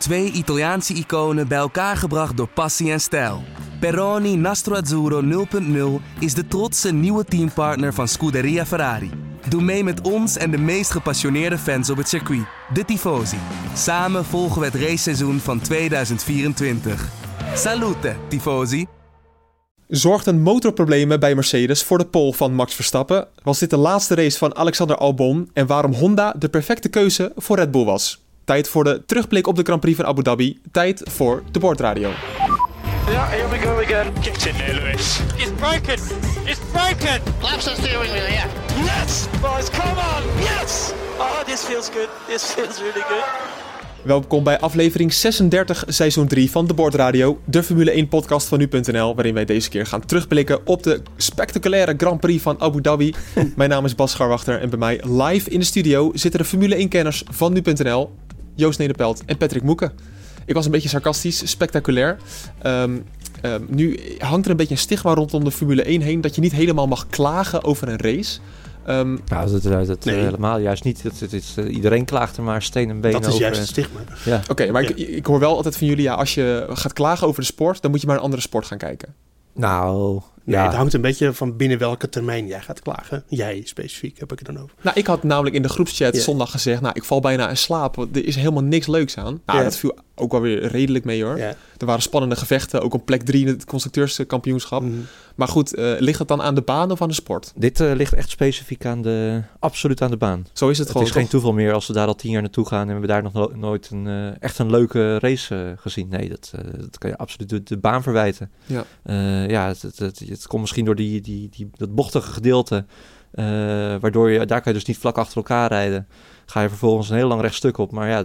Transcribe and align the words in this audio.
Twee 0.00 0.32
Italiaanse 0.32 0.94
iconen 0.94 1.48
bij 1.48 1.58
elkaar 1.58 1.96
gebracht 1.96 2.36
door 2.36 2.48
passie 2.48 2.92
en 2.92 3.00
stijl. 3.00 3.42
Peroni 3.80 4.36
Nastro 4.36 4.74
Azzurro 4.74 5.46
0.0 6.00 6.04
is 6.18 6.34
de 6.34 6.46
trotse 6.48 6.92
nieuwe 6.92 7.24
teampartner 7.24 7.94
van 7.94 8.08
Scuderia 8.08 8.66
Ferrari. 8.66 9.10
Doe 9.48 9.62
mee 9.62 9.84
met 9.84 10.00
ons 10.00 10.36
en 10.36 10.50
de 10.50 10.58
meest 10.58 10.90
gepassioneerde 10.90 11.58
fans 11.58 11.90
op 11.90 11.96
het 11.96 12.08
circuit, 12.08 12.44
de 12.72 12.84
Tifosi. 12.84 13.36
Samen 13.74 14.24
volgen 14.24 14.60
we 14.60 14.66
het 14.66 14.74
raceseizoen 14.74 15.38
van 15.38 15.60
2024. 15.60 17.08
Salute, 17.54 18.16
Tifosi! 18.28 18.86
Zorgden 19.88 20.42
motorproblemen 20.42 21.20
bij 21.20 21.34
Mercedes 21.34 21.82
voor 21.82 21.98
de 21.98 22.06
pole 22.06 22.32
van 22.32 22.54
Max 22.54 22.74
Verstappen? 22.74 23.28
Was 23.42 23.58
dit 23.58 23.70
de 23.70 23.76
laatste 23.76 24.14
race 24.14 24.38
van 24.38 24.56
Alexander 24.56 24.96
Albon 24.96 25.50
en 25.52 25.66
waarom 25.66 25.92
Honda 25.92 26.34
de 26.38 26.48
perfecte 26.48 26.88
keuze 26.88 27.32
voor 27.36 27.56
Red 27.56 27.70
Bull 27.70 27.84
was? 27.84 28.29
Tijd 28.50 28.68
voor 28.68 28.84
de 28.84 29.02
terugblik 29.06 29.46
op 29.46 29.56
de 29.56 29.62
Grand 29.62 29.80
Prix 29.80 29.96
van 29.96 30.06
Abu 30.06 30.22
Dhabi. 30.22 30.60
Tijd 30.72 31.02
voor 31.10 31.42
de 31.50 31.58
bordradio. 31.58 32.10
Yeah, 33.08 33.28
here 33.28 33.48
we 33.48 33.58
go 33.58 33.80
again. 33.80 34.12
Get 34.20 34.46
in 34.46 34.54
there, 34.54 34.74
Lewis. 34.74 35.20
It's 35.36 35.50
broken! 35.56 35.98
It's 36.44 36.60
broken! 36.72 37.20
Laps 37.42 37.68
are 37.68 37.76
steering 37.76 38.10
wheel, 38.10 38.30
yeah. 38.30 38.46
Yes, 38.84 39.26
boys, 39.40 39.70
come 39.70 40.00
on. 40.00 40.22
Yes. 40.38 40.92
Oh, 41.18 41.44
this 41.46 41.60
feels 41.60 41.88
good. 41.88 42.08
This 42.26 42.42
feels 42.42 42.78
really 42.78 43.02
good. 43.08 43.24
Welkom 44.02 44.44
bij 44.44 44.58
aflevering 44.60 45.12
36, 45.12 45.84
seizoen 45.86 46.26
3 46.26 46.50
van 46.50 46.66
de 46.66 46.74
Bordradio, 46.74 47.40
de 47.44 47.62
Formule 47.62 47.90
1 47.90 48.08
podcast 48.08 48.48
van 48.48 48.58
nu.nl, 48.58 49.14
waarin 49.14 49.34
wij 49.34 49.44
deze 49.44 49.68
keer 49.68 49.86
gaan 49.86 50.06
terugblikken 50.06 50.66
op 50.66 50.82
de 50.82 51.02
spectaculaire 51.16 51.94
Grand 51.96 52.20
Prix 52.20 52.42
van 52.42 52.60
Abu 52.60 52.80
Dhabi. 52.80 53.14
Mijn 53.56 53.70
naam 53.70 53.84
is 53.84 53.94
Bas 53.94 54.10
Scharwachter 54.10 54.60
en 54.60 54.70
bij 54.70 54.78
mij 54.78 55.00
live 55.02 55.50
in 55.50 55.58
de 55.58 55.64
studio 55.64 56.10
zitten 56.14 56.40
de 56.40 56.46
Formule 56.46 56.86
1-kenners 56.86 57.24
van 57.30 57.52
nu.nl, 57.52 58.10
Joost 58.60 58.78
Nederpelt 58.78 59.22
en 59.26 59.36
Patrick 59.36 59.62
Moeken. 59.62 59.92
Ik 60.44 60.54
was 60.54 60.64
een 60.64 60.70
beetje 60.70 60.88
sarcastisch, 60.88 61.50
spectaculair. 61.50 62.16
Ehm, 62.62 62.98
ehm, 63.42 63.62
nu 63.68 64.00
hangt 64.18 64.44
er 64.44 64.50
een 64.50 64.56
beetje 64.56 64.74
een 64.74 64.80
stigma 64.80 65.14
rondom 65.14 65.44
de 65.44 65.50
Formule 65.50 65.88
1 65.90 66.00
heen 66.00 66.20
dat 66.20 66.34
je 66.34 66.40
niet 66.40 66.52
helemaal 66.52 66.86
mag 66.86 67.06
klagen 67.06 67.64
over 67.64 67.88
een 67.88 67.98
race. 68.00 68.38
Ehm, 68.86 69.16
Nou, 69.28 69.50
dat, 69.50 69.62
dat, 69.62 69.86
dat 69.86 70.04
Nee. 70.04 70.14
helemaal 70.20 70.58
juist 70.58 70.84
niet. 70.84 71.02
Het 71.02 71.32
is, 71.32 71.54
eh, 71.56 71.74
iedereen 71.74 72.04
klaagt 72.04 72.36
er 72.36 72.42
maar 72.42 72.62
steen 72.62 72.90
en 72.90 73.00
been 73.00 73.12
Dat 73.12 73.20
is 73.20 73.26
over. 73.28 73.40
juist 73.40 73.60
het 73.60 73.68
stigma. 73.68 74.00
Ja. 74.24 74.42
Oké, 74.48 74.70
maar 74.70 74.82
ik, 74.82 74.90
ik 74.96 75.26
hoor 75.26 75.38
wel 75.38 75.56
altijd 75.56 75.76
van 75.76 75.86
jullie, 75.86 76.02
ja, 76.02 76.14
als 76.14 76.34
je 76.34 76.66
gaat 76.68 76.92
klagen 76.92 77.26
over 77.26 77.40
de 77.40 77.46
sport, 77.46 77.82
dan 77.82 77.90
moet 77.90 78.00
je 78.00 78.06
maar 78.06 78.16
een 78.16 78.22
andere 78.22 78.42
sport 78.42 78.66
gaan 78.66 78.78
kijken. 78.78 79.14
Nou, 79.54 80.20
Nee, 80.44 80.56
ja. 80.56 80.64
het 80.66 80.74
hangt 80.74 80.94
een 80.94 81.00
beetje 81.00 81.32
van 81.32 81.56
binnen 81.56 81.78
welke 81.78 82.08
termijn 82.08 82.46
jij 82.46 82.60
gaat 82.60 82.80
klagen. 82.80 83.24
Jij 83.28 83.62
specifiek, 83.64 84.18
heb 84.18 84.32
ik 84.32 84.38
het 84.38 84.46
dan 84.46 84.58
over. 84.62 84.74
Nou, 84.80 84.98
ik 84.98 85.06
had 85.06 85.22
namelijk 85.22 85.54
in 85.54 85.62
de 85.62 85.68
groepschat 85.68 86.16
zondag 86.16 86.50
gezegd, 86.50 86.80
nou, 86.80 86.94
ik 86.96 87.04
val 87.04 87.20
bijna 87.20 87.48
in 87.48 87.56
slaap, 87.56 87.96
want 87.96 88.16
er 88.16 88.24
is 88.24 88.36
helemaal 88.36 88.62
niks 88.62 88.86
leuks 88.86 89.16
aan. 89.16 89.40
Nou, 89.46 89.62
dat 89.62 89.76
viel 89.76 89.98
ook 90.14 90.32
wel 90.32 90.40
weer 90.40 90.66
redelijk 90.66 91.04
mee 91.04 91.24
hoor. 91.24 91.38
Er 91.38 91.86
waren 91.86 92.02
spannende 92.02 92.36
gevechten, 92.36 92.82
ook 92.82 92.94
op 92.94 93.04
plek 93.04 93.22
3 93.22 93.46
in 93.46 93.48
het 93.52 93.64
constructeurskampioenschap. 93.64 94.82
Mhm. 94.82 94.92
Maar 95.34 95.48
goed, 95.48 95.74
eh, 95.74 95.92
ligt 95.98 96.18
het 96.18 96.28
dan 96.28 96.42
aan 96.42 96.54
de 96.54 96.62
baan 96.62 96.90
of 96.90 97.02
aan 97.02 97.08
de 97.08 97.14
sport? 97.14 97.52
Dit 97.56 97.80
eh, 97.80 97.92
ligt 97.94 98.12
echt 98.12 98.30
specifiek 98.30 98.84
aan 98.86 99.02
de, 99.02 99.42
absoluut 99.58 100.02
aan 100.02 100.10
de 100.10 100.16
baan. 100.16 100.46
Zo 100.52 100.68
is 100.68 100.78
het, 100.78 100.86
Het, 100.86 100.96
gewoon. 100.96 101.06
is 101.06 101.12
geen 101.12 101.28
toeval 101.28 101.52
meer 101.52 101.72
als 101.72 101.86
we 101.86 101.92
daar 101.92 102.06
al 102.06 102.14
tien 102.14 102.30
jaar 102.30 102.42
naartoe 102.42 102.66
gaan 102.66 102.90
en 102.90 103.00
we 103.00 103.06
daar 103.06 103.22
nog 103.22 103.32
no- 103.32 103.52
nooit 103.54 103.88
een, 103.90 104.06
eh, 104.06 104.42
echt 104.42 104.58
een 104.58 104.70
leuke 104.70 105.18
race 105.18 105.74
gezien. 105.76 106.08
Nee, 106.08 106.28
dat, 106.28 106.52
eh, 106.54 106.64
dat 106.80 106.98
kan 106.98 107.10
je 107.10 107.16
absoluut 107.16 107.48
de, 107.48 107.62
de 107.62 107.76
baan 107.76 108.02
verwijten. 108.02 108.50
Ja. 108.66 108.84
Eh, 109.02 109.48
ja, 109.48 109.66
het, 109.68 109.82
het, 109.82 109.98
het, 109.98 110.20
het 110.38 110.46
komt 110.46 110.60
misschien 110.60 110.84
door 110.84 110.94
die, 110.94 111.20
die, 111.20 111.48
die, 111.48 111.70
dat 111.76 111.94
bochtige 111.94 112.32
gedeelte, 112.32 112.84
eh, 113.30 113.44
waardoor 114.00 114.30
je, 114.30 114.46
daar 114.46 114.60
kan 114.60 114.72
je 114.72 114.78
dus 114.78 114.88
niet 114.88 114.98
vlak 114.98 115.18
achter 115.18 115.36
elkaar 115.36 115.68
rijden. 115.68 116.06
Ga 116.46 116.60
je 116.60 116.68
vervolgens 116.68 117.10
een 117.10 117.16
heel 117.16 117.28
lang 117.28 117.40
rechtstuk 117.40 117.78
op. 117.78 117.90
Maar 117.90 118.08
ja, 118.08 118.24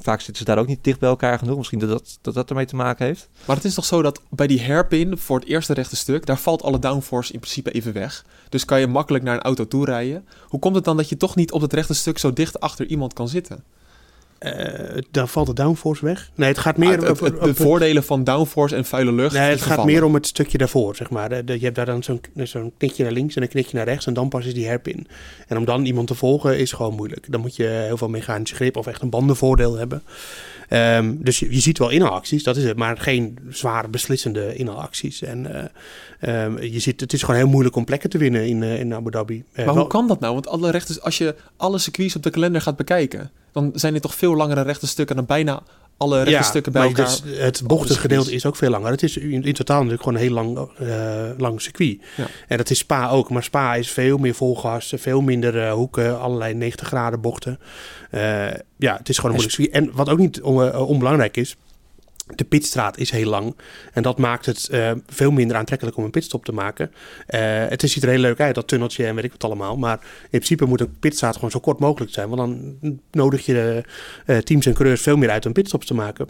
vaak 0.00 0.20
zitten 0.20 0.36
ze 0.36 0.44
daar 0.44 0.58
ook 0.58 0.66
niet 0.66 0.84
dicht 0.84 0.98
bij 0.98 1.08
elkaar 1.08 1.38
genoeg. 1.38 1.56
Misschien 1.56 1.78
dat 1.78 1.88
dat, 1.88 2.18
dat, 2.20 2.34
dat 2.34 2.48
ermee 2.48 2.64
te 2.64 2.76
maken 2.76 3.06
heeft. 3.06 3.28
Maar 3.44 3.56
het 3.56 3.64
is 3.64 3.74
toch 3.74 3.84
zo 3.84 4.02
dat 4.02 4.22
bij 4.30 4.46
die 4.46 4.62
hairpin 4.62 5.18
voor 5.18 5.38
het 5.38 5.48
eerste 5.48 5.72
rechte 5.74 5.96
stuk, 5.96 6.26
daar 6.26 6.38
valt 6.38 6.62
alle 6.62 6.78
downforce 6.78 7.32
in 7.32 7.38
principe 7.38 7.70
even 7.70 7.92
weg. 7.92 8.24
Dus 8.48 8.64
kan 8.64 8.80
je 8.80 8.86
makkelijk 8.86 9.24
naar 9.24 9.34
een 9.34 9.42
auto 9.42 9.66
toe 9.66 9.84
rijden. 9.84 10.26
Hoe 10.48 10.60
komt 10.60 10.74
het 10.74 10.84
dan 10.84 10.96
dat 10.96 11.08
je 11.08 11.16
toch 11.16 11.36
niet 11.36 11.52
op 11.52 11.60
het 11.60 11.72
rechte 11.72 11.94
stuk 11.94 12.18
zo 12.18 12.32
dicht 12.32 12.60
achter 12.60 12.86
iemand 12.86 13.12
kan 13.12 13.28
zitten? 13.28 13.64
Eh, 14.38 15.02
dan 15.10 15.28
valt 15.28 15.46
de 15.46 15.52
downforce 15.52 16.04
weg. 16.04 16.30
Nee, 16.34 16.48
het 16.48 16.58
gaat 16.58 16.76
meer 16.76 16.98
Ah, 17.08 17.20
het- 17.20 17.40
de 17.42 17.54
voordelen 17.54 18.04
van 18.04 18.24
downforce 18.24 18.76
en 18.76 18.84
vuile 18.84 19.12
lucht. 19.12 19.34
Nee, 19.34 19.50
het 19.50 19.60
gaat 19.62 19.84
meer 19.84 20.04
om 20.04 20.14
het 20.14 20.26
stukje 20.26 20.58
daarvoor, 20.58 20.96
zeg 20.96 21.10
maar. 21.10 21.28
De- 21.28 21.44
de- 21.44 21.58
je 21.58 21.64
hebt 21.64 21.76
daar 21.76 21.86
dan 21.86 22.02
zo'n 22.02 22.20
zo'n 22.42 22.72
knikje 22.78 23.02
naar 23.02 23.12
links 23.12 23.36
en 23.36 23.42
een 23.42 23.48
knikje 23.48 23.76
naar 23.76 23.86
rechts 23.86 24.06
en 24.06 24.14
dan 24.14 24.28
pas 24.28 24.46
is 24.46 24.54
die 24.54 24.66
herpin. 24.66 25.06
En 25.48 25.56
om 25.56 25.64
dan 25.64 25.84
iemand 25.84 26.06
te 26.06 26.14
volgen 26.14 26.58
is 26.58 26.72
gewoon 26.72 26.94
moeilijk. 26.94 27.32
Dan 27.32 27.40
moet 27.40 27.56
je 27.56 27.64
heel 27.66 27.96
veel 27.96 28.08
mechanische 28.08 28.54
grip 28.54 28.76
of 28.76 28.86
echt 28.86 29.02
een 29.02 29.10
bandenvoordeel 29.10 29.76
hebben. 29.76 30.02
Ehm, 30.68 31.14
dus 31.18 31.38
je, 31.38 31.54
je 31.54 31.60
ziet 31.60 31.78
wel 31.78 31.90
inhaalacties, 31.90 32.42
dat 32.42 32.56
is 32.56 32.64
het, 32.64 32.76
maar 32.76 32.98
geen 32.98 33.38
zware 33.50 33.88
beslissende 33.88 34.54
inhaalacties. 34.54 35.22
En 35.22 35.70
eh, 36.20 36.44
ehm, 36.44 36.62
je 36.62 36.78
ziet, 36.80 37.00
het 37.00 37.12
is 37.12 37.22
gewoon 37.22 37.36
heel 37.40 37.48
moeilijk 37.48 37.76
om 37.76 37.84
plekken 37.84 38.10
te 38.10 38.18
winnen 38.18 38.46
in, 38.46 38.62
eh, 38.62 38.80
in 38.80 38.94
Abu 38.94 39.10
Dhabi. 39.10 39.44
Eh, 39.52 39.56
Maar 39.56 39.64
wel- 39.74 39.82
hoe 39.82 39.86
kan 39.92 40.08
dat 40.08 40.20
nou? 40.20 40.32
Want 40.34 40.48
alle 40.48 40.82
als 41.00 41.18
je 41.18 41.34
alle 41.56 41.78
circuits 41.78 42.16
op 42.16 42.22
de 42.22 42.30
kalender 42.30 42.60
gaat 42.60 42.76
bekijken, 42.76 43.30
dan 43.56 43.70
zijn 43.74 43.94
er 43.94 44.00
toch 44.00 44.14
veel 44.14 44.36
langere 44.36 44.60
rechte 44.60 44.86
stukken 44.86 45.16
dan 45.16 45.26
bijna 45.26 45.62
alle 45.96 46.22
rechte 46.22 46.42
stukken 46.42 46.72
bij 46.72 46.82
elkaar. 46.82 47.04
dus 47.04 47.22
het 47.38 47.62
bochtige 47.66 48.00
gedeelte 48.00 48.32
is 48.32 48.46
ook 48.46 48.56
veel 48.56 48.70
langer. 48.70 48.90
Het 48.90 49.02
is 49.02 49.16
in, 49.16 49.44
in 49.44 49.52
totaal 49.52 49.76
natuurlijk 49.76 50.02
gewoon 50.02 50.18
een 50.18 50.24
heel 50.24 50.34
lang, 50.34 50.68
eh, 50.78 51.38
lang 51.38 51.60
circuit. 51.60 51.98
Ja. 52.16 52.26
En 52.48 52.56
dat 52.56 52.70
is 52.70 52.78
Spa 52.78 53.08
ook. 53.08 53.30
Maar 53.30 53.42
Spa 53.42 53.74
is 53.74 53.90
veel 53.90 54.18
meer 54.18 54.34
volgas, 54.34 54.92
veel 54.96 55.20
minder 55.20 55.62
eh, 55.62 55.72
hoeken, 55.72 56.20
allerlei 56.20 56.54
90 56.54 56.86
graden 56.86 57.20
bochten. 57.20 57.58
Eh, 58.10 58.20
ja, 58.76 58.96
het 58.96 59.08
is 59.08 59.16
gewoon 59.16 59.30
een 59.36 59.42
moeilijk 59.42 59.50
circuit. 59.50 59.72
En 59.84 59.90
wat 59.92 60.08
ook 60.08 60.18
niet 60.18 60.42
on- 60.42 60.74
onbelangrijk 60.74 61.36
is, 61.36 61.56
de 62.34 62.44
pitstraat 62.44 62.98
is 62.98 63.10
heel 63.10 63.28
lang. 63.28 63.56
En 63.92 64.02
dat 64.02 64.18
maakt 64.18 64.46
het 64.46 64.68
eh, 64.68 64.92
veel 65.06 65.30
minder 65.30 65.56
aantrekkelijk 65.56 65.96
om 65.96 66.04
een 66.04 66.10
pitstop 66.10 66.44
te 66.44 66.52
maken. 66.52 66.92
Eh, 67.26 67.40
het 67.42 67.80
ziet 67.80 68.02
er 68.02 68.08
heel 68.08 68.18
leuk 68.18 68.40
uit, 68.40 68.54
dat 68.54 68.68
tunneltje 68.68 69.06
en 69.06 69.14
weet 69.14 69.24
ik 69.24 69.32
wat 69.32 69.44
allemaal. 69.44 69.76
Maar 69.76 69.98
in 70.22 70.28
principe 70.30 70.64
moet 70.64 70.80
een 70.80 70.98
pitstraat 71.00 71.34
gewoon 71.34 71.50
zo 71.50 71.60
kort 71.60 71.78
mogelijk 71.78 72.12
zijn. 72.12 72.28
Want 72.28 72.40
dan 72.40 72.78
nodig 73.10 73.46
je 73.46 73.84
eh, 74.26 74.38
teams 74.38 74.66
en 74.66 74.74
coureurs 74.74 75.00
veel 75.00 75.16
meer 75.16 75.30
uit 75.30 75.46
om 75.46 75.52
pitstops 75.52 75.86
te 75.86 75.94
maken. 75.94 76.28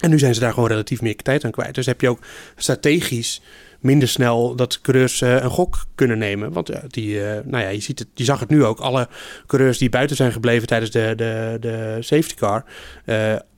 En 0.00 0.10
nu 0.10 0.18
zijn 0.18 0.34
ze 0.34 0.40
daar 0.40 0.52
gewoon 0.52 0.68
relatief 0.68 1.02
meer 1.02 1.16
tijd 1.16 1.44
aan 1.44 1.50
kwijt. 1.50 1.74
Dus 1.74 1.86
heb 1.86 2.00
je 2.00 2.08
ook 2.08 2.26
strategisch 2.56 3.42
minder 3.80 4.08
snel 4.08 4.56
dat 4.56 4.80
coureurs 4.80 5.20
een 5.20 5.50
gok 5.50 5.84
kunnen 5.94 6.18
nemen. 6.18 6.52
Want 6.52 6.70
die, 6.88 7.20
nou 7.20 7.62
ja, 7.62 7.68
je, 7.68 7.80
ziet 7.80 7.98
het, 7.98 8.08
je 8.14 8.24
zag 8.24 8.40
het 8.40 8.48
nu 8.48 8.64
ook. 8.64 8.78
Alle 8.78 9.08
coureurs 9.46 9.78
die 9.78 9.88
buiten 9.88 10.16
zijn 10.16 10.32
gebleven 10.32 10.66
tijdens 10.66 10.90
de, 10.90 11.12
de, 11.16 11.56
de 11.60 11.96
safety 12.00 12.34
car. 12.34 12.64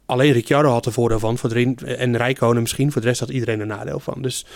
Alleen 0.07 0.33
Ricciardo 0.33 0.71
had 0.71 0.87
er 0.87 0.93
voordeel 0.93 1.19
van. 1.19 1.39
Voor 1.39 1.49
de, 1.49 1.75
en 1.85 2.17
Rijkonen 2.17 2.63
misschien. 2.63 2.93
Voor 2.93 3.01
de 3.01 3.07
rest 3.07 3.21
had 3.21 3.29
iedereen 3.29 3.61
er 3.61 3.67
nadeel 3.67 4.01
van. 4.01 4.23
Dus 4.23 4.47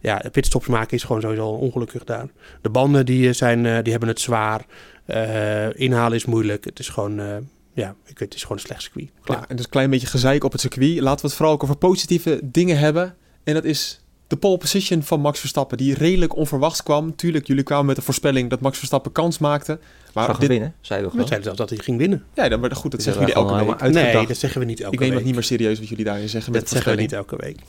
ja, 0.00 0.22
pitstops 0.32 0.66
maken 0.66 0.96
is 0.96 1.02
gewoon 1.02 1.20
sowieso 1.20 1.46
ongelukkig 1.46 2.04
daar. 2.04 2.26
De 2.62 2.70
banden 2.70 3.06
die, 3.06 3.28
eh, 3.28 3.34
zijn, 3.34 3.66
eh, 3.66 3.82
die 3.82 3.90
hebben 3.90 4.08
het 4.08 4.20
zwaar. 4.20 4.64
Eh, 5.04 5.80
inhalen 5.80 6.16
is 6.16 6.24
moeilijk. 6.24 6.64
Het 6.64 6.78
is 6.78 6.88
gewoon... 6.88 7.20
eh, 7.20 7.36
ja, 7.74 7.94
het 8.14 8.34
is 8.34 8.42
gewoon 8.42 8.56
een 8.56 8.62
slecht 8.64 8.82
circuit. 8.82 9.10
Klaar. 9.22 9.38
Ja, 9.38 9.48
en 9.48 9.56
dus 9.56 9.64
een 9.64 9.70
klein 9.70 9.90
beetje 9.90 10.06
gezeik 10.06 10.44
op 10.44 10.52
het 10.52 10.60
circuit. 10.60 11.00
Laten 11.00 11.20
we 11.20 11.26
het 11.26 11.36
vooral 11.36 11.54
ook 11.54 11.62
over 11.62 11.76
positieve 11.76 12.40
dingen 12.42 12.78
hebben. 12.78 13.14
En 13.44 13.54
dat 13.54 13.64
is 13.64 14.00
de 14.26 14.36
pole 14.36 14.56
position 14.58 15.02
van 15.02 15.20
Max 15.20 15.40
Verstappen, 15.40 15.76
die 15.76 15.94
redelijk 15.94 16.36
onverwachts 16.36 16.82
kwam. 16.82 17.16
Tuurlijk, 17.16 17.46
jullie 17.46 17.62
kwamen 17.62 17.86
met 17.86 17.96
de 17.96 18.02
voorspelling 18.02 18.50
dat 18.50 18.60
Max 18.60 18.78
Verstappen 18.78 19.12
kans 19.12 19.38
maakte. 19.38 19.78
Maar 20.14 20.24
Zou 20.26 20.38
dit, 20.38 20.48
winnen, 20.48 20.74
zei 20.80 20.98
we 21.00 21.04
We 21.06 21.10
gewoon. 21.10 21.26
zeiden 21.26 21.44
zelfs 21.54 21.58
dat 21.60 21.70
hij 21.78 21.78
ging 21.84 21.98
winnen. 21.98 22.24
ja, 22.34 22.48
dan, 22.48 22.60
maar 22.60 22.70
goed, 22.76 22.90
dat 22.90 23.02
zeggen 23.02 23.22
er 23.22 23.28
jullie 23.28 23.42
elke 23.44 23.64
week. 23.64 23.80
uitgedacht. 23.80 24.14
Nee, 24.14 24.26
dat 24.26 24.36
zeggen 24.36 24.60
we 24.60 24.66
niet 24.66 24.80
elke 24.80 24.92
Ik 24.94 24.98
neem 25.00 25.08
week. 25.08 25.18
dat 25.18 25.26
niet 25.26 25.34
meer 25.34 25.44
serieus 25.44 25.78
wat 25.78 25.88
jullie 25.88 26.04
daarin 26.04 26.28
zeggen. 26.28 26.52
Met 26.52 26.60
Dat 26.60 26.70
zeggen 26.70 26.94
we 26.94 27.00
niet 27.00 27.12
elke 27.12 27.36
week. 27.36 27.56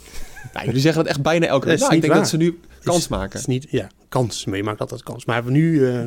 Nou, 0.53 0.65
jullie 0.65 0.81
zeggen 0.81 1.03
dat 1.03 1.11
echt 1.11 1.21
bijna 1.21 1.45
elke 1.45 1.67
week. 1.67 1.79
Nou, 1.79 1.95
ik 1.95 2.01
denk 2.01 2.13
dat 2.13 2.27
ze 2.29 2.37
nu 2.37 2.59
kans 2.83 2.97
Is- 2.97 3.07
maken. 3.07 3.29
Het 3.31 3.39
is 3.39 3.45
niet, 3.45 3.67
ja, 3.69 3.87
kans. 4.09 4.45
Maar 4.45 4.57
je 4.57 4.63
maakt 4.63 4.79
altijd 4.81 5.03
kans. 5.03 5.25
Maar 5.25 5.43
nu, 5.51 5.87
eh, 5.87 5.99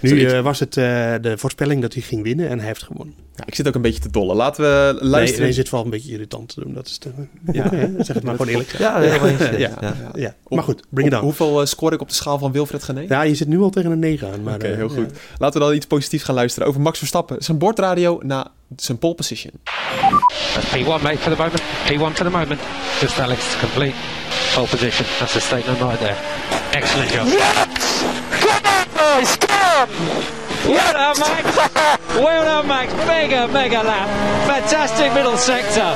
nu 0.00 0.24
eh, 0.24 0.40
was 0.40 0.60
het 0.60 0.76
eh, 0.76 0.84
de 1.20 1.34
voorspelling 1.38 1.82
dat 1.82 1.92
hij 1.94 2.02
ging 2.02 2.22
winnen 2.22 2.48
en 2.48 2.58
hij 2.58 2.66
heeft 2.66 2.82
gewonnen. 2.82 3.14
Ja, 3.36 3.46
ik 3.46 3.54
zit 3.54 3.68
ook 3.68 3.74
een 3.74 3.82
beetje 3.82 4.00
te 4.00 4.10
dollen. 4.10 4.36
Laten 4.36 4.62
we 4.64 4.98
luisteren. 5.04 5.44
nee, 5.44 5.52
zit 5.52 5.70
wel 5.70 5.84
een 5.84 5.90
beetje 5.90 6.12
irritant 6.12 6.48
te 6.54 6.60
doen. 6.60 6.74
Dat 6.74 6.86
is 6.86 6.98
te, 6.98 7.10
ja, 7.52 7.68
hè, 7.70 7.88
zeg 8.04 8.14
het 8.14 8.22
maar 8.24 8.34
gewoon 8.36 8.50
eerlijk. 8.52 8.70
Ja. 8.78 9.00
Ja. 9.02 9.14
ja. 9.56 9.76
Ja. 9.80 9.94
Ja, 10.14 10.34
maar 10.48 10.62
goed, 10.64 10.82
bring 10.88 11.06
it 11.08 11.12
Hoe- 11.14 11.22
on. 11.22 11.28
Hoeveel 11.28 11.66
score 11.66 11.94
ik 11.94 12.00
op 12.00 12.08
de 12.08 12.14
schaal 12.14 12.38
van 12.38 12.52
Wilfred 12.52 12.82
Gené? 12.82 13.00
Ja, 13.08 13.22
je 13.22 13.34
zit 13.34 13.48
nu 13.48 13.58
al 13.60 13.70
tegen 13.70 13.90
een 13.90 13.98
9 13.98 14.32
aan. 14.32 14.42
Maar, 14.42 14.54
Oké, 14.54 14.66
heel 14.66 14.88
ja. 14.88 14.94
goed. 14.94 15.10
Laten 15.44 15.60
we 15.60 15.66
dan 15.66 15.76
iets 15.76 15.86
positiefs 15.86 16.24
gaan 16.24 16.34
luisteren 16.34 16.68
over 16.68 16.80
Max 16.80 16.98
Verstappen. 16.98 17.36
Zijn 17.42 17.58
bordradio 17.58 18.18
na 18.22 18.46
zijn 18.76 18.98
pole 18.98 19.14
position. 19.14 19.52
That's 20.54 20.66
P1, 20.66 21.02
mate, 21.02 21.18
for 21.18 21.36
the 21.36 21.42
moment. 21.42 21.60
P1 21.60 22.16
for 22.16 22.24
the 22.24 22.30
moment. 22.30 22.60
Just 23.00 23.18
Alex 23.18 23.40
to 23.52 23.58
complete. 23.58 23.94
Pole 24.54 24.66
position. 24.66 25.06
That's 25.18 25.36
a 25.36 25.40
statement 25.40 25.80
right 25.80 25.98
there. 25.98 26.16
Excellent 26.70 27.10
job. 27.10 27.26
Boys, 28.96 29.36
come 29.36 29.88
Well 30.66 30.92
done, 30.92 31.18
Max. 31.18 31.56
well 32.24 32.44
done, 32.44 32.66
Max. 32.66 32.92
Mega, 33.06 33.46
mega 33.48 33.82
lap. 33.82 34.08
Fantastic 34.46 35.12
middle 35.12 35.36
sector. 35.36 35.94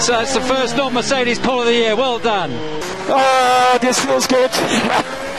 So 0.00 0.20
it's 0.20 0.32
the 0.32 0.40
first 0.40 0.76
non-Mercedes 0.76 1.38
pole 1.38 1.60
of 1.60 1.66
the 1.66 1.72
year. 1.74 1.94
Well 1.94 2.18
done. 2.18 2.50
Oh, 3.10 3.78
this 3.80 3.98
feels 4.04 4.26
good. 4.26 4.50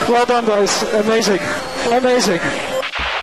Well 0.07 0.25
done, 0.25 0.45
boys. 0.45 0.83
Amazing. 0.93 1.41
Amazing. 1.91 2.39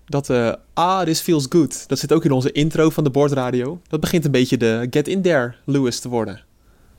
Dat 0.07 0.31
eh 0.31 0.53
ah, 0.75 1.01
this 1.05 1.21
feels 1.21 1.47
good. 1.49 1.89
Dat 1.89 1.99
zit 1.99 2.13
ook 2.13 2.25
in 2.25 2.31
onze 2.33 2.53
intro 2.53 2.91
van 2.91 3.05
de 3.05 3.11
bordradio. 3.11 3.81
Dat 3.89 4.01
begint 4.01 4.25
een 4.25 4.31
beetje 4.31 4.57
de 4.57 4.87
get 4.91 5.09
in 5.09 5.23
there 5.23 5.55
Lewis 5.65 6.01
te 6.01 6.09
worden. 6.09 6.41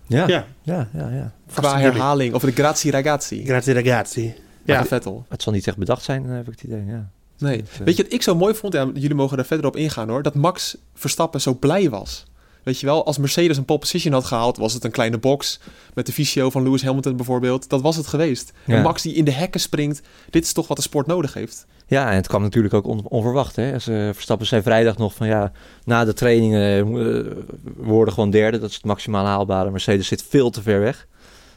Ja, 0.08 0.28
Ja, 0.28 0.46
ja, 0.62 0.88
ja. 0.94 1.10
ja. 1.10 1.32
Qua 1.54 1.78
herhaling. 1.78 2.34
Of 2.34 2.42
de 2.42 2.52
grazie 2.52 2.92
ragazzi. 2.92 3.46
grazie 3.46 3.74
ragazzi. 3.74 4.34
Ja. 4.66 4.86
Vettel. 4.86 5.26
Het 5.30 5.42
zal 5.42 5.54
niet 5.54 5.68
echt 5.68 5.78
bedacht 5.78 6.04
zijn, 6.04 6.26
eh, 6.26 6.32
heb 6.32 6.46
ik 6.48 6.52
het 6.52 6.64
idee. 6.64 6.86
Ja. 6.86 7.10
Nee. 7.38 7.62
Eh, 7.62 7.86
Weet 7.86 7.98
je 7.98 8.04
wat 8.04 8.14
ik 8.14 8.22
zo 8.22 8.36
mooi 8.36 8.54
vond? 8.54 8.74
Ja, 8.74 8.90
jullie 8.94 9.16
mogen 9.16 9.38
er 9.38 9.46
verder 9.46 9.66
op 9.66 9.76
ingaan 9.76 10.10
hoor. 10.10 10.24
Dat 10.24 10.36
Max 10.36 10.78
Verstappen 10.94 11.42
zo 11.42 11.54
blij 11.54 11.90
was. 11.90 12.26
Weet 12.68 12.80
je 12.80 12.86
wel, 12.86 13.06
als 13.06 13.18
Mercedes 13.18 13.58
een 13.58 13.66
pole 13.66 13.80
position 13.80 14.14
had 14.14 14.26
gehaald, 14.26 14.58
was 14.58 14.74
het 14.74 14.84
een 14.84 14.92
kleine 14.92 15.18
box 15.18 15.60
met 15.94 16.06
de 16.06 16.12
visio 16.12 16.50
van 16.50 16.64
Lewis 16.64 16.84
Hamilton 16.84 17.16
bijvoorbeeld. 17.16 17.70
Dat 17.70 17.82
was 17.82 17.96
het 17.96 18.08
geweest. 18.08 18.52
En. 18.66 18.82
Max 18.82 19.02
die 19.02 19.14
in 19.14 19.26
de 19.26 19.32
hekken 19.32 19.60
springt, 19.60 20.02
dit 20.30 20.44
is 20.44 20.54
toch 20.54 20.68
wat 20.68 20.78
de 20.78 20.84
sport 20.84 21.08
nodig 21.08 21.34
heeft. 21.34 21.66
Ja, 21.88 22.10
en 22.10 22.16
het 22.16 22.28
kwam 22.28 22.42
natuurlijk 22.42 22.74
ook 22.74 22.86
on- 22.88 23.06
onverwacht. 23.08 23.56
Hè? 23.56 23.74
Als, 23.74 23.88
eh, 23.88 24.10
Verstappen 24.14 24.48
zei 24.48 24.62
vrijdag 24.62 24.98
nog 24.98 25.14
van 25.14 25.28
ja, 25.28 25.52
na 25.84 26.06
de 26.06 26.14
trainingen 26.14 26.78
eh, 26.78 26.84
we 26.86 27.36
worden 27.78 28.14
gewoon 28.14 28.30
derde. 28.30 28.60
Dat 28.60 28.70
is 28.70 28.76
het 28.76 28.86
maximaal 28.86 29.26
haalbare. 29.26 29.72
Mercedes 29.72 30.08
zit 30.08 30.24
veel 30.30 30.50
te 30.50 30.62
ver 30.62 30.80
weg. 30.80 31.08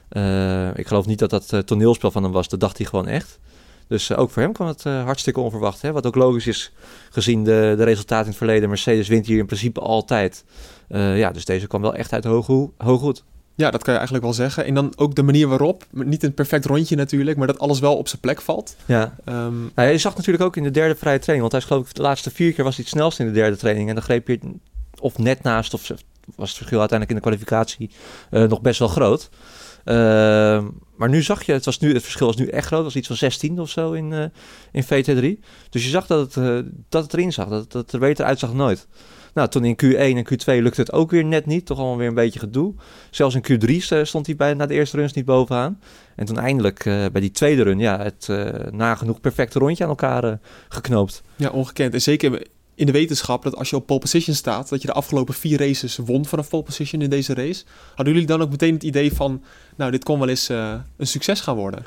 Eh, 0.09 0.69
ik 0.77 0.87
geloof 0.87 1.07
niet 1.07 1.19
dat 1.19 1.31
dat 1.31 1.53
eh, 1.53 1.61
toneelspel 1.61 2.11
van 2.11 2.23
hem 2.23 2.33
was. 2.33 2.49
Dat 2.49 2.61
dacht 2.61 2.77
hij 2.77 2.87
gewoon 2.87 3.07
echt. 3.09 3.39
Dus 3.91 4.11
eh, 4.11 4.19
ook 4.19 4.31
voor 4.31 4.43
hem 4.43 4.53
kwam 4.53 4.69
het 4.69 4.87
eh, 4.87 5.05
hartstikke 5.05 5.41
onverwacht. 5.41 5.83
Hè? 5.83 5.93
Wat 5.93 6.07
ook 6.07 6.15
logisch 6.15 6.47
is 6.47 6.73
gezien 7.11 7.45
de, 7.45 7.75
de 7.77 7.85
resultaten 7.85 8.25
in 8.25 8.29
het 8.29 8.37
verleden. 8.37 8.69
Mercedes 8.69 9.09
wint 9.09 9.27
hier 9.27 9.39
in 9.39 9.47
principe 9.47 9.81
altijd. 9.81 10.45
Eh, 10.89 11.19
ja, 11.19 11.31
dus 11.31 11.45
deze 11.45 11.67
kwam 11.67 11.81
wel 11.81 11.95
echt 11.95 12.13
uit 12.13 12.25
hoog, 12.25 12.47
hoog 12.79 13.01
goed. 13.01 13.25
Ja, 13.55 13.71
dat 13.71 13.83
kan 13.83 13.93
je 13.93 13.99
eigenlijk 13.99 14.25
wel 14.25 14.35
zeggen. 14.35 14.65
En 14.65 14.75
dan 14.75 14.93
ook 14.97 15.15
de 15.15 15.23
manier 15.23 15.49
waarop, 15.49 15.87
niet 15.91 16.23
een 16.23 16.35
perfect 16.35 16.65
rondje 16.65 16.97
natuurlijk, 16.97 17.37
maar 17.37 17.47
dat 17.47 17.59
alles 17.59 17.81
wel 17.81 17.97
op 17.97 18.09
zijn 18.09 18.21
plek 18.21 18.41
valt. 18.41 18.77
Ja, 18.87 19.15
Nou, 19.25 19.89
je 19.89 19.99
zag 19.99 20.17
natuurlijk 20.17 20.45
ook 20.45 20.57
in 20.57 20.63
de 20.63 20.71
derde 20.71 20.95
vrije 20.95 21.19
training, 21.19 21.41
want 21.41 21.53
hij 21.53 21.61
is 21.61 21.67
geloof 21.67 21.89
ik 21.89 21.95
de 21.95 22.03
laatste 22.03 22.31
vier 22.31 22.53
keer 22.53 22.65
was 22.65 22.77
hij 22.77 22.85
het 22.85 22.95
snelst 22.95 23.21
in 23.21 23.27
de 23.27 23.33
derde 23.33 23.57
training. 23.57 23.89
En 23.89 23.95
dan 23.95 24.05
greep 24.05 24.29
je 24.29 24.39
of 25.01 25.19
net 25.19 25.43
naast, 25.43 25.75
of 25.75 25.91
was 26.37 26.49
het 26.49 26.57
verschil 26.57 26.79
uiteindelijk 26.79 27.11
in 27.11 27.17
de 27.17 27.23
kwalificatie 27.23 27.91
eh, 28.31 28.49
nog 28.49 28.61
best 28.61 28.79
wel 28.79 28.89
groot. 28.89 29.29
Ehm, 29.85 30.67
maar 30.97 31.09
nu 31.09 31.23
zag 31.23 31.43
je, 31.43 31.53
het, 31.53 31.65
was 31.65 31.79
nu, 31.79 31.93
het 31.93 32.03
verschil 32.03 32.27
was 32.27 32.37
nu 32.37 32.47
echt 32.47 32.67
groot, 32.67 32.85
het 32.85 32.87
was 32.87 32.97
iets 32.97 33.07
van 33.07 33.17
16 33.17 33.61
of 33.61 33.69
zo 33.71 33.93
in, 33.93 34.13
eh, 34.13 34.25
in 34.73 34.85
VT3. 34.85 35.45
Dus 35.71 35.85
je 35.85 35.91
zag 35.91 36.07
dat 36.07 36.35
het, 36.35 36.45
eh, 36.45 36.59
dat 36.89 37.03
het 37.03 37.15
erin 37.15 37.33
zag, 37.33 37.49
dat, 37.49 37.73
dat 37.73 37.93
er 37.93 37.99
beter 37.99 38.25
uitzag 38.25 38.55
nooit. 38.55 38.87
Nou, 39.35 39.49
toen 39.49 39.65
in 39.65 39.77
Q1 39.85 40.17
en 40.17 40.25
Q2 40.25 40.63
lukte 40.63 40.81
het 40.81 40.93
ook 40.93 41.11
weer 41.11 41.25
net 41.25 41.47
niet. 41.47 41.67
Toch 41.67 41.79
allemaal 41.79 41.97
weer 41.97 42.09
een 42.09 42.15
beetje 42.15 42.39
gedoe. 42.39 42.75
Zelfs 43.11 43.35
in 43.35 43.43
Q3 43.43 43.77
st- 43.77 43.95
stond 44.03 44.27
hij 44.27 44.37
bij, 44.37 44.55
na 44.55 44.67
de 44.67 44.75
eerste 44.75 44.97
runs 44.97 45.13
niet 45.13 45.25
bovenaan. 45.25 45.81
En 46.17 46.27
toen 46.27 46.39
eindelijk 46.39 46.83
bij 46.85 47.21
die 47.21 47.31
tweede 47.31 47.63
run, 47.63 47.79
ja, 47.79 47.99
het 48.03 48.29
nagenoeg 48.71 49.21
perfecte 49.21 49.59
rondje 49.59 49.85
aan 49.85 49.91
elkaar 49.91 50.39
geknoopt. 50.69 51.23
ja, 51.37 51.49
ongekend. 51.49 51.95
En 51.95 52.03
zeker 52.03 52.47
in 52.81 52.87
de 52.87 52.93
wetenschap 52.93 53.43
dat 53.43 53.57
als 53.57 53.71
je 53.71 53.77
op 53.77 53.87
pole 53.87 54.01
position 54.01 54.35
staat, 54.35 54.69
dat 54.69 54.81
je 54.81 54.87
de 54.87 54.93
afgelopen 54.93 55.35
vier 55.35 55.59
races 55.59 55.97
won 55.97 56.25
vanaf 56.25 56.49
pole 56.49 56.63
position 56.63 57.03
in 57.03 57.11
deze 57.11 57.35
race. 57.35 57.65
Hadden 57.95 58.13
jullie 58.15 58.29
dan 58.29 58.43
ook 58.43 58.51
meteen 58.51 58.75
het 58.75 58.83
idee 58.83 59.13
van, 59.13 59.43
nou, 59.77 59.91
dit 59.91 60.05
kon 60.05 60.19
wel 60.19 60.29
eens 60.29 60.49
eh, 60.49 60.75
een 60.97 61.07
succes 61.07 61.41
gaan 61.41 61.57
worden? 61.57 61.85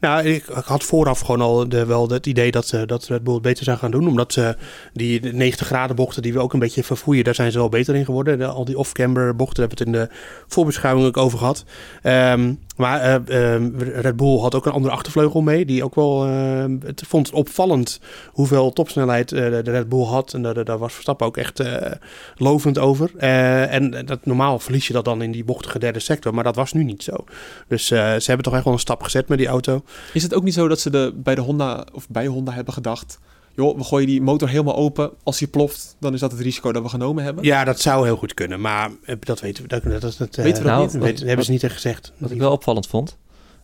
Nou, 0.00 0.24
ik, 0.24 0.44
had 0.44 0.84
vooraf 0.84 1.20
gewoon 1.20 1.40
al 1.40 1.68
de, 1.68 1.86
wel 1.86 2.08
het 2.08 2.26
idee 2.26 2.50
dat, 2.50 2.66
ze 2.66 2.86
dat 2.86 3.06
Red 3.06 3.24
Bull 3.24 3.34
het 3.34 3.42
beter 3.42 3.64
zou 3.64 3.78
gaan 3.78 3.90
doen. 3.90 4.08
Omdat 4.08 4.32
ze 4.32 4.56
die 4.92 5.20
de 5.20 5.32
90 5.32 5.66
graden 5.66 5.96
bochten 5.96 6.22
die 6.22 6.32
we 6.32 6.38
ook 6.38 6.52
een 6.52 6.58
beetje 6.58 6.84
verfoeien, 6.84 7.24
daar 7.24 7.34
zijn 7.34 7.52
ze 7.52 7.58
wel 7.58 7.68
beter 7.68 7.94
in 7.94 8.04
geworden. 8.04 8.38
De- 8.38 8.46
al 8.46 8.64
die 8.64 8.78
off-camber 8.78 9.36
bochten, 9.36 9.68
daar 9.68 9.68
hebben 9.68 9.94
we 9.94 9.98
het 9.98 10.10
in 10.10 10.16
de 10.16 10.24
voorbeschouwing 10.54 11.06
ook 11.06 11.16
over 11.16 11.38
gehad. 11.38 11.64
Ehm, 12.02 12.54
maar 12.76 13.00
eh, 13.00 13.54
ehm, 13.54 13.70
Red 13.78 14.16
Bull 14.16 14.38
had 14.38 14.54
ook 14.54 14.66
een 14.66 14.72
andere 14.72 14.94
achtervleugel 14.94 15.40
mee. 15.40 15.64
Die 15.64 15.84
ook 15.84 15.94
wel, 15.94 16.24
ehm, 16.24 16.76
het 16.84 17.02
vond 17.06 17.26
het 17.26 17.36
opvallend 17.36 18.00
hoeveel 18.30 18.72
topsnelheid 18.72 19.32
eh, 19.32 19.40
de 19.40 19.70
Red 19.70 19.88
Bull 19.88 20.04
had. 20.04 20.34
En 20.34 20.42
daar, 20.42 20.64
daar 20.64 20.78
was 20.78 20.92
Verstappen 20.92 21.26
ook 21.26 21.36
echt 21.36 21.60
eh, 21.60 21.92
lovend 22.36 22.78
over. 22.78 23.16
En 23.16 24.06
dat, 24.06 24.26
normaal 24.26 24.58
verlies 24.58 24.86
je 24.86 24.92
dat 24.92 25.04
dan 25.04 25.22
in 25.22 25.30
die 25.32 25.44
bochtige 25.44 25.78
derde 25.78 26.00
sector. 26.00 26.34
Maar 26.34 26.44
dat 26.44 26.56
was 26.56 26.72
nu 26.72 26.84
niet 26.84 27.02
zo. 27.02 27.24
Dus 27.68 27.86
ze 27.86 27.96
hebben 27.96 28.42
toch 28.42 28.54
echt 28.54 28.64
wel 28.64 28.72
een 28.72 28.78
stap 28.78 29.02
gezet 29.02 29.28
met 29.28 29.38
die 29.38 29.46
auto. 29.46 29.82
Is 30.12 30.22
het 30.22 30.34
ook 30.34 30.44
niet 30.44 30.54
zo 30.54 30.68
dat 30.68 30.80
ze 30.80 30.90
de, 30.90 31.12
bij 31.16 31.34
de 31.34 31.40
Honda 31.40 31.86
of 31.92 32.08
bij 32.08 32.26
Honda 32.26 32.52
hebben 32.52 32.74
gedacht, 32.74 33.18
joh, 33.56 33.76
we 33.76 33.84
gooien 33.84 34.06
die 34.06 34.22
motor 34.22 34.48
helemaal 34.48 34.76
open. 34.76 35.10
Als 35.22 35.38
die 35.38 35.48
ploft, 35.48 35.96
dan 36.00 36.14
is 36.14 36.20
dat 36.20 36.30
het 36.32 36.40
risico 36.40 36.72
dat 36.72 36.82
we 36.82 36.88
genomen 36.88 37.24
hebben? 37.24 37.44
Ja, 37.44 37.64
dat 37.64 37.80
zou 37.80 38.04
heel 38.04 38.16
goed 38.16 38.34
kunnen. 38.34 38.60
Maar 38.60 38.90
eh, 39.04 39.16
dat 39.20 39.40
weten 39.40 39.62
we. 39.62 39.68
Dat, 39.68 39.82
dat, 39.82 40.00
dat, 40.00 40.16
dat, 40.18 40.36
eh, 40.36 40.44
Weten 40.44 40.62
we 40.62 40.68
Nou, 40.68 40.82
niet? 40.82 40.92
dat 40.92 41.00
wat- 41.00 41.10
weten- 41.10 41.26
hebben 41.26 41.44
ze 41.44 41.50
niet 41.50 41.62
echt 41.62 41.74
gezegd. 41.74 42.12
Wat 42.18 42.30
ik 42.30 42.38
wel 42.38 42.52
opvallend 42.52 42.86
vond. 42.86 43.16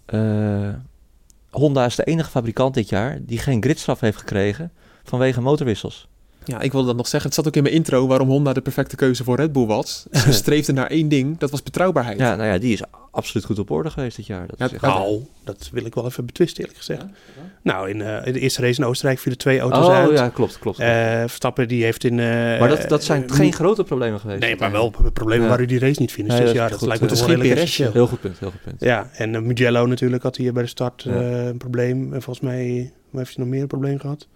eh, 0.07 0.69
Honda 1.51 1.85
is 1.85 1.95
de 1.97 2.05
enige 2.05 2.31
fabrikant 2.31 2.75
dit 2.75 2.89
jaar 2.89 3.19
die 3.23 3.39
geen 3.39 3.63
gridstraf 3.63 4.01
heeft 4.01 4.19
gekregen 4.19 4.73
vanwege 5.05 5.41
motorwissels. 5.41 6.09
Ja, 6.45 6.61
ik 6.61 6.73
wilde 6.73 6.87
dat 6.87 6.97
nog 6.97 7.09
zeggen. 7.09 7.29
Het 7.31 7.39
zat 7.39 7.47
ook 7.47 7.57
in 7.57 7.63
mijn 7.63 7.75
intro 7.75 8.07
waarom 8.07 8.29
Honda 8.29 8.53
de 8.53 8.61
perfecte 8.61 8.97
keuze 8.97 9.25
voor 9.25 9.37
Red 9.37 9.53
Bull 9.53 9.67
was. 9.67 10.07
Ze 10.11 10.33
streefden 10.43 10.75
naar 10.75 10.87
één 10.87 11.09
ding, 11.09 11.39
dat 11.39 11.51
was 11.51 11.63
betrouwbaarheid. 11.63 12.19
Ja, 12.19 12.37
nou 12.37 12.49
ja, 12.49 12.59
die 12.59 12.73
is 12.73 12.83
absoluut 13.15 13.47
goed 13.47 13.59
op 13.59 13.71
orde 13.71 13.91
geweest 13.91 14.17
dit 14.17 14.27
jaar. 14.27 14.47
Dat 14.47 14.59
Ja, 14.59 14.65
is 14.65 14.73
echt- 14.73 14.83
Nou, 14.83 15.21
dat 15.45 15.69
wil 15.73 15.85
ik 15.85 15.95
wel 15.95 16.07
even 16.07 16.27
betwisten 16.27 16.59
eerlijk 16.61 16.79
gezegd. 16.79 17.05
Nou, 17.63 17.89
in, 17.91 18.01
eh, 18.03 18.27
in 18.27 18.33
de 18.33 18.39
eerste 18.41 18.61
race 18.63 18.81
in 18.81 18.87
Oostenrijk 18.87 19.19
vielen 19.19 19.39
twee 19.39 19.61
auto's 19.61 19.87
oh 19.87 19.95
uit. 19.95 20.19
ja, 20.19 20.29
klopt, 20.29 20.59
klopt. 20.59 20.79
Eh, 20.79 21.19
Verstappen 21.21 21.69
die 21.69 21.85
heeft 21.85 22.05
in... 22.05 22.19
eh, 22.21 22.27
maar 22.27 22.69
dat, 22.69 22.89
dat 22.89 23.05
zijn 23.05 23.31
geen 23.33 23.53
grote 23.53 23.85
problemen 23.85 24.21
geweest. 24.21 24.41
Nee, 24.41 24.57
maar 24.57 24.71
wel 24.73 24.91
problemen 25.13 25.43
Ja. 25.45 25.49
waar 25.51 25.61
u 25.61 25.67
die 25.67 25.79
race 25.79 26.01
niet 26.01 26.13
finisht. 26.13 26.37
Nee, 26.37 26.45
dus 26.47 26.55
dat 26.55 26.63
ja, 26.63 26.69
dat 26.69 26.79
goed. 26.79 26.87
lijkt 26.89 27.03
me 27.03 27.09
Het 27.09 27.19
toch 27.19 27.27
wel 27.27 27.41
heel. 27.41 27.93
Heel 27.93 28.07
goed 28.07 28.21
punt, 28.21 28.39
heel 28.39 28.51
goed 28.51 28.63
punt. 28.63 28.81
Ja, 28.81 29.09
en 29.13 29.47
Mugello 29.47 29.87
natuurlijk 29.87 30.23
had 30.23 30.37
hier 30.37 30.53
bij 30.53 30.63
de 30.63 30.69
start 30.69 31.05
eh, 31.05 31.13
Ja. 31.15 31.21
een 31.49 31.57
probleem. 31.57 32.13
En 32.15 32.23
volgens 32.23 32.45
mij 32.47 32.93
heeft 33.13 33.35
hij 33.37 33.45
nog 33.45 33.47
meer 33.49 33.61
een 33.63 33.67
probleem 33.67 33.99
gehad. 33.99 34.27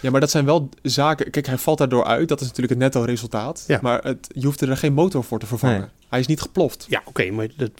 Ja, 0.00 0.10
maar 0.10 0.20
dat 0.20 0.30
zijn 0.30 0.44
wel 0.44 0.68
zaken. 0.82 1.30
Kijk, 1.30 1.46
hij 1.46 1.58
valt 1.58 1.78
daardoor 1.78 2.04
uit. 2.04 2.28
Dat 2.28 2.40
is 2.40 2.46
natuurlijk 2.46 2.72
het 2.74 2.82
netto 2.82 3.02
resultaat. 3.02 3.64
Ja. 3.66 3.78
Maar 3.82 4.02
het, 4.02 4.28
je 4.32 4.46
hoeft 4.46 4.60
er 4.60 4.76
geen 4.76 4.92
motor 4.92 5.24
voor 5.24 5.38
te 5.38 5.46
vervangen. 5.46 5.78
Nee. 5.80 5.88
Hij 6.08 6.20
is 6.20 6.26
niet 6.26 6.40
geploft. 6.40 6.86
Ja, 6.88 7.02
oké, 7.04 7.30
maar 7.30 7.48
het 7.56 7.70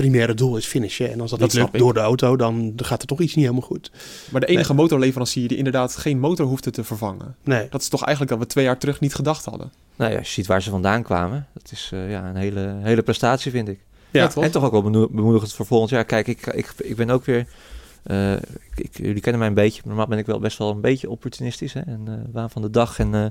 primaire 0.00 0.34
doel 0.34 0.56
is 0.56 0.66
finishen. 0.66 1.12
En 1.12 1.20
als 1.20 1.30
dat, 1.30 1.38
Dat 1.38 1.48
niet 1.52 1.58
lukt 1.58 1.74
ik. 1.74 1.80
door 1.80 1.94
de 1.94 2.00
auto, 2.00 2.36
dan 2.36 2.72
gaat 2.76 3.00
er 3.00 3.06
toch 3.08 3.20
iets 3.20 3.34
niet 3.34 3.44
helemaal 3.44 3.66
goed. 3.68 3.90
Maar 4.30 4.40
de 4.40 4.46
enige 4.46 4.74
motorleverancier 4.74 5.48
die 5.48 5.56
inderdaad 5.56 5.96
geen 5.96 6.18
motor 6.18 6.46
hoefde 6.46 6.70
te 6.70 6.84
vervangen. 6.84 7.34
Nee. 7.44 7.66
Dat 7.70 7.80
is 7.80 7.88
toch 7.88 8.02
eigenlijk 8.02 8.30
dat 8.32 8.40
we 8.40 8.52
twee 8.52 8.64
jaar 8.64 8.78
terug 8.78 9.00
niet 9.00 9.14
gedacht 9.14 9.44
hadden. 9.44 9.72
Nou 9.96 10.10
ja, 10.12 10.18
als 10.18 10.26
je 10.26 10.32
ziet 10.32 10.46
waar 10.46 10.62
ze 10.62 10.70
vandaan 10.70 11.02
kwamen, 11.02 11.46
dat 11.54 11.72
is 11.72 11.90
eh, 11.92 12.10
ja, 12.10 12.24
een 12.28 12.36
hele, 12.36 12.74
hele 12.82 13.02
prestatie, 13.02 13.50
vind 13.50 13.68
ik. 13.68 13.78
Ja, 14.10 14.26
toch? 14.28 14.44
En 14.44 14.50
toch 14.50 14.64
ook 14.72 14.82
wel 14.82 15.08
bemoedigend 15.10 15.52
voor 15.52 15.66
volgend 15.66 15.90
jaar. 15.90 16.04
Kijk, 16.04 16.26
ik, 16.26 16.46
ik, 16.46 16.72
ik 16.76 16.96
ben 16.96 17.10
ook 17.10 17.24
weer... 17.24 17.46
eh, 18.02 18.32
ik, 18.32 18.40
ik- 18.74 18.96
jullie 18.98 19.20
kennen 19.20 19.38
mij 19.38 19.48
een 19.48 19.54
beetje. 19.54 19.82
Normaal 19.84 20.06
ben 20.06 20.18
ik 20.18 20.26
wel 20.26 20.38
best 20.38 20.58
wel 20.58 20.70
een 20.70 20.80
beetje 20.80 21.10
opportunistisch. 21.10 21.72
Hè? 21.72 21.80
En 21.80 22.00
eh, 22.06 22.14
waan 22.32 22.50
van 22.50 22.62
de 22.62 22.70
dag. 22.70 22.98
En 22.98 23.14
eh, 23.14 23.24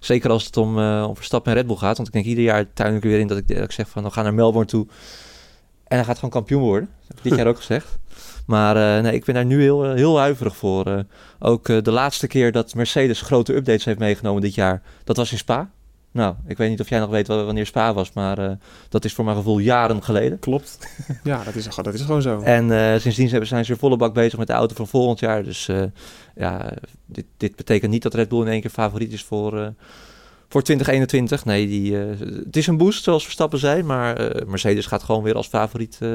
zeker 0.00 0.30
als 0.30 0.44
het 0.44 0.56
om, 0.56 0.78
eh 0.78 1.04
om 1.08 1.16
Verstappen 1.16 1.52
en 1.52 1.58
Red 1.58 1.66
Bull 1.66 1.76
gaat. 1.76 1.96
Want 1.96 2.08
ik 2.08 2.14
denk 2.14 2.26
ieder 2.26 2.44
jaar 2.44 2.72
tuin 2.72 2.94
ik 2.94 3.02
er 3.04 3.08
weer 3.08 3.18
in 3.18 3.26
dat 3.26 3.38
ik, 3.38 3.48
dat 3.48 3.56
ik 3.64 3.72
zeg 3.72 3.88
van... 3.88 4.02
We 4.02 4.10
gaan 4.10 4.24
naar 4.24 4.34
Melbourne 4.34 4.70
toe. 4.70 4.86
En 5.94 6.00
hij 6.00 6.08
gaat 6.08 6.18
gewoon 6.18 6.30
kampioen 6.30 6.62
worden. 6.62 6.88
Dat 6.98 7.08
heb 7.08 7.16
ik 7.16 7.22
dit 7.22 7.38
jaar 7.38 7.46
ook 7.46 7.56
gezegd. 7.56 7.98
Maar 8.46 8.96
eh, 8.96 9.02
nee, 9.02 9.12
ik 9.12 9.24
ben 9.24 9.34
daar 9.34 9.44
nu 9.44 9.60
heel, 9.60 9.84
eh, 9.84 9.94
heel 9.94 10.18
huiverig 10.18 10.56
voor. 10.56 10.86
Eh, 10.86 10.98
ook 11.38 11.66
de 11.66 11.90
laatste 11.90 12.26
keer 12.26 12.52
dat 12.52 12.74
Mercedes 12.74 13.20
grote 13.20 13.54
updates 13.54 13.84
heeft 13.84 13.98
meegenomen 13.98 14.42
dit 14.42 14.54
jaar. 14.54 14.82
Dat 15.04 15.16
was 15.16 15.32
in 15.32 15.38
Spa. 15.38 15.70
Nou, 16.10 16.34
ik 16.46 16.56
weet 16.56 16.70
niet 16.70 16.80
of 16.80 16.88
jij 16.88 16.98
nog 16.98 17.10
weet 17.10 17.26
wa- 17.26 17.44
wanneer 17.44 17.66
Spa 17.66 17.94
was. 17.94 18.12
Maar 18.12 18.58
dat 18.88 19.04
is 19.04 19.12
voor 19.14 19.24
mijn 19.24 19.36
gevoel 19.36 19.58
jaren 19.58 20.02
geleden. 20.02 20.38
Klopt. 20.38 20.78
ja, 21.24 21.44
dat 21.44 21.54
is, 21.54 21.68
dat 21.74 21.94
is 21.94 22.00
gewoon 22.00 22.22
zo. 22.22 22.40
En 22.40 23.00
sindsdien 23.00 23.46
zijn 23.46 23.64
ze 23.64 23.76
volle 23.76 23.96
bak 23.96 24.14
bezig 24.14 24.38
met 24.38 24.46
de 24.46 24.52
auto 24.52 24.74
van 24.74 24.88
volgend 24.88 25.18
jaar. 25.18 25.44
Dus 25.44 25.68
ja, 26.34 26.72
dit, 27.06 27.24
dit 27.36 27.56
betekent 27.56 27.90
niet 27.90 28.02
dat 28.02 28.14
Red 28.14 28.28
Bull 28.28 28.40
in 28.40 28.48
één 28.48 28.60
keer 28.60 28.70
favoriet 28.70 29.12
is 29.12 29.24
voor, 29.24 29.72
voor 30.54 30.62
2021. 30.62 31.44
Nee, 31.44 31.66
die, 31.66 31.98
eh, 32.00 32.20
het 32.44 32.56
is 32.56 32.66
een 32.66 32.76
boost 32.76 33.04
zoals 33.04 33.22
Verstappen 33.24 33.58
zei. 33.58 33.82
Maar 33.82 34.16
eh, 34.16 34.46
Mercedes 34.46 34.86
gaat 34.86 35.02
gewoon 35.02 35.22
weer 35.22 35.34
als 35.34 35.46
favoriet 35.46 35.98
eh, 36.00 36.08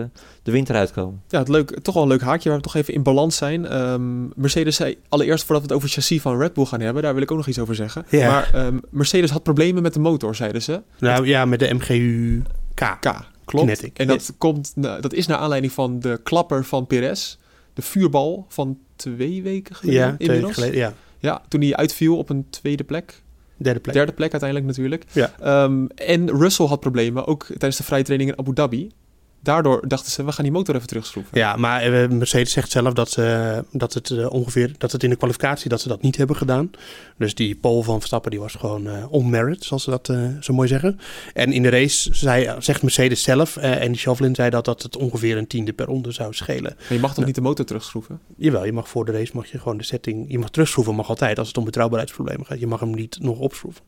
de 0.44 0.52
winter 0.52 0.76
uitkomen. 0.76 1.22
Ja, 1.28 1.40
het 1.40 1.48
leuk, 1.48 1.80
toch 1.80 1.94
wel 1.94 2.04
een 2.04 2.10
leuk 2.10 2.22
haakje 2.22 2.50
waar 2.50 2.58
we 2.58 2.64
toch 2.64 2.76
even 2.76 2.94
in 2.94 3.04
balans 3.04 3.38
zijn. 3.38 3.66
Ehm, 3.66 4.28
Mercedes 4.36 4.76
zei 4.76 4.98
allereerst 5.10 5.44
voordat 5.46 5.62
we 5.66 5.68
het 5.68 5.78
over 5.78 5.90
chassis 5.94 6.22
van 6.22 6.38
Red 6.38 6.54
Bull 6.54 6.66
gaan 6.66 6.80
hebben, 6.80 7.04
daar 7.04 7.14
wil 7.14 7.22
ik 7.22 7.32
ook 7.32 7.38
nog 7.38 7.48
iets 7.48 7.60
over 7.60 7.76
zeggen. 7.76 8.06
Ja. 8.10 8.30
Maar 8.32 8.54
ehm, 8.54 8.78
Mercedes 8.90 9.30
had 9.30 9.44
problemen 9.44 9.84
met 9.84 9.94
de 9.94 10.00
motor, 10.00 10.36
zeiden 10.36 10.62
ze. 10.62 10.82
Nou 11.00 11.28
ja, 11.28 11.46
met 11.46 11.60
de 11.60 11.74
MGU 11.74 12.42
K. 12.74 12.98
K, 13.00 13.04
klopt. 13.46 13.66
Kinetic. 13.66 13.98
En 14.00 14.08
dat, 14.08 14.34
komt, 14.38 14.72
na- 14.76 15.00
dat 15.00 15.14
is 15.14 15.28
naar 15.28 15.38
aanleiding 15.38 15.74
van 15.74 16.00
de 16.00 16.20
klapper 16.24 16.66
van 16.66 16.88
Perez, 16.88 17.38
de 17.74 17.82
vuurbal 17.82 18.46
van 18.50 18.78
twee 18.96 19.44
weken 19.44 19.76
geleden 19.76 20.00
Ja, 20.00 20.06
twee 20.06 20.18
weken 20.18 20.34
inmiddels. 20.34 20.54
geleden. 20.54 20.78
Ja, 20.80 20.94
Ja, 21.20 21.42
toen 21.48 21.62
hij 21.62 21.76
uitviel 21.76 22.18
op 22.18 22.30
een 22.30 22.46
tweede 22.50 22.84
plek. 22.84 23.22
Derde 23.60 23.80
plek. 23.80 23.96
Derde 23.96 24.12
plek 24.12 24.32
uiteindelijk 24.32 24.70
natuurlijk. 24.70 25.06
Ja. 25.12 25.32
Ehm, 25.40 25.86
en 25.96 26.30
Russell 26.30 26.66
had 26.66 26.80
problemen, 26.80 27.28
ook 27.28 27.46
tijdens 27.46 27.78
de 27.78 27.84
vrije 27.84 28.04
training 28.04 28.30
in 28.30 28.38
Abu 28.38 28.54
Dhabi. 28.54 28.92
Daardoor 29.42 29.88
dachten 29.88 30.12
ze, 30.12 30.26
we 30.26 30.32
gaan 30.32 30.44
die 30.44 30.54
motor 30.54 30.76
even 30.76 30.88
terugschroeven. 30.88 31.38
Ja, 31.38 31.56
maar 31.56 31.82
eh, 31.82 32.10
Mercedes 32.10 32.52
zegt 32.52 32.72
zelf 32.72 32.94
dat, 32.94 33.10
ze, 33.10 33.64
dat 33.72 33.94
het 33.94 34.10
eh, 34.10 34.32
ongeveer 34.32 34.72
dat 34.78 34.92
het 34.92 35.04
in 35.04 35.10
de 35.10 35.16
kwalificatie 35.16 35.70
dat 35.70 35.82
ze 35.82 35.88
dat 35.88 36.02
niet 36.02 36.18
hebben 36.18 36.36
gedaan. 36.36 36.72
Dus 37.18 37.36
die 37.36 37.56
pole 37.56 37.84
van 37.84 37.98
Verstappen 37.98 38.32
die 38.32 38.40
was 38.40 38.56
gewoon 38.56 38.88
eh 38.88 39.12
on-merit, 39.12 39.64
zoals 39.64 39.84
ze 39.84 39.90
dat 39.90 40.14
zo 40.40 40.54
mooi 40.54 40.68
zeggen. 40.68 41.00
En 41.34 41.52
in 41.52 41.62
de 41.62 41.70
race 41.70 42.10
zei, 42.16 42.56
zegt 42.60 42.82
Mercedes 42.82 43.24
zelf, 43.24 43.58
en 43.58 43.96
Chauvelin 43.96 44.36
zei 44.36 44.50
dat, 44.50 44.66
dat 44.66 44.82
het 44.82 44.98
ongeveer 44.98 45.38
een 45.38 45.48
tiende 45.48 45.74
per 45.74 45.86
ronde 45.86 46.12
zou 46.12 46.34
schelen. 46.34 46.76
Maar 46.78 46.94
je 46.94 47.00
mag 47.00 47.14
toch 47.14 47.26
niet 47.26 47.36
de 47.36 47.42
motor 47.42 47.66
terugschroeven? 47.66 48.20
Jawel, 48.38 48.66
je 48.66 48.74
mag 48.74 48.90
voor 48.90 49.06
de 49.06 49.12
race 49.12 49.32
mag 49.34 49.52
je 49.52 49.60
gewoon 49.60 49.78
de 49.78 49.84
setting, 49.84 50.26
je 50.32 50.40
mag 50.40 50.50
terugschroeven, 50.50 50.96
mag 50.96 51.10
altijd 51.10 51.40
als 51.40 51.48
het 51.48 51.58
om 51.58 51.64
betrouwbaarheidsproblemen 51.64 52.46
gaat. 52.46 52.60
Je 52.60 52.68
mag 52.68 52.80
hem 52.80 52.94
niet 52.94 53.18
nog 53.22 53.40
opschroeven. 53.40 53.84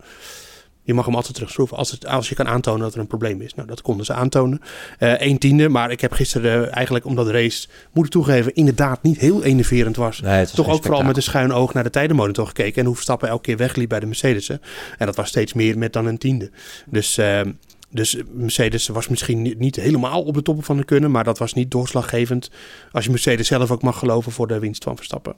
Je 0.83 0.93
mag 0.93 1.05
hem 1.05 1.15
altijd 1.15 1.33
terugschroeven 1.33 1.77
als, 1.77 1.91
het, 1.91 2.07
als 2.07 2.29
je 2.29 2.35
kan 2.35 2.47
aantonen 2.47 2.81
dat 2.81 2.93
er 2.93 2.99
een 2.99 3.07
probleem 3.07 3.41
is. 3.41 3.53
Nou, 3.53 3.67
dat 3.67 3.81
konden 3.81 4.05
ze 4.05 4.13
aantonen. 4.13 4.61
Eh 4.97 5.13
een 5.17 5.37
tiende, 5.37 5.69
maar 5.69 5.91
ik 5.91 6.01
heb 6.01 6.11
gisteren 6.11 6.65
eh, 6.65 6.75
eigenlijk 6.75 7.05
omdat 7.05 7.25
de 7.25 7.31
race, 7.31 7.67
moet 7.93 8.05
ik 8.05 8.11
toegeven, 8.11 8.55
inderdaad 8.55 9.03
niet 9.03 9.17
heel 9.17 9.43
enerverend 9.43 9.95
was. 9.95 10.21
Nee, 10.21 10.45
Toch 10.45 10.69
ook 10.69 10.83
vooral 10.83 11.03
met 11.03 11.15
een 11.15 11.23
schuin 11.23 11.53
oog 11.53 11.73
naar 11.73 11.83
de 11.83 11.89
tijdenmonitor 11.89 12.47
gekeken. 12.47 12.79
En 12.79 12.85
hoe 12.85 12.95
Verstappen 12.95 13.29
elke 13.29 13.41
keer 13.41 13.57
wegliep 13.57 13.89
bij 13.89 13.99
de 13.99 14.05
Mercedes'en. 14.05 14.61
En 14.97 15.05
dat 15.05 15.15
was 15.15 15.27
steeds 15.27 15.53
meer 15.53 15.77
met 15.77 15.93
dan 15.93 16.05
een 16.05 16.17
tiende. 16.17 16.51
Dus, 16.85 17.17
eh, 17.17 17.41
dus 17.89 18.17
Mercedes 18.31 18.87
was 18.87 19.07
misschien 19.07 19.55
niet, 19.57 19.75
helemaal 19.75 20.23
op 20.23 20.33
de 20.33 20.41
top 20.41 20.65
van 20.65 20.77
de 20.77 20.83
kunnen. 20.83 21.11
Maar 21.11 21.23
dat 21.23 21.37
was 21.37 21.53
niet 21.53 21.71
doorslaggevend. 21.71 22.49
Als 22.91 23.03
je 23.03 23.09
Mercedes 23.09 23.47
zelf 23.47 23.71
ook 23.71 23.81
mag 23.81 23.97
geloven 23.97 24.31
voor 24.31 24.47
de 24.47 24.59
winst 24.59 24.83
van 24.83 24.95
Verstappen. 24.95 25.35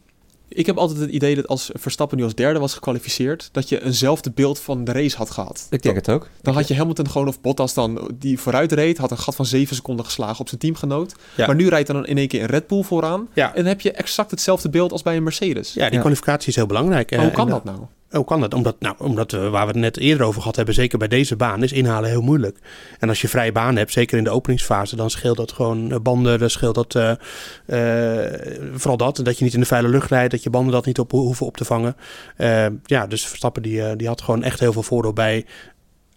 Ik 0.47 0.65
heb 0.65 0.77
altijd 0.77 0.99
het 0.99 1.09
idee 1.09 1.35
dat 1.35 1.47
als 1.47 1.69
Verstappen 1.73 2.17
nu 2.17 2.23
als 2.23 2.35
derde 2.35 2.59
was 2.59 2.73
gekwalificeerd, 2.73 3.49
dat 3.51 3.69
je 3.69 3.83
eenzelfde 3.83 4.31
beeld 4.31 4.59
van 4.59 4.83
de 4.83 4.91
race 4.91 5.17
had 5.17 5.29
gehad. 5.31 5.67
Ik 5.69 5.81
denk 5.81 5.95
het 5.95 6.09
ook. 6.09 6.29
Dan 6.41 6.53
had 6.53 6.67
je 6.67 6.75
Hamilton 6.75 7.09
gewoon 7.09 7.27
of 7.27 7.41
Bottas 7.41 7.73
dan 7.73 8.11
die 8.19 8.39
vooruit 8.39 8.71
reed, 8.71 8.97
had 8.97 9.11
een 9.11 9.17
gat 9.17 9.35
van 9.35 9.45
7 9.45 9.75
seconden 9.75 10.05
geslagen 10.05 10.39
op 10.39 10.47
zijn 10.47 10.59
teamgenoot. 10.59 11.15
Ja. 11.35 11.45
Maar 11.47 11.55
nu 11.55 11.67
rijdt 11.69 11.87
er 11.87 11.93
dan 11.93 12.05
in 12.05 12.17
één 12.17 12.27
keer 12.27 12.41
een 12.41 12.47
Red 12.47 12.67
Bull 12.67 12.83
vooraan. 12.83 13.27
Ja. 13.33 13.49
En 13.49 13.55
dan 13.55 13.65
heb 13.65 13.81
je 13.81 13.91
exact 13.91 14.31
hetzelfde 14.31 14.69
beeld 14.69 14.91
als 14.91 15.01
bij 15.01 15.15
een 15.15 15.23
Mercedes. 15.23 15.73
Ja, 15.73 15.85
die 15.85 15.93
Ja. 15.93 15.99
kwalificatie 15.99 16.47
is 16.49 16.55
heel 16.55 16.65
belangrijk. 16.65 17.09
Maar 17.11 17.19
Eh, 17.19 17.25
hoe 17.25 17.33
kan 17.35 17.45
en 17.45 17.51
dat 17.53 17.63
nou? 17.63 17.77
Hoe 18.13 18.25
kan 18.25 18.41
dat? 18.41 18.53
Omdat, 18.53 18.75
nou, 18.79 18.95
omdat 18.99 19.33
eh, 19.33 19.49
waar 19.49 19.65
we 19.65 19.71
het 19.71 19.81
net 19.81 19.97
eerder 19.97 20.25
over 20.25 20.41
gehad 20.41 20.55
hebben, 20.55 20.75
zeker 20.75 20.97
bij 20.97 21.07
deze 21.07 21.35
baan, 21.35 21.63
is 21.63 21.71
inhalen 21.71 22.09
heel 22.09 22.21
moeilijk. 22.21 22.57
En 22.99 23.09
als 23.09 23.21
je 23.21 23.27
vrije 23.27 23.51
baan 23.51 23.75
hebt, 23.75 23.91
zeker 23.91 24.17
in 24.17 24.23
de 24.23 24.29
openingsfase, 24.29 24.95
dan 24.95 25.09
scheelt 25.09 25.37
dat 25.37 25.51
gewoon 25.51 25.91
eh, 25.91 25.99
banden, 25.99 26.39
dan 26.39 26.49
scheelt 26.49 26.75
dat 26.75 26.95
eh, 26.95 27.11
vooral 28.73 28.97
dat, 28.97 29.19
dat 29.23 29.37
je 29.37 29.43
niet 29.43 29.53
in 29.53 29.59
de 29.59 29.65
vuile 29.65 29.87
lucht 29.87 30.09
rijdt, 30.09 30.31
dat 30.31 30.43
je 30.43 30.49
banden 30.49 30.71
dat 30.73 30.85
niet 30.85 30.99
op 30.99 31.11
ho- 31.11 31.17
hoeven 31.21 31.45
op 31.45 31.57
te 31.57 31.65
vangen. 31.65 31.95
Ja, 32.85 33.07
dus 33.07 33.27
Verstappen 33.27 33.61
die, 33.61 33.95
die 33.95 34.07
had 34.07 34.21
gewoon 34.21 34.43
echt 34.43 34.59
heel 34.59 34.73
veel 34.73 34.83
voordeel 34.83 35.13
bij 35.13 35.45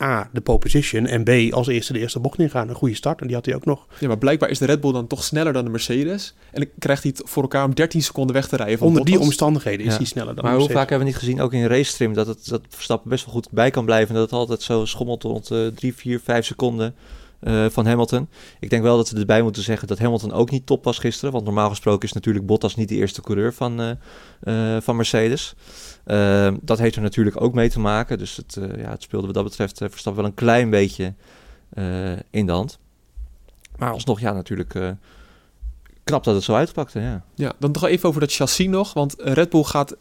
A, 0.03 0.29
de 0.33 0.41
pole 0.41 0.59
position 0.59 1.07
en 1.07 1.25
B, 1.25 1.53
als 1.55 1.67
eerste 1.67 1.93
de 1.93 1.99
eerste 1.99 2.21
bocht 2.21 2.39
ingaan. 2.39 2.69
Een 2.69 2.75
goede 2.75 2.95
start 2.95 3.21
en 3.21 3.27
die 3.27 3.37
had 3.37 3.47
hij 3.47 3.55
ook 3.55 3.65
nog. 3.65 3.87
Ja, 3.99 4.09
maar 4.09 4.19
blijkbaar 4.19 4.51
is 4.51 4.59
de 4.59 4.65
Red 4.65 4.81
Bull 4.81 4.93
dan 4.93 5.07
toch 5.07 5.25
sneller 5.25 5.53
dan 5.53 5.65
de 5.65 5.71
Mercedes. 5.71 6.35
En 6.53 6.61
dan 6.61 6.71
krijgt 6.79 7.03
hij 7.03 7.13
het 7.17 7.31
voor 7.31 7.43
elkaar 7.43 7.65
om 7.65 7.75
13 7.75 8.03
seconden 8.03 8.35
weg 8.35 8.49
te 8.49 8.57
rijden 8.57 8.79
van 8.79 8.87
Onder 8.87 9.05
die 9.05 9.19
omstandigheden 9.19 9.87
is 9.87 9.93
Ja. 9.93 9.99
hij 9.99 10.07
sneller 10.07 10.35
dan 10.35 10.45
Maar 10.45 10.53
de 10.53 10.59
hoe 10.59 10.71
vaak 10.71 10.89
hebben 10.89 11.07
we 11.07 11.13
niet 11.13 11.21
gezien, 11.23 11.41
ook 11.41 11.53
in 11.53 11.67
race 11.67 11.95
trim, 11.95 12.15
dat, 12.15 12.27
het, 12.27 12.49
dat 12.49 12.63
Verstappen 12.69 13.11
best 13.11 13.25
wel 13.25 13.35
goed 13.35 13.51
bij 13.51 13.71
kan 13.71 13.85
blijven. 13.85 14.09
En 14.09 14.21
dat 14.21 14.31
het 14.31 14.39
altijd 14.39 14.63
zo 14.63 14.85
schommelt 14.85 15.23
rond 15.23 15.51
eh 15.51 15.67
3, 15.67 15.95
4, 15.95 16.21
5 16.21 16.47
seconden 16.47 16.95
eh, 17.41 17.67
van 17.71 17.87
Hamilton. 17.87 18.29
Ik 18.61 18.71
denk 18.71 18.83
wel 18.83 18.97
dat 18.97 19.11
we 19.11 19.19
erbij 19.19 19.43
moeten 19.43 19.63
zeggen 19.63 19.89
dat 19.89 19.99
Hamilton 19.99 20.33
ook 20.33 20.51
niet 20.51 20.67
top 20.67 20.85
was 20.85 20.99
gisteren. 20.99 21.33
Want 21.33 21.45
normaal 21.45 21.69
gesproken 21.69 22.09
is 22.09 22.13
natuurlijk 22.13 22.47
Bottas 22.47 22.77
niet 22.77 22.89
de 22.89 22.95
eerste 22.95 23.21
coureur 23.21 23.55
van, 23.55 23.81
eh, 23.81 23.91
eh, 24.77 24.83
van 24.83 24.97
Mercedes. 24.97 25.55
Eh, 26.07 26.55
dat 26.63 26.79
heeft 26.79 26.97
er 26.97 27.03
natuurlijk 27.03 27.41
ook 27.41 27.55
mee 27.55 27.71
te 27.71 27.81
maken. 27.81 28.19
Dus 28.19 28.37
het, 28.37 28.57
eh, 28.57 28.81
ja, 28.83 28.91
het 28.91 29.03
speelde 29.03 29.27
wat 29.27 29.35
dat 29.35 29.45
betreft 29.45 29.81
eh, 29.81 29.89
Verstappen 29.89 30.23
wel 30.23 30.31
een 30.31 30.37
klein 30.37 30.71
beetje 30.71 31.15
eh, 31.69 32.13
in 32.31 32.47
de 32.47 32.53
hand. 32.53 32.79
Maar 33.77 33.93
alsnog, 33.93 34.21
ja, 34.21 34.33
natuurlijk 34.33 34.75
eh, 34.75 34.91
knap 36.05 36.25
dat 36.25 36.35
het 36.35 36.45
zo 36.45 36.55
uitpakte, 36.55 37.01
ja. 37.01 37.25
Ja, 37.35 37.53
dan 37.59 37.73
toch 37.73 37.85
even 37.85 38.09
over 38.09 38.21
dat 38.21 38.33
chassis 38.33 38.67
nog. 38.67 38.93
Want 38.93 39.15
Red 39.19 39.51
Bull 39.51 39.63
gaat 39.63 39.95
60%. 39.95 39.97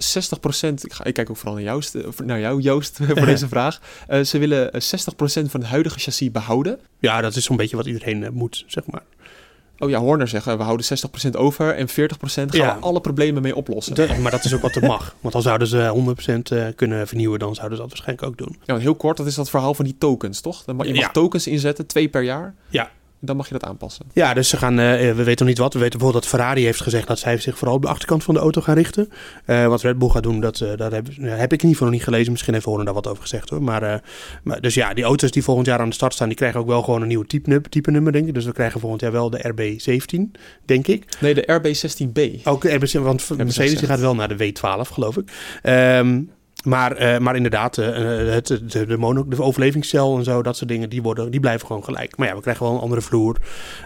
Ik, 0.82 0.94
ga, 0.94 1.04
ik 1.04 1.14
kijk 1.14 1.30
ook 1.30 1.38
vooral 1.38 1.56
naar, 1.56 1.64
Joost, 1.64 1.98
naar 2.24 2.40
jou, 2.40 2.62
Joost, 2.62 2.98
voor 3.16 3.26
deze 3.26 3.48
vraag. 3.56 3.82
Eh, 4.08 4.22
ze 4.22 4.38
willen 4.38 4.72
eh, 4.72 4.82
60% 4.82 5.50
van 5.50 5.60
het 5.60 5.70
huidige 5.70 6.00
chassis 6.00 6.32
behouden. 6.32 6.80
Ja, 7.00 7.22
dat 7.22 7.36
is 7.36 7.44
zo'n 7.44 7.58
beetje 7.58 7.76
wat 7.76 7.86
iedereen 7.86 8.34
moet, 8.34 8.64
zeg 8.68 8.84
maar. 8.86 9.04
Oh 9.80 9.90
ja, 9.90 10.00
Horner 10.00 10.28
zeggen 10.28 10.58
we 10.58 10.64
houden 10.64 10.86
60% 10.86 11.30
over 11.38 11.76
en 11.76 11.88
40% 11.90 11.92
gaan 11.94 12.48
Ja. 12.52 12.76
we 12.76 12.82
alle 12.82 13.02
problemen 13.02 13.42
mee 13.42 13.56
oplossen. 13.56 13.96
De- 13.96 14.16
maar 14.22 14.32
dat 14.32 14.46
is 14.46 14.54
ook 14.54 14.62
wat 14.62 14.76
er 14.76 14.86
mag. 14.86 15.16
Want 15.22 15.34
dan 15.34 15.42
zouden 15.44 15.68
ze 15.68 15.88
100% 15.88 16.52
eh, 16.52 16.66
kunnen 16.76 17.08
vernieuwen, 17.08 17.40
dan 17.40 17.56
zouden 17.56 17.78
ze 17.78 17.84
dat 17.84 17.92
waarschijnlijk 17.94 18.28
ook 18.28 18.38
doen. 18.38 18.58
Ja, 18.66 18.78
heel 18.78 18.96
kort, 18.96 19.18
dat 19.18 19.26
is 19.28 19.36
dat 19.36 19.50
verhaal 19.50 19.74
van 19.74 19.86
die 19.86 19.96
tokens, 19.98 20.42
toch? 20.42 20.64
Dan 20.64 20.76
mag, 20.76 20.86
je 20.88 20.94
mag 20.94 21.02
Ja. 21.04 21.12
tokens 21.12 21.48
inzetten, 21.48 21.86
twee 21.88 22.08
per 22.10 22.22
jaar. 22.22 22.56
Ja. 22.70 22.90
Dan 23.26 23.36
mag 23.36 23.48
je 23.48 23.54
dat 23.54 23.64
aanpassen. 23.64 24.06
Ja, 24.14 24.34
dus 24.34 24.50
ze 24.50 24.58
gaan, 24.58 24.80
eh, 24.80 24.98
we 25.00 25.24
weten 25.24 25.46
nog 25.46 25.48
niet 25.48 25.58
wat. 25.58 25.74
We 25.74 25.80
weten 25.80 25.98
bijvoorbeeld 26.00 26.24
dat 26.24 26.40
Ferrari 26.40 26.64
heeft 26.64 26.82
gezegd 26.82 27.08
dat 27.08 27.20
zij 27.20 27.38
zich 27.38 27.58
vooral 27.58 27.76
op 27.76 27.82
de 27.82 27.88
achterkant 27.88 28.24
van 28.24 28.34
de 28.34 28.40
auto 28.40 28.62
gaan 28.62 28.76
richten. 28.76 29.10
Eh, 29.46 29.68
wat 29.68 29.82
Red 29.82 29.98
Bull 29.98 30.10
gaat 30.10 30.24
doen, 30.24 30.40
dat, 30.40 30.62
eh, 30.62 30.78
dat 30.78 30.92
heb, 30.92 31.08
heb 31.20 31.54
ik 31.54 31.62
in 31.62 31.68
ieder 31.68 31.70
geval 31.70 31.88
nog 31.88 31.96
niet 31.96 32.04
gelezen. 32.04 32.32
Misschien 32.32 32.54
heeft 32.54 32.66
Horner 32.66 32.86
daar 32.86 32.94
wat 32.94 33.08
over 33.08 33.22
gezegd 33.22 33.50
hoor. 33.50 33.64
Maar, 33.64 34.02
maar, 34.44 34.62
dus 34.62 34.74
ja, 34.74 34.94
die 34.94 35.04
auto's 35.04 35.32
die 35.32 35.44
volgend 35.44 35.68
jaar 35.68 35.80
aan 35.80 35.90
de 35.90 35.96
start 35.96 36.14
staan, 36.14 36.28
die 36.28 36.38
krijgen 36.38 36.60
ook 36.60 36.68
wel 36.68 36.82
gewoon 36.82 37.02
een 37.02 37.08
nieuw 37.08 37.24
type, 37.24 37.62
type 37.70 37.92
nummer, 37.92 38.12
denk 38.12 38.28
ik. 38.28 38.34
Dus 38.34 38.46
we 38.46 38.52
krijgen 38.52 38.80
volgend 38.80 39.02
jaar 39.02 39.12
wel 39.12 39.30
de 39.30 39.54
RB17, 39.54 40.40
denk 40.66 40.88
ik. 40.88 41.06
Nee, 41.20 41.34
de 41.34 41.60
RB16B. 41.62 42.44
Ook 42.44 42.64
RB, 42.64 42.92
want 42.92 43.22
ze 43.22 43.36
Mercedes 43.36 43.80
die 43.80 43.88
gaat 43.88 44.00
wel 44.00 44.16
naar 44.16 44.38
de 44.38 44.54
W12, 44.54 44.92
geloof 44.92 45.18
ik. 45.18 45.32
Ehm, 45.62 46.22
maar, 46.66 46.92
eh, 46.92 47.20
maar 47.20 47.36
inderdaad, 47.36 47.78
eh, 47.78 47.88
het, 48.34 48.48
de, 48.48 48.86
de, 48.86 48.98
mono, 48.98 49.28
de 49.28 49.42
overlevingscel 49.42 50.18
en 50.18 50.24
zo, 50.24 50.42
dat 50.42 50.58
soort 50.58 50.70
dingen, 50.70 50.90
die, 50.90 51.02
worden, 51.02 51.32
die 51.32 51.40
blijven 51.40 51.68
gewoon 51.68 51.84
gelijk. 51.84 52.18
Maar 52.18 52.28
ja, 52.28 52.36
we 52.36 52.42
krijgen 52.42 52.66
wel 52.66 52.74
een 52.74 52.82
andere 52.82 53.02
vloer. 53.02 53.38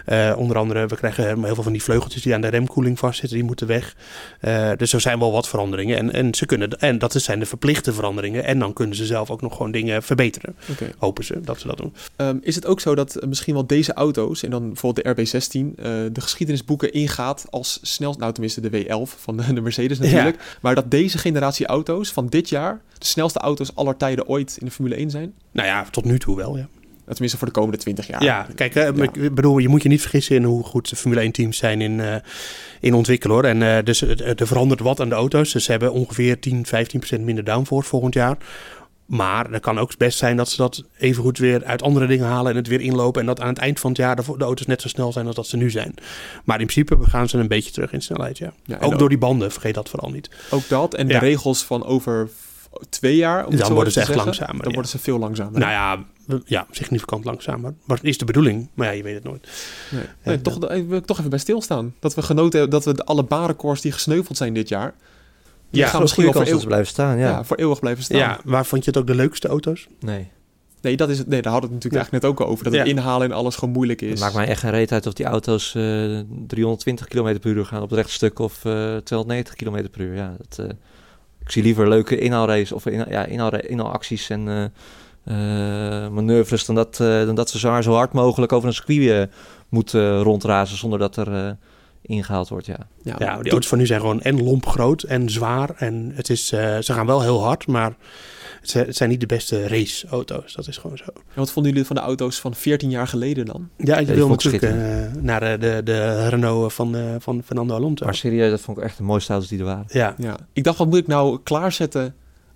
Eh, 0.04 0.34
onder 0.36 0.56
andere, 0.56 0.86
we 0.86 0.96
krijgen 0.96 1.44
heel 1.44 1.54
veel 1.54 1.62
van 1.62 1.72
die 1.72 1.82
vleugeltjes 1.82 2.22
die 2.22 2.34
aan 2.34 2.40
de 2.40 2.48
remkoeling 2.48 2.98
vastzitten, 2.98 3.38
die 3.38 3.46
moeten 3.46 3.66
weg. 3.66 3.94
Eh, 4.40 4.70
dus 4.76 4.92
er 4.92 5.00
zijn 5.00 5.18
wel 5.18 5.32
wat 5.32 5.48
veranderingen. 5.48 5.96
En, 5.96 6.12
en, 6.12 6.34
ze 6.34 6.46
kunnen, 6.46 6.78
en 6.78 6.98
dat 6.98 7.12
zijn 7.12 7.38
de 7.38 7.46
verplichte 7.46 7.92
veranderingen. 7.92 8.44
En 8.44 8.58
dan 8.58 8.72
kunnen 8.72 8.96
ze 8.96 9.06
zelf 9.06 9.30
ook 9.30 9.40
nog 9.40 9.56
gewoon 9.56 9.70
dingen 9.70 10.02
verbeteren. 10.02 10.56
Hopen 10.98 11.24
ze 11.24 11.40
dat 11.40 11.60
ze 11.60 11.66
dat 11.66 11.76
doen. 11.76 11.94
Ehm, 12.16 12.36
is 12.40 12.54
het 12.54 12.66
ook 12.66 12.80
zo 12.80 12.94
dat 12.94 13.14
eh, 13.14 13.28
misschien 13.28 13.54
wel 13.54 13.66
deze 13.66 13.92
auto's, 13.92 14.42
en 14.42 14.50
dan 14.50 14.66
bijvoorbeeld 14.66 15.04
de 15.04 15.10
RB16, 15.10 15.74
eh, 15.76 15.84
de 16.12 16.20
geschiedenisboeken 16.20 16.92
ingaat 16.92 17.46
als 17.50 17.78
snel, 17.82 18.14
nou 18.18 18.32
tenminste 18.32 18.60
de 18.60 18.84
W11 18.84 19.20
van 19.20 19.36
de, 19.36 19.52
de 19.52 19.60
Mercedes 19.60 19.98
natuurlijk, 19.98 20.58
maar 20.60 20.74
dat 20.74 20.90
deze 20.90 21.18
generatie 21.18 21.66
auto's 21.66 22.12
van 22.12 22.26
dit 22.26 22.48
jaar 22.48 22.69
de 22.98 23.06
snelste 23.06 23.38
auto's 23.38 23.74
aller 23.74 23.96
tijden 23.96 24.26
ooit 24.26 24.56
in 24.60 24.66
de 24.66 24.72
Formule 24.72 24.94
1 24.96 25.10
zijn? 25.10 25.32
Nou 25.52 25.68
ja, 25.68 25.84
tot 25.90 26.04
nu 26.04 26.18
toe 26.18 26.36
wel, 26.36 26.56
ja. 26.56 26.68
Tenminste 27.04 27.38
voor 27.38 27.46
de 27.46 27.52
komende 27.54 27.78
20 27.78 28.06
jaar. 28.06 28.22
Ja, 28.22 28.46
kijk, 28.54 28.74
eh, 28.74 28.96
Ja. 28.96 29.02
ik 29.12 29.34
bedoel, 29.34 29.58
je 29.58 29.68
moet 29.68 29.82
je 29.82 29.88
niet 29.88 30.00
vergissen 30.00 30.36
in 30.36 30.44
hoe 30.44 30.64
goed 30.64 30.88
de 30.90 30.96
Formule 30.96 31.20
1 31.22 31.32
teams 31.32 31.56
zijn 31.56 31.80
in, 31.80 32.00
eh, 32.00 32.14
in 32.80 32.94
ontwikkelen 32.94 33.34
hoor. 33.36 33.44
En 33.44 33.62
eh, 33.76 33.84
dus 33.84 34.02
er 34.02 34.46
verandert 34.46 34.80
wat 34.80 35.00
aan 35.00 35.08
de 35.08 35.14
auto's. 35.14 35.52
Dus 35.52 35.64
ze 35.64 35.70
hebben 35.70 35.92
ongeveer 35.92 36.38
10, 36.40 36.66
15 36.66 36.98
procent 36.98 37.24
minder 37.24 37.44
downforce 37.44 37.88
volgend 37.88 38.14
jaar. 38.14 38.36
Maar 39.06 39.50
het 39.50 39.62
kan 39.62 39.78
ook 39.78 39.96
best 39.96 40.18
zijn 40.18 40.36
dat 40.36 40.48
ze 40.50 40.56
dat 40.56 40.84
evengoed 40.98 41.38
weer 41.38 41.64
uit 41.64 41.82
andere 41.82 42.06
dingen 42.06 42.26
halen 42.26 42.50
en 42.50 42.56
het 42.56 42.66
weer 42.66 42.80
inlopen. 42.80 43.20
En 43.20 43.26
dat 43.26 43.40
aan 43.40 43.48
het 43.48 43.58
eind 43.58 43.80
van 43.80 43.90
het 43.90 43.98
jaar 43.98 44.16
de, 44.16 44.22
de 44.38 44.44
auto's 44.44 44.66
net 44.66 44.80
zo 44.82 44.88
snel 44.88 45.12
zijn 45.12 45.26
als 45.26 45.34
dat 45.34 45.46
ze 45.46 45.56
nu 45.56 45.70
zijn. 45.70 45.94
Maar 46.44 46.60
in 46.60 46.66
principe 46.66 47.08
gaan 47.08 47.28
ze 47.28 47.38
een 47.38 47.48
beetje 47.48 47.70
terug 47.70 47.92
in 47.92 48.02
snelheid, 48.02 48.38
ja. 48.38 48.52
Ook 48.80 48.98
door 48.98 49.08
die 49.08 49.18
banden, 49.18 49.52
vergeet 49.52 49.74
dat 49.74 49.88
vooral 49.88 50.10
niet. 50.10 50.30
Ook 50.50 50.68
dat 50.68 50.94
en 50.94 51.08
Ja. 51.08 51.18
de 51.18 51.26
regels 51.26 51.64
van 51.64 51.84
over 51.84 52.28
twee 52.88 53.16
jaar. 53.16 53.46
Om 53.46 53.56
Dan 53.56 53.72
worden 53.72 53.92
ze 53.92 53.98
echt 53.98 54.08
zeggen, 54.08 54.24
langzamer, 54.24 54.56
Dan 54.56 54.68
ja. 54.68 54.72
worden 54.72 54.90
ze 54.90 54.98
veel 54.98 55.18
langzamer. 55.18 55.60
Nou 55.60 55.72
ja, 55.72 56.04
ja, 56.44 56.66
significant 56.70 57.24
langzamer. 57.24 57.74
Maar 57.84 57.96
het 57.96 58.06
is 58.06 58.18
de 58.18 58.24
bedoeling. 58.24 58.68
Maar 58.74 58.86
ja, 58.86 58.92
je 58.92 59.02
weet 59.02 59.14
het 59.14 59.24
nooit. 59.24 59.48
Nee, 59.90 60.02
nee, 60.24 60.34
En, 60.36 60.42
toch, 60.42 60.64
eh, 60.64 60.86
wil 60.86 60.98
ik 60.98 61.04
toch 61.06 61.18
even 61.18 61.30
bij 61.30 61.38
stilstaan. 61.38 61.94
Dat 62.00 62.14
we 62.14 62.22
genoten 62.22 62.58
hebben 62.60 62.80
dat 62.80 62.84
we 62.84 62.94
de, 62.94 63.04
alle 63.04 63.22
barenkoers 63.24 63.80
die 63.80 63.92
gesneuveld 63.92 64.36
zijn 64.36 64.54
dit 64.54 64.68
jaar. 64.68 64.94
Die 65.70 65.80
Ja, 65.80 65.88
gaan 65.88 66.00
misschien 66.00 66.24
wel 66.24 66.32
voor, 66.32 66.42
eeuwig, 66.42 66.66
blijven 66.66 66.86
staan, 66.88 67.18
ja. 67.18 67.28
ja. 67.28 67.44
voor 67.44 67.56
eeuwig 67.56 67.80
blijven 67.80 68.04
staan. 68.04 68.18
Ja, 68.18 68.40
waar 68.44 68.66
vond 68.66 68.84
je 68.84 68.90
het 68.90 69.00
ook 69.00 69.06
de 69.06 69.14
leukste 69.14 69.48
auto's? 69.48 69.88
Nee. 70.00 70.30
Nee, 70.80 70.96
dat 70.96 71.08
is 71.08 71.18
het, 71.18 71.26
nee, 71.28 71.42
daar 71.42 71.52
hadden 71.52 71.70
we 71.70 71.76
het 71.76 71.84
natuurlijk 71.84 72.12
Ja. 72.12 72.18
eigenlijk 72.18 72.40
net 72.40 72.46
ook 72.46 72.52
over. 72.52 72.64
Dat 72.64 72.72
het 72.72 72.86
inhalen 72.96 73.30
en 73.30 73.36
alles 73.36 73.54
gewoon 73.54 73.74
moeilijk 73.74 74.02
is. 74.02 74.10
Het 74.10 74.20
maakt 74.20 74.34
mij 74.34 74.46
echt 74.46 74.60
geen 74.60 74.70
reet 74.70 74.92
uit 74.92 75.06
of 75.06 75.12
die 75.12 75.26
auto's 75.26 75.74
eh 75.74 75.82
320 76.46 77.06
km 77.06 77.38
per 77.40 77.50
uur 77.50 77.64
gaan 77.66 77.82
op 77.82 77.90
het 77.90 77.98
rechtstuk 77.98 78.38
of 78.38 78.64
eh 78.64 78.96
290 78.96 79.54
km 79.54 79.88
per 79.90 80.00
uur. 80.00 80.14
Ja, 80.14 80.36
dat, 80.38 80.66
eh, 80.66 80.74
ik 81.44 81.50
zie 81.50 81.62
liever 81.62 81.88
leuke 81.88 82.18
inhaalraces 82.18 82.72
of 82.72 82.86
inhaal, 82.86 83.10
ja, 83.10 83.24
inhaal, 83.24 83.58
inhaalacties 83.58 84.30
en 84.30 84.48
eh, 84.48 84.64
eh, 86.04 86.10
manoeuvres 86.10 86.64
dan 86.64 86.74
dat, 86.74 87.00
eh, 87.00 87.24
dan 87.24 87.34
dat 87.34 87.50
ze 87.50 87.58
zo, 87.58 87.80
zo 87.80 87.92
hard 87.92 88.12
mogelijk 88.12 88.52
over 88.52 88.68
een 88.68 88.74
circuit 88.74 89.08
eh, 89.08 89.34
moeten 89.68 90.22
rondrazen 90.22 90.76
zonder 90.76 90.98
dat 90.98 91.16
er 91.16 91.34
eh, 91.34 91.50
ingehaald 92.02 92.48
wordt. 92.48 92.66
Ja. 92.66 92.78
ja, 93.02 93.16
die 93.16 93.26
auto's 93.26 93.68
van 93.68 93.78
nu 93.78 93.86
zijn 93.86 94.00
gewoon 94.00 94.20
en 94.20 94.44
lomp 94.44 94.66
groot 94.66 95.02
en 95.02 95.30
zwaar. 95.30 95.70
En 95.76 96.12
het 96.14 96.30
is, 96.30 96.52
eh, 96.52 96.78
ze 96.78 96.92
gaan 96.92 97.06
wel 97.06 97.22
heel 97.22 97.42
hard, 97.44 97.66
maar 97.66 97.96
het 98.60 98.70
zijn, 98.70 98.86
het 98.86 98.96
zijn 98.96 99.08
niet 99.10 99.20
de 99.20 99.26
beste 99.26 99.66
raceauto's. 99.68 100.52
Dat 100.52 100.68
is 100.68 100.76
gewoon 100.76 100.96
zo. 100.96 101.04
En 101.06 101.20
wat 101.34 101.52
vonden 101.52 101.72
jullie 101.72 101.86
van 101.86 101.96
de 101.96 102.02
auto's 102.02 102.40
van 102.40 102.54
14 102.54 102.90
jaar 102.90 103.06
geleden 103.08 103.46
dan? 103.46 103.68
Ja, 103.76 103.98
je 103.98 104.06
die 104.06 104.14
wil 104.14 104.24
ik 104.24 104.30
natuurlijk 104.30 104.62
eh, 104.62 105.22
naar 105.22 105.40
de, 105.40 105.56
de, 105.58 105.80
de 105.84 106.28
Renault 106.28 106.72
van, 106.72 106.96
eh, 106.96 107.02
van 107.18 107.42
Fernando 107.44 107.74
Alonso. 107.74 108.04
Maar 108.04 108.14
serieus, 108.14 108.50
dat 108.50 108.60
vond 108.60 108.78
ik 108.78 108.84
echt 108.84 108.96
de 108.96 109.02
mooiste 109.02 109.32
auto's 109.32 109.48
die 109.48 109.58
er 109.58 109.64
waren. 109.64 109.84
ja, 109.88 110.14
Ja. 110.18 110.36
Ik 110.52 110.64
dacht, 110.64 110.78
wat 110.78 110.86
moet 110.86 110.98
ik 110.98 111.06
nou 111.06 111.38
klaarzetten 111.42 112.14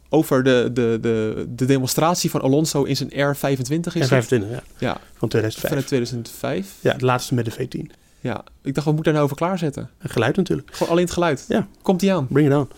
over 0.08 0.42
de, 0.42 0.70
de, 0.73 0.99
de, 1.00 1.46
de 1.49 1.64
demonstratie 1.64 2.30
van 2.30 2.40
Alonso 2.40 2.82
in 2.82 2.96
zijn 2.96 3.11
R25 3.11 3.46
is 3.49 3.94
En 3.94 4.00
het? 4.00 4.08
25, 4.08 4.50
ja. 4.50 4.62
Ja, 4.78 4.96
Van 5.14 5.28
2005. 5.28 5.68
vanuit 5.68 5.87
2005. 5.87 6.75
Ja, 6.80 6.92
het 6.92 7.00
laatste 7.02 7.34
met 7.34 7.44
de 7.44 7.52
V10. 7.52 7.90
Ja, 8.20 8.44
ik 8.62 8.75
dacht, 8.75 8.87
we 8.87 8.92
moeten 8.92 9.12
daar 9.12 9.23
nou 9.23 9.25
over 9.25 9.37
klaarzetten. 9.37 9.90
En 9.99 10.08
geluid 10.11 10.37
natuurlijk. 10.37 10.68
Gewoon 10.73 10.92
alleen 10.92 11.04
het 11.04 11.12
geluid. 11.12 11.44
Ja. 11.49 11.66
Komt 11.82 12.00
die 12.00 12.12
aan? 12.12 12.26
Bring 12.30 12.49
it 12.49 12.54
on. 12.56 12.68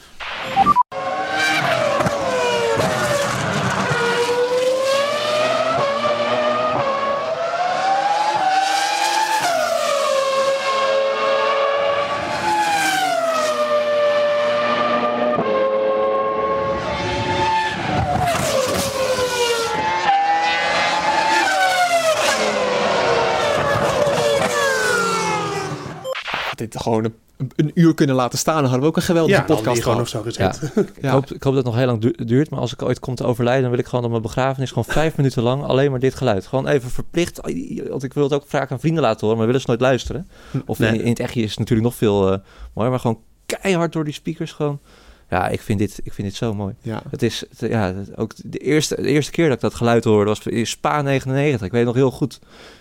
Dit 26.54 26.76
gewoon 26.80 27.04
een, 27.04 27.14
een 27.56 27.70
uur 27.74 27.94
kunnen 27.94 28.16
laten 28.16 28.38
staan, 28.38 28.54
dan 28.54 28.62
hadden 28.64 28.80
we 28.80 28.86
ook 28.86 28.96
een 28.96 29.02
geweldige 29.02 29.38
Ja, 29.40 29.44
podcast 29.44 29.82
gewoon 29.82 29.98
nog 29.98 30.08
zo 30.08 30.22
gezet. 30.22 30.60
Ik, 30.96 31.04
hoop, 31.04 31.24
ik 31.30 31.42
hoop 31.42 31.54
dat 31.54 31.54
het 31.54 31.64
nog 31.64 31.74
heel 31.74 31.86
lang 31.86 32.00
du- 32.00 32.24
duurt, 32.24 32.50
maar 32.50 32.60
als 32.60 32.72
ik 32.72 32.82
ooit 32.82 32.98
kom 32.98 33.14
te 33.14 33.24
overlijden, 33.24 33.62
dan 33.62 33.70
wil 33.70 33.80
ik 33.80 33.86
gewoon 33.86 34.04
op 34.04 34.10
mijn 34.10 34.22
begrafenis 34.22 34.68
gewoon 34.68 34.84
vijf 34.84 35.16
minuten 35.16 35.42
lang 35.42 35.62
alleen 35.64 35.90
maar 35.90 36.00
dit 36.00 36.14
geluid. 36.14 36.46
Gewoon 36.46 36.66
even 36.66 36.90
verplicht, 36.90 37.40
want 37.88 38.02
ik 38.02 38.12
wil 38.14 38.22
het 38.22 38.32
ook 38.32 38.44
vaak 38.46 38.70
aan 38.70 38.80
vrienden 38.80 39.02
laten 39.02 39.20
horen, 39.20 39.36
maar 39.36 39.46
willen 39.46 39.60
ze 39.60 39.66
nooit 39.68 39.80
luisteren. 39.80 40.28
Of 40.66 40.78
Nee. 40.78 40.94
in, 40.94 41.00
in 41.00 41.08
het 41.08 41.20
echtje 41.20 41.42
is 41.42 41.50
het 41.50 41.58
natuurlijk 41.58 41.88
nog 41.88 41.96
veel 41.96 42.32
eh 42.32 42.38
mooier, 42.72 42.90
maar 42.90 43.00
gewoon 43.00 43.20
keihard 43.46 43.92
door 43.92 44.04
die 44.04 44.12
speakers 44.14 44.52
gewoon. 44.52 44.80
Ja, 45.30 45.48
ik 45.48 45.60
vind 45.60 45.78
dit, 45.78 46.00
ik 46.04 46.12
vind 46.12 46.28
dit 46.28 46.36
zo 46.36 46.54
mooi. 46.54 46.74
Ja. 46.82 47.02
Het 47.10 47.22
is 47.22 47.44
het- 47.58 47.70
ja, 47.70 47.94
het- 47.94 48.16
ook 48.16 48.32
de 48.44 48.58
eerste, 48.58 48.94
de 49.02 49.08
eerste 49.08 49.30
keer 49.30 49.44
dat 49.46 49.54
ik 49.54 49.60
dat 49.60 49.74
geluid 49.74 50.04
hoorde 50.04 50.28
was 50.30 50.46
in 50.46 50.66
Spa 50.66 51.02
99. 51.02 51.66
Ik 51.66 51.72
weet 51.72 51.84
nog 51.84 51.94
heel 51.94 52.10
goed. 52.10 52.38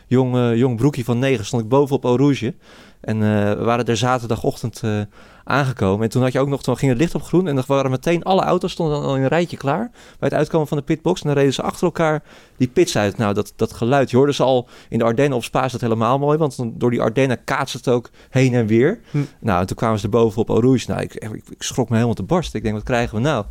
Jong, 0.07 0.35
eh, 0.35 0.55
jong 0.55 0.77
broekje 0.77 1.03
van 1.03 1.19
9 1.19 1.45
stond 1.45 1.63
ik 1.63 1.69
bovenop 1.69 2.03
Eau 2.03 2.17
Rouge. 2.17 2.53
En 3.01 3.15
eh, 3.23 3.53
we 3.57 3.63
waren 3.63 3.85
er 3.85 3.97
zaterdagochtend 3.97 4.81
eh, 4.83 5.01
aangekomen. 5.45 6.03
En 6.03 6.09
toen 6.09 6.21
had 6.21 6.31
je 6.31 6.39
ook 6.39 6.47
nog, 6.47 6.63
toen 6.63 6.77
ging 6.77 6.91
het 6.91 6.99
licht 6.99 7.15
op 7.15 7.23
groen. 7.23 7.47
En 7.47 7.55
dan 7.55 7.63
waren 7.67 7.91
meteen 7.91 8.23
alle 8.23 8.41
auto's 8.41 8.71
stonden 8.71 8.95
dan 8.95 9.05
al 9.05 9.15
in 9.15 9.21
een 9.21 9.27
rijtje 9.27 9.57
klaar. 9.57 9.91
Bij 9.91 10.29
het 10.29 10.33
uitkomen 10.33 10.67
van 10.67 10.77
de 10.77 10.83
pitbox. 10.83 11.21
En 11.21 11.27
dan 11.27 11.37
reden 11.37 11.53
ze 11.53 11.61
achter 11.61 11.83
elkaar 11.83 12.23
die 12.57 12.67
pits 12.67 12.97
uit. 12.97 13.17
Nou, 13.17 13.33
dat, 13.33 13.53
dat 13.55 13.73
geluid. 13.73 14.09
Je 14.09 14.17
hoorde 14.17 14.33
ze 14.33 14.43
al 14.43 14.67
in 14.89 14.97
de 14.97 15.03
Ardennen 15.03 15.37
op 15.37 15.43
Spa 15.43 15.65
is 15.65 15.71
dat 15.71 15.81
helemaal 15.81 16.19
mooi. 16.19 16.37
Want 16.37 16.57
door 16.65 16.91
die 16.91 17.01
Ardennen 17.01 17.43
kaatst 17.43 17.73
het 17.73 17.87
ook 17.87 18.09
heen 18.29 18.53
en 18.53 18.67
weer. 18.67 18.99
Hm. 19.11 19.17
Nou, 19.39 19.59
en 19.59 19.67
toen 19.67 19.75
kwamen 19.75 19.99
ze 19.99 20.05
er 20.05 20.11
bovenop 20.11 20.49
Eau 20.49 20.61
Rouge. 20.61 20.89
Nou, 20.91 21.01
ik, 21.01 21.13
ik, 21.13 21.43
ik 21.49 21.63
schrok 21.63 21.89
me 21.89 21.93
helemaal 21.93 22.15
te 22.15 22.23
barst. 22.23 22.53
Ik 22.53 22.63
denk, 22.63 22.75
wat 22.75 22.83
krijgen 22.83 23.15
we 23.15 23.21
nou? 23.21 23.45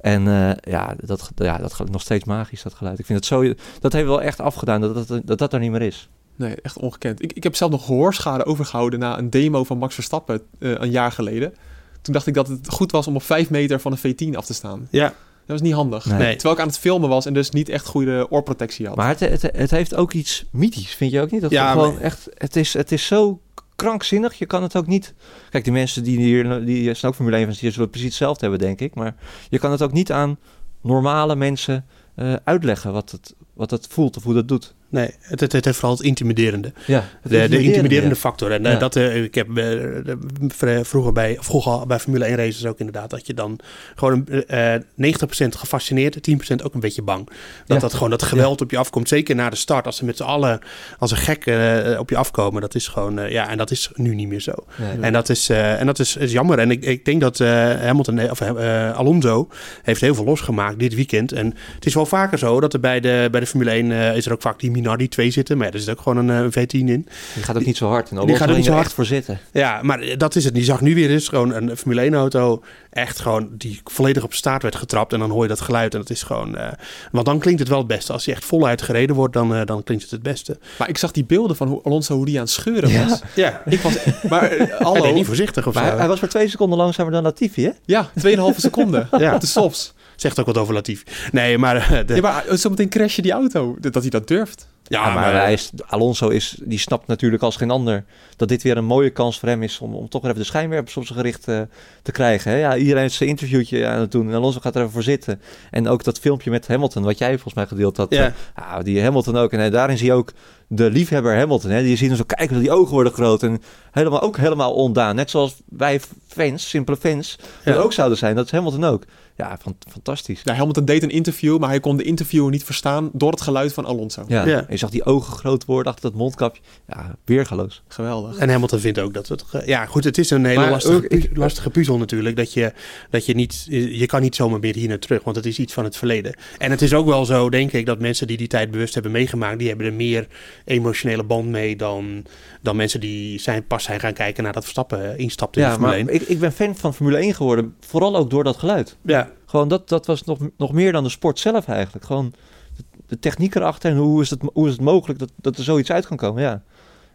En 0.00 0.28
eh, 0.28 0.72
ja, 0.72 0.94
dat, 1.00 1.30
ja, 1.34 1.58
dat 1.58 1.82
nog 1.90 2.00
steeds 2.00 2.24
magisch, 2.24 2.62
dat 2.62 2.74
geluid. 2.74 2.98
Ik 2.98 3.06
vind 3.06 3.18
het 3.18 3.28
zo... 3.28 3.54
Dat 3.80 3.92
heeft 3.92 4.06
wel 4.06 4.22
echt 4.22 4.40
afgedaan, 4.40 4.80
dat 4.80 5.08
dat, 5.08 5.20
dat, 5.24 5.38
dat 5.38 5.52
er 5.52 5.60
niet 5.60 5.70
meer 5.70 5.82
is. 5.82 6.08
Nee, 6.38 6.54
echt 6.62 6.78
ongekend. 6.78 7.22
Ik, 7.22 7.32
ik 7.32 7.42
heb 7.42 7.56
zelf 7.56 7.70
nog 7.70 7.84
gehoorschade 7.84 8.44
overgehouden 8.46 8.98
na 8.98 9.18
een 9.18 9.30
demo 9.30 9.64
van 9.64 9.78
Max 9.78 9.94
Verstappen 9.94 10.40
eh, 10.58 10.70
een 10.74 10.90
jaar 10.90 11.12
geleden. 11.12 11.54
Toen 12.02 12.12
dacht 12.14 12.26
ik 12.26 12.34
dat 12.34 12.48
het 12.48 12.68
goed 12.68 12.92
was 12.92 13.06
om 13.06 13.14
op 13.16 13.22
5 13.22 13.50
meter 13.50 13.80
van 13.80 13.96
een 14.00 14.14
V10 14.32 14.36
af 14.36 14.46
te 14.46 14.54
staan. 14.54 14.88
Ja, 14.90 15.04
Dat 15.06 15.14
was 15.46 15.60
niet 15.60 15.72
handig. 15.74 16.04
Nee. 16.06 16.18
Nee. 16.18 16.32
Terwijl 16.34 16.54
ik 16.54 16.60
aan 16.60 16.66
het 16.68 16.78
filmen 16.78 17.08
was 17.08 17.26
en 17.26 17.34
dus 17.34 17.50
niet 17.50 17.68
echt 17.68 17.86
goede 17.86 18.26
oorprotectie 18.30 18.86
had. 18.86 18.96
Maar 18.96 19.08
het, 19.08 19.20
het, 19.20 19.42
het 19.42 19.70
heeft 19.70 19.94
ook 19.94 20.12
iets 20.12 20.44
mythisch, 20.50 20.94
vind 20.94 21.12
je 21.12 21.20
ook 21.20 21.30
niet? 21.30 21.40
Dat 21.40 21.50
Ja, 21.50 21.62
het 21.64 21.72
gewoon 21.72 21.92
maar- 21.94 22.02
echt... 22.02 22.28
Het 22.34 22.56
is, 22.56 22.72
het 22.72 22.92
is 22.92 23.06
zo 23.06 23.40
krankzinnig, 23.76 24.34
je 24.34 24.46
kan 24.46 24.62
het 24.62 24.76
ook 24.76 24.86
niet... 24.86 25.14
Kijk, 25.50 25.64
die 25.64 25.72
mensen 25.72 26.02
die 26.02 26.18
hier... 26.18 26.64
Die 26.64 26.82
zijn 26.94 27.10
ook 27.12 27.14
Formule 27.14 27.36
1 27.36 27.46
fans, 27.46 27.58
die 27.58 27.70
zullen 27.70 27.90
precies 27.90 28.08
hetzelfde 28.08 28.40
hebben, 28.40 28.66
denk 28.66 28.80
ik. 28.80 28.94
Maar 28.94 29.14
je 29.50 29.58
kan 29.58 29.70
het 29.70 29.82
ook 29.82 29.92
niet 29.92 30.12
aan 30.12 30.38
normale 30.82 31.36
mensen 31.36 31.84
eh, 32.14 32.34
uitleggen 32.44 32.92
wat 32.92 33.10
het, 33.10 33.34
wat 33.54 33.70
het 33.70 33.86
voelt 33.90 34.16
of 34.16 34.22
hoe 34.22 34.34
dat 34.34 34.48
doet. 34.48 34.74
Nee, 34.88 35.10
het, 35.20 35.40
het, 35.40 35.52
het 35.52 35.64
heeft 35.64 35.78
vooral 35.78 35.96
het 35.96 36.06
intimiderende. 36.06 36.72
Ja, 36.86 37.04
De, 37.22 37.48
de 37.48 37.62
intimiderende 37.62 38.16
factor. 38.16 38.50
En 38.50 38.66
eh, 38.66 38.72
Ja. 38.72 38.78
dat, 38.78 38.96
eh, 38.96 39.22
ik 39.22 39.34
heb 39.34 39.56
eh, 39.56 40.78
vroeger 40.82 41.12
bij, 41.12 41.36
vroeger 41.40 41.86
bij 41.86 41.98
Formule 41.98 42.24
1 42.24 42.36
races 42.36 42.66
ook 42.66 42.78
inderdaad, 42.78 43.10
dat 43.10 43.26
je 43.26 43.34
dan 43.34 43.58
gewoon 43.94 44.26
eh, 44.28 44.74
90% 44.74 45.56
gefascineerd, 45.56 46.28
10% 46.30 46.62
ook 46.62 46.74
een 46.74 46.80
beetje 46.80 47.02
bang. 47.02 47.28
Dat 47.66 47.80
dat 47.80 47.94
gewoon 47.94 48.10
dat 48.10 48.22
geweld 48.22 48.60
op 48.60 48.70
je 48.70 48.78
afkomt. 48.78 49.08
Zeker 49.08 49.34
na 49.34 49.50
de 49.50 49.56
start, 49.56 49.86
als 49.86 49.96
ze 49.96 50.04
met 50.04 50.16
z'n 50.16 50.22
allen 50.22 50.58
als 50.98 51.10
een 51.10 51.16
gek 51.16 51.46
eh, 51.46 51.98
op 51.98 52.10
je 52.10 52.16
afkomen. 52.16 52.60
Dat 52.60 52.74
is 52.74 52.88
gewoon, 52.88 53.18
eh, 53.18 53.30
ja, 53.30 53.48
en 53.48 53.56
dat 53.58 53.70
is 53.70 53.90
nu 53.94 54.14
niet 54.14 54.28
meer 54.28 54.40
zo. 54.40 54.52
En 55.00 55.12
dat 55.12 55.28
is, 55.28 55.48
eh, 55.48 55.80
en 55.80 55.86
dat 55.86 55.98
is, 55.98 56.16
is 56.16 56.32
jammer. 56.32 56.58
En 56.58 56.70
ik, 56.70 56.84
ik 56.84 57.04
denk 57.04 57.20
dat 57.20 57.40
eh 57.40 57.48
Hamilton, 57.80 58.18
eh, 58.18 58.30
of 58.30 58.40
eh, 58.40 58.96
Alonso 58.96 59.48
heeft 59.82 60.00
heel 60.00 60.14
veel 60.14 60.24
losgemaakt 60.24 60.78
dit 60.78 60.94
weekend. 60.94 61.32
En 61.32 61.54
het 61.74 61.86
is 61.86 61.94
wel 61.94 62.06
vaker 62.06 62.38
zo 62.38 62.60
dat 62.60 62.72
er 62.72 62.80
bij 62.80 63.00
de, 63.00 63.28
bij 63.30 63.40
de 63.40 63.46
Formule 63.46 63.70
1 63.70 63.92
eh, 63.92 64.16
is 64.16 64.26
er 64.26 64.32
ook 64.32 64.40
vaak 64.42 64.60
die 64.60 64.70
Minardi 64.80 65.08
2 65.08 65.30
zitten. 65.30 65.56
Maar 65.56 65.66
ja, 65.66 65.72
er 65.72 65.78
zit 65.80 65.90
ook 65.90 66.00
gewoon 66.00 66.28
een 66.28 66.52
eh, 66.52 66.62
V10 66.62 66.68
in. 66.70 66.86
Die 67.34 67.42
gaat 67.42 67.56
ook 67.56 67.64
niet 67.64 67.76
zo 67.76 67.88
hard. 67.88 68.10
En 68.10 68.26
Die 68.26 68.36
gaat 68.36 68.48
ook 68.50 68.56
niet 68.56 68.64
zo 68.64 68.70
er 68.70 68.76
hard. 68.76 68.92
voor 68.92 69.04
zitten. 69.04 69.38
Ja, 69.52 69.80
maar 69.82 70.16
dat 70.18 70.36
is 70.36 70.44
het. 70.44 70.54
Die 70.54 70.64
zag 70.64 70.80
nu 70.80 70.94
weer 70.94 71.10
eens 71.10 71.28
gewoon 71.28 71.54
een 71.54 71.76
Formule 71.76 72.00
1 72.00 72.14
auto 72.14 72.62
echt 72.90 73.20
gewoon 73.20 73.48
die 73.52 73.80
volledig 73.84 74.22
op 74.24 74.34
staart 74.34 74.62
werd 74.62 74.76
getrapt. 74.76 75.12
En 75.12 75.18
dan 75.18 75.30
hoor 75.30 75.42
je 75.42 75.48
dat 75.48 75.60
geluid 75.60 75.94
en 75.94 76.00
dat 76.00 76.10
is 76.10 76.22
gewoon... 76.22 76.56
eh, 76.56 76.68
want 77.12 77.26
dan 77.26 77.38
klinkt 77.38 77.60
het 77.60 77.68
wel 77.68 77.78
het 77.78 77.86
beste. 77.86 78.12
Als 78.12 78.24
hij 78.24 78.34
echt 78.34 78.44
voluit 78.44 78.82
gereden 78.82 79.16
wordt, 79.16 79.32
dan, 79.32 79.54
eh, 79.54 79.64
dan 79.64 79.82
klinkt 79.82 80.02
het 80.02 80.12
het 80.12 80.22
beste. 80.22 80.58
Maar 80.78 80.88
ik 80.88 80.98
zag 80.98 81.10
die 81.12 81.24
beelden 81.24 81.56
van 81.56 81.68
hoe 81.68 81.82
Alonso 81.82 82.14
hoe 82.16 82.24
die 82.26 82.34
aan 82.36 82.42
het 82.42 82.50
scheuren 82.50 82.90
Ja. 82.90 83.08
was. 83.08 83.20
Ja, 83.34 83.62
Ik 83.66 83.80
was... 83.80 83.94
Maar 84.28 84.42
eh, 84.42 84.58
hij 84.58 84.76
hallo. 84.78 85.02
deed 85.02 85.14
niet 85.14 85.26
voorzichtig 85.26 85.66
of 85.66 85.74
Maar 85.74 85.82
hij, 85.82 85.92
zo. 85.92 85.98
hij 85.98 86.08
was 86.08 86.20
maar 86.20 86.30
twee 86.30 86.48
seconden 86.48 86.78
langzamer 86.78 87.12
dan 87.12 87.22
Latifi, 87.22 87.64
hè? 87.64 87.70
Ja, 87.84 88.10
2,5 88.26 88.56
seconden. 88.56 89.08
Ja. 89.18 89.34
Op 89.34 89.40
de 89.40 89.46
softs. 89.46 89.94
Zegt 90.20 90.40
ook 90.40 90.46
wat 90.46 90.58
over 90.58 90.74
Latifi. 90.74 91.04
Nee, 91.32 91.58
maar... 91.58 91.76
eh, 91.76 92.06
de- 92.06 92.14
Ja, 92.14 92.20
maar 92.20 92.44
zometeen 92.50 92.88
crash 92.88 93.16
je 93.16 93.22
die 93.22 93.32
auto. 93.32 93.76
Dat 93.80 93.94
hij 93.94 94.10
dat 94.10 94.28
durft. 94.28 94.68
Ja, 94.82 95.14
maar, 95.14 95.32
hij 95.34 95.52
is, 95.52 95.70
Alonso 95.86 96.28
is, 96.28 96.56
die 96.64 96.78
snapt 96.78 97.06
natuurlijk 97.06 97.42
als 97.42 97.56
geen 97.56 97.70
ander 97.70 98.04
dat 98.36 98.48
dit 98.48 98.62
weer 98.62 98.76
een 98.76 98.84
mooie 98.84 99.10
kans 99.10 99.38
voor 99.38 99.48
hem 99.48 99.62
is 99.62 99.78
om, 99.78 99.94
om 99.94 100.08
toch 100.08 100.20
weer 100.22 100.30
even 100.30 100.42
de 100.42 100.48
schijnwerpers 100.48 100.96
op 100.96 101.06
zijn 101.06 101.18
gericht 101.18 101.48
eh, 101.48 101.60
te 102.02 102.12
krijgen. 102.12 102.50
Hè? 102.50 102.56
Ja, 102.58 102.76
iedereen 102.76 103.04
is 103.04 103.16
zijn 103.16 103.28
interviewtje 103.28 103.86
aan 103.86 104.00
het 104.00 104.12
doen 104.12 104.28
en 104.28 104.34
Alonso 104.34 104.60
gaat 104.60 104.74
er 104.74 104.80
even 104.80 104.92
voor 104.92 105.02
zitten. 105.02 105.40
En 105.70 105.88
ook 105.88 106.04
dat 106.04 106.18
filmpje 106.18 106.50
met 106.50 106.66
Hamilton, 106.68 107.02
wat 107.02 107.18
jij 107.18 107.32
volgens 107.32 107.54
mij 107.54 107.66
gedeeld 107.66 107.96
had. 107.96 108.10
Ja. 108.14 108.24
eh, 108.26 108.32
ja, 108.56 108.82
die 108.82 109.02
Hamilton 109.02 109.36
ook. 109.36 109.52
En 109.52 109.60
eh, 109.64 109.70
daarin 109.72 109.98
zie 109.98 110.06
je 110.06 110.12
ook 110.12 110.32
de 110.68 110.90
liefhebber 110.90 111.36
Hamilton. 111.36 111.70
Hè? 111.70 111.82
Die 111.82 111.96
ziet 111.96 112.08
hem 112.08 112.16
zo 112.16 112.24
kijken, 112.24 112.52
dat 112.54 112.62
die 112.62 112.72
ogen 112.72 112.92
worden 112.94 113.12
groot 113.12 113.42
en 113.42 113.62
helemaal, 113.90 114.20
ook 114.22 114.36
helemaal 114.36 114.72
ondaan. 114.74 115.14
Net 115.16 115.30
zoals 115.30 115.56
wij 115.68 116.00
fans, 116.28 116.68
simpele 116.68 116.96
fans, 116.96 117.36
dat 117.64 117.74
Ja. 117.74 117.80
ook 117.80 117.92
zouden 117.92 118.18
zijn. 118.18 118.34
Dat 118.36 118.44
is 118.44 118.50
Hamilton 118.52 118.84
ook. 118.84 119.04
Ja, 119.38 119.56
fan- 119.60 119.76
fantastisch. 119.90 120.40
Ja, 120.44 120.54
Hamilton 120.54 120.84
deed 120.84 121.02
een 121.02 121.10
interview, 121.10 121.58
maar 121.58 121.68
hij 121.68 121.80
kon 121.80 121.96
de 121.96 122.02
interviewer 122.02 122.50
niet 122.50 122.64
verstaan 122.64 123.10
door 123.12 123.30
het 123.30 123.40
geluid 123.40 123.72
van 123.72 123.84
Alonso. 123.84 124.24
Ja. 124.28 124.46
Ja. 124.46 124.66
Je 124.68 124.76
zag 124.76 124.90
die 124.90 125.04
ogen 125.04 125.32
groot 125.32 125.64
worden 125.64 125.92
achter 125.92 126.10
dat 126.10 126.18
mondkapje. 126.20 126.62
Ja, 126.88 127.16
weergaloos. 127.24 127.82
Geweldig. 127.88 128.36
En 128.36 128.48
Hamilton 128.50 128.78
vindt 128.78 128.98
ook 128.98 129.14
dat 129.14 129.28
het... 129.28 129.42
ge- 129.42 129.62
Ja, 129.66 129.86
goed, 129.86 130.04
het 130.04 130.18
is 130.18 130.30
een 130.30 130.44
hele 130.44 130.60
Maar 130.60 130.70
lastige, 130.70 130.96
ook- 130.96 131.04
ik- 131.04 131.36
lastige 131.36 131.70
puzzel 131.70 131.98
natuurlijk. 131.98 132.36
Dat 132.36 132.52
je, 132.52 132.72
dat 133.10 133.26
je 133.26 133.34
niet... 133.34 133.66
Je 133.70 134.06
kan 134.06 134.20
niet 134.22 134.34
zomaar 134.36 134.58
meer 134.60 134.74
hier 134.74 134.88
naar 134.88 134.98
terug, 134.98 135.24
want 135.24 135.36
het 135.36 135.46
is 135.46 135.58
iets 135.58 135.72
van 135.72 135.84
het 135.84 135.96
verleden. 135.96 136.34
En 136.58 136.70
het 136.70 136.82
is 136.82 136.94
ook 136.94 137.06
wel 137.06 137.24
zo, 137.24 137.50
denk 137.50 137.72
ik, 137.72 137.86
dat 137.86 137.98
mensen 138.00 138.26
die 138.26 138.36
die 138.36 138.46
tijd 138.48 138.70
bewust 138.70 138.94
hebben 138.94 139.12
meegemaakt... 139.12 139.58
die 139.58 139.68
hebben 139.68 139.86
er 139.86 139.92
meer 139.92 140.26
emotionele 140.64 141.24
band 141.24 141.48
mee 141.48 141.76
dan, 141.76 142.24
dan 142.62 142.76
mensen 142.76 143.00
die 143.00 143.40
zijn, 143.40 143.66
pas 143.66 143.84
zijn 143.84 144.00
gaan 144.00 144.12
kijken 144.12 144.42
naar 144.42 144.52
dat 144.52 144.62
Verstappen 144.62 145.18
instapte 145.18 145.58
in 145.60 145.64
de 145.64 145.70
Ja, 145.72 145.76
Formule 145.78 146.02
maar 146.04 146.12
1. 146.12 146.20
ik, 146.22 146.28
ik 146.28 146.38
ben 146.38 146.52
fan 146.52 146.76
van 146.76 146.94
Formule 146.94 147.16
1 147.16 147.34
geworden. 147.34 147.74
Vooral 147.80 148.16
ook 148.16 148.30
door 148.30 148.44
dat 148.44 148.56
geluid. 148.56 148.96
Ja, 149.02 149.27
Gewoon 149.48 149.68
dat, 149.68 149.88
dat 149.88 150.06
was 150.06 150.24
nog, 150.24 150.38
nog 150.56 150.72
meer 150.72 150.92
dan 150.92 151.04
de 151.04 151.10
sport 151.10 151.38
zelf 151.38 151.68
eigenlijk. 151.68 152.04
Gewoon 152.04 152.32
de, 152.76 152.82
de 153.06 153.18
techniek 153.18 153.54
erachter 153.54 153.90
en 153.90 153.96
hoe 153.96 154.22
is 154.22 154.30
het, 154.30 154.42
hoe 154.52 154.66
is 154.66 154.72
het 154.72 154.80
mogelijk 154.80 155.18
dat, 155.18 155.30
dat 155.36 155.56
er 155.56 155.64
zoiets 155.64 155.90
uit 155.90 156.06
kan 156.06 156.16
komen. 156.16 156.42
Ja. 156.42 156.62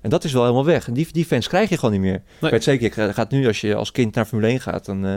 En 0.01 0.09
dat 0.09 0.23
is 0.23 0.33
wel 0.33 0.41
helemaal 0.41 0.65
weg. 0.65 0.87
En 0.87 0.93
die, 0.93 1.07
die 1.11 1.25
fans 1.25 1.47
krijg 1.47 1.69
je 1.69 1.75
gewoon 1.77 1.91
niet 1.91 2.01
meer. 2.01 2.21
Ik 2.41 2.49
weet 2.49 2.63
zeker, 2.63 3.05
je 3.05 3.13
gaat 3.13 3.31
nu 3.31 3.47
als 3.47 3.61
je 3.61 3.75
als 3.75 3.91
kind 3.91 4.15
naar 4.15 4.25
Formule 4.25 4.47
1 4.47 4.59
gaat, 4.59 4.85
dan, 4.85 5.05
eh, 5.05 5.15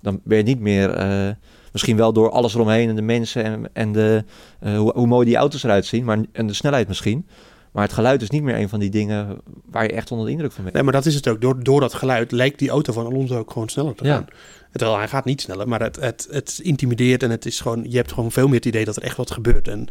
dan 0.00 0.20
ben 0.24 0.36
je 0.36 0.44
niet 0.44 0.60
meer... 0.60 0.90
eh, 0.90 1.30
misschien 1.72 1.96
wel 1.96 2.12
door 2.12 2.30
alles 2.30 2.54
eromheen 2.54 2.88
en 2.88 2.94
de 2.94 3.02
mensen 3.02 3.44
en, 3.44 3.68
en 3.72 3.92
de, 3.92 4.24
eh, 4.60 4.76
hoe, 4.76 4.92
hoe 4.94 5.06
mooi 5.06 5.26
die 5.26 5.36
auto's 5.36 5.62
eruit 5.62 5.86
zien. 5.86 6.04
Maar, 6.04 6.18
en 6.32 6.46
de 6.46 6.52
snelheid 6.52 6.88
misschien. 6.88 7.26
Maar 7.72 7.82
het 7.82 7.92
geluid 7.92 8.22
is 8.22 8.30
niet 8.30 8.42
meer 8.42 8.58
een 8.58 8.68
van 8.68 8.80
die 8.80 8.90
dingen 8.90 9.40
waar 9.70 9.82
je 9.82 9.92
echt 9.92 10.10
onder 10.10 10.26
de 10.26 10.32
indruk 10.32 10.52
van 10.52 10.62
bent. 10.62 10.74
nee, 10.74 10.84
maar 10.84 10.92
dat 10.92 11.06
is 11.06 11.14
het 11.14 11.28
ook. 11.28 11.40
Door, 11.40 11.62
door 11.62 11.80
dat 11.80 11.94
geluid 11.94 12.32
lijkt 12.32 12.58
die 12.58 12.70
auto 12.70 12.92
van 12.92 13.06
Alonso 13.06 13.38
ook 13.38 13.50
gewoon 13.50 13.68
sneller 13.68 13.94
te 13.94 14.04
Ja. 14.04 14.24
Terwijl 14.72 14.98
hij 14.98 15.08
gaat 15.08 15.24
niet 15.24 15.40
sneller, 15.40 15.68
maar 15.68 15.80
het, 15.82 15.96
het, 15.96 16.28
het 16.30 16.60
intimideert 16.62 17.22
en 17.22 17.30
het 17.30 17.46
is 17.46 17.60
gewoon, 17.60 17.84
je 17.88 17.96
hebt 17.96 18.12
gewoon 18.12 18.32
veel 18.32 18.46
meer 18.46 18.56
het 18.56 18.66
idee 18.66 18.84
dat 18.84 18.96
er 18.96 19.02
echt 19.02 19.16
wat 19.16 19.30
gebeurt. 19.30 19.68
En 19.68 19.88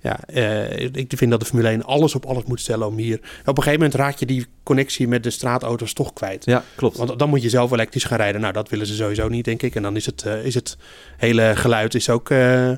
ja, 0.00 0.20
eh, 0.26 0.80
ik 0.80 1.12
vind 1.16 1.30
dat 1.30 1.40
de 1.40 1.46
Formule 1.46 1.68
1 1.68 1.84
alles 1.84 2.14
op 2.14 2.24
alles 2.26 2.44
moet 2.44 2.60
stellen 2.60 2.86
om 2.86 2.96
hier. 2.96 3.20
Op 3.44 3.56
een 3.56 3.62
gegeven 3.62 3.80
moment 3.80 3.94
raak 3.94 4.16
je 4.16 4.26
die 4.26 4.46
connectie 4.62 5.08
met 5.08 5.22
de 5.22 5.30
straatauto's 5.30 5.92
toch 5.92 6.12
kwijt. 6.12 6.44
Ja, 6.44 6.64
klopt. 6.74 6.96
Want 6.96 7.18
dan 7.18 7.28
moet 7.28 7.42
je 7.42 7.48
zelf 7.48 7.70
elektrisch 7.70 8.04
gaan 8.04 8.18
rijden. 8.18 8.40
Nou, 8.40 8.52
dat 8.52 8.68
willen 8.68 8.86
ze 8.86 8.94
sowieso 8.94 9.28
niet, 9.28 9.44
denk 9.44 9.62
ik. 9.62 9.74
En 9.74 9.82
dan 9.82 9.96
is 9.96 10.06
het, 10.06 10.22
eh, 10.22 10.44
is 10.44 10.54
het 10.54 10.76
hele 11.16 11.52
geluid 11.56 11.94
is 11.94 12.08
ook. 12.10 12.30
eh, 12.30 12.72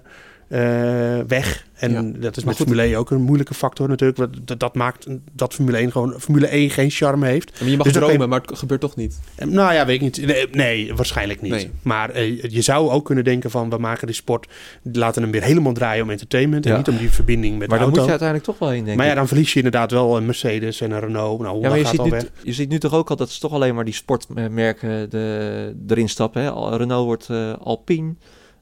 weg. 1.26 1.66
En 1.74 1.90
Ja. 1.92 2.02
dat 2.02 2.12
is 2.12 2.20
Maar 2.20 2.30
met 2.34 2.44
goed- 2.44 2.56
Formule 2.56 2.82
1 2.82 2.96
ook 2.98 3.10
een 3.10 3.22
moeilijke 3.22 3.54
factor 3.54 3.88
natuurlijk. 3.88 4.46
Dat, 4.46 4.60
dat 4.60 4.74
maakt 4.74 5.06
dat 5.32 5.54
Formule 5.54 5.76
1 5.78 5.92
gewoon 5.92 6.14
Formule 6.20 6.46
1 6.46 6.70
geen 6.70 6.90
charme 6.90 7.26
heeft. 7.26 7.60
Maar 7.60 7.68
je 7.68 7.76
mag 7.76 7.86
Dus 7.86 7.92
dromen, 7.96 8.28
maar 8.28 8.40
het 8.40 8.58
gebeurt 8.58 8.80
toch 8.80 8.96
niet. 8.96 9.18
Eh, 9.34 9.46
Nou 9.48 9.74
ja, 9.74 9.86
weet 9.86 9.94
ik 9.94 10.00
niet. 10.02 10.26
Nee, 10.26 10.48
nee, 10.52 10.94
waarschijnlijk 10.94 11.40
niet. 11.42 11.50
Nee. 11.52 11.70
Maar 11.82 12.10
eh, 12.10 12.42
je 12.42 12.62
zou 12.62 12.90
ook 12.90 13.04
kunnen 13.04 13.24
denken 13.24 13.50
van... 13.50 13.70
we 13.70 13.78
maken 13.78 14.06
die 14.06 14.16
sport, 14.16 14.46
laten 14.92 15.22
hem 15.22 15.30
weer 15.30 15.42
helemaal 15.42 15.72
draaien 15.72 16.02
om 16.04 16.10
entertainment... 16.10 16.64
en 16.66 16.70
Ja. 16.72 16.76
niet 16.78 16.88
om 16.88 16.96
die 16.96 17.10
verbinding 17.10 17.58
met 17.58 17.68
Maar 17.68 17.78
de 17.78 17.84
daar 17.84 17.92
moet 17.92 17.98
auto. 17.98 18.12
je 18.12 18.18
uiteindelijk 18.20 18.48
toch 18.50 18.58
wel 18.58 18.68
heen, 18.76 18.84
denk 18.84 18.96
maar 18.96 19.06
ja, 19.06 19.14
dan 19.14 19.28
verlies 19.28 19.50
je 19.52 19.56
inderdaad 19.56 19.90
wel 19.90 20.16
een 20.16 20.26
Mercedes 20.26 20.80
en 20.80 20.90
een 20.90 21.00
Renault. 21.00 21.40
Nou, 21.40 21.60
Ja, 21.60 21.68
maar 21.68 21.78
je 21.78 21.82
gaat 21.84 21.90
ziet, 21.90 22.00
al 22.00 22.06
nu, 22.06 22.10
weg. 22.10 22.26
je 22.42 22.52
ziet 22.52 22.68
nu 22.68 22.78
toch 22.78 22.94
ook 22.94 23.10
al 23.10 23.16
dat 23.16 23.30
ze 23.30 23.40
toch 23.40 23.52
alleen 23.52 23.74
maar 23.74 23.84
die 23.84 23.94
sportmerken 23.94 25.10
de, 25.10 25.74
erin 25.88 26.08
stappen. 26.08 26.42
Hè? 26.42 26.76
Renault 26.76 27.04
wordt 27.06 27.28
eh, 27.30 27.52
Alpine. 27.62 28.14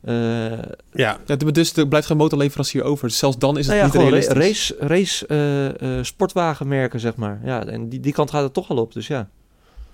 Eh, 0.02 0.58
Ja, 0.92 1.18
Ja, 1.26 1.36
dus 1.36 1.76
er 1.76 1.88
blijft 1.88 2.06
geen 2.06 2.16
motorleverancier 2.16 2.82
over. 2.82 3.08
Dus 3.08 3.18
zelfs 3.18 3.38
dan 3.38 3.58
is 3.58 3.66
het 3.66 3.76
nou 3.76 3.88
ja, 3.88 3.94
niet 3.94 4.02
realistisch. 4.02 4.36
race, 4.36 4.76
race 4.78 5.26
eh, 5.26 5.98
eh, 5.98 6.04
sportwagenmerken, 6.04 7.00
zeg 7.00 7.16
maar. 7.16 7.40
Ja, 7.44 7.66
en 7.66 7.88
die, 7.88 8.00
die 8.00 8.12
kant 8.12 8.30
gaat 8.30 8.42
het 8.42 8.52
toch 8.54 8.70
al 8.70 8.76
op. 8.76 8.92
Dus 8.92 9.06
ja, 9.06 9.28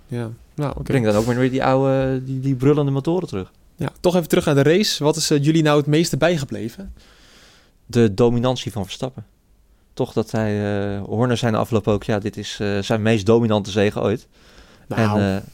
Ja, 0.06 0.30
nou, 0.54 0.70
oké. 0.70 0.82
breng 0.82 1.04
dan 1.04 1.14
ook 1.16 1.24
weer 1.24 1.50
die 1.50 1.64
oude, 1.64 2.24
die, 2.24 2.40
die 2.40 2.54
brullende 2.54 2.90
motoren 2.90 3.28
terug. 3.28 3.52
Ja, 3.76 3.88
toch 4.00 4.16
even 4.16 4.28
terug 4.28 4.44
naar 4.44 4.54
de 4.54 4.62
race. 4.62 5.04
Wat 5.04 5.16
is 5.16 5.28
jullie 5.28 5.62
nou 5.62 5.78
het 5.78 5.86
meeste 5.86 6.16
bijgebleven? 6.16 6.92
De 7.86 8.14
dominantie 8.14 8.72
van 8.72 8.84
Verstappen. 8.84 9.26
Toch 9.94 10.12
dat 10.12 10.30
hij, 10.30 10.98
Horner 10.98 11.36
zijn 11.36 11.54
afloop 11.54 11.88
ook, 11.88 12.04
ja, 12.04 12.18
dit 12.18 12.36
is 12.36 12.60
zijn 12.80 13.02
meest 13.02 13.26
dominante 13.26 13.70
zege 13.70 14.00
ooit. 14.00 14.26
Nou, 14.88 15.20
en, 15.20 15.44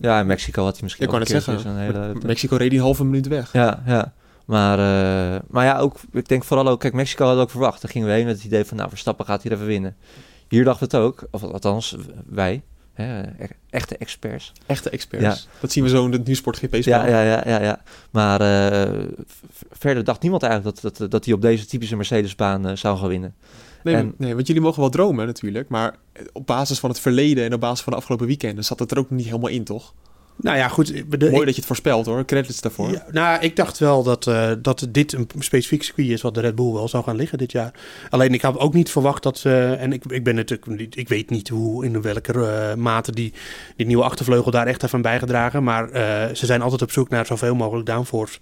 Ja, 0.00 0.20
in 0.20 0.26
Mexico 0.26 0.64
had 0.64 0.72
hij 0.72 0.82
misschien 0.82 1.04
ik 1.06 1.12
ook 1.12 1.18
kan 1.18 1.28
een 1.28 1.34
het 1.34 1.44
zeggen. 1.44 1.62
zo'n 1.62 1.78
hele... 1.78 2.14
Mexico 2.26 2.56
reed 2.56 2.70
die 2.70 2.78
een 2.78 2.84
halve 2.84 3.04
minuut 3.04 3.26
weg. 3.26 3.52
Ja, 3.52 3.82
ja. 3.86 4.12
Maar, 4.44 4.78
eh, 4.78 5.40
maar 5.48 5.64
ja, 5.64 5.78
ook, 5.78 5.96
ik 6.12 6.28
denk 6.28 6.44
vooral 6.44 6.68
ook, 6.68 6.80
kijk, 6.80 6.94
Mexico 6.94 7.26
had 7.26 7.38
ook 7.38 7.50
verwacht. 7.50 7.82
Daar 7.82 7.90
gingen 7.90 8.08
we 8.08 8.14
heen 8.14 8.26
met 8.26 8.36
het 8.36 8.44
idee 8.44 8.64
van, 8.64 8.76
nou, 8.76 8.88
Verstappen 8.88 9.26
gaat 9.26 9.42
hier 9.42 9.52
even 9.52 9.66
winnen. 9.66 9.96
Hier 10.48 10.64
dachten 10.64 10.88
we 10.88 10.96
het 10.96 11.06
ook, 11.06 11.26
of 11.30 11.42
althans, 11.42 11.96
wij, 12.26 12.62
hè, 12.92 13.22
e- 13.22 13.46
echte 13.70 13.96
experts. 13.96 14.52
Echte 14.66 14.90
experts. 14.90 15.48
Dat 15.60 15.72
zien 15.72 15.84
we 15.84 15.90
zo 15.90 16.04
in 16.04 16.12
het 16.12 16.24
Nieuwsport 16.26 16.56
GP-spel. 16.56 16.82
Ja, 16.82 17.06
ja, 17.06 17.22
ja, 17.22 17.42
ja, 17.46 17.62
ja. 17.62 17.80
Maar 18.10 18.40
eh, 18.40 19.04
verder 19.70 20.04
dacht 20.04 20.22
niemand 20.22 20.42
eigenlijk 20.42 20.80
dat, 20.80 20.96
dat, 20.96 21.10
dat 21.10 21.24
hij 21.24 21.34
op 21.34 21.40
deze 21.42 21.66
typische 21.66 21.96
Mercedes-baan 21.96 22.66
eh, 22.66 22.76
zou 22.76 22.98
gaan 22.98 23.08
winnen. 23.08 23.34
Nee, 23.82 23.94
En- 23.94 24.14
nee, 24.18 24.34
want 24.34 24.46
jullie 24.46 24.62
mogen 24.62 24.80
wel 24.80 24.90
dromen 24.90 25.26
natuurlijk. 25.26 25.68
Maar 25.68 25.96
op 26.32 26.46
basis 26.46 26.78
van 26.78 26.90
het 26.90 27.00
verleden 27.00 27.44
en 27.44 27.54
op 27.54 27.60
basis 27.60 27.80
van 27.80 27.92
de 27.92 27.98
afgelopen 27.98 28.26
weekenden 28.26 28.64
zat 28.64 28.78
het 28.78 28.90
er 28.90 28.98
ook 28.98 29.10
niet 29.10 29.26
helemaal 29.26 29.50
in, 29.50 29.64
toch? 29.64 29.94
nou 30.40 30.56
ja, 30.56 30.68
goed. 30.68 30.86
de- 30.86 31.04
Mooi 31.18 31.32
ik- 31.32 31.44
dat 31.44 31.46
je 31.48 31.54
het 31.54 31.64
voorspelt 31.64 32.06
hoor. 32.06 32.24
Credits 32.24 32.60
daarvoor. 32.60 32.90
Ja, 32.90 33.06
nou, 33.10 33.40
ik 33.42 33.56
dacht 33.56 33.78
wel 33.78 34.02
dat, 34.02 34.26
eh, 34.26 34.50
dat 34.62 34.86
dit 34.90 35.12
een 35.12 35.28
specifiek 35.38 35.82
circuit 35.82 36.08
is 36.08 36.22
wat 36.22 36.34
de 36.34 36.40
Red 36.40 36.54
Bull 36.54 36.72
wel 36.72 36.88
zou 36.88 37.04
gaan 37.04 37.16
liggen 37.16 37.38
dit 37.38 37.52
jaar. 37.52 37.72
Alleen 38.10 38.34
ik 38.34 38.42
had 38.42 38.58
ook 38.58 38.74
niet 38.74 38.90
verwacht 38.90 39.22
dat 39.22 39.38
ze, 39.38 39.76
en 39.78 39.92
ik, 39.92 40.04
ik 40.04 40.24
ben 40.24 40.34
natuurlijk, 40.34 40.66
niet- 40.78 40.96
ik 40.96 41.08
weet 41.08 41.30
niet 41.30 41.48
hoe, 41.48 41.84
in 41.84 42.02
welke 42.02 42.32
eh, 42.32 42.74
mate 42.74 43.12
die, 43.12 43.32
die 43.76 43.86
nieuwe 43.86 44.02
achtervleugel 44.04 44.50
daar 44.50 44.66
echt 44.66 44.80
heeft 44.80 44.94
aan 44.94 45.02
bijgedragen. 45.02 45.64
Maar 45.64 45.90
eh, 45.90 46.34
ze 46.34 46.46
zijn 46.46 46.62
altijd 46.62 46.82
op 46.82 46.90
zoek 46.90 47.08
naar 47.08 47.26
zoveel 47.26 47.54
mogelijk 47.54 47.86
downforce 47.86 48.38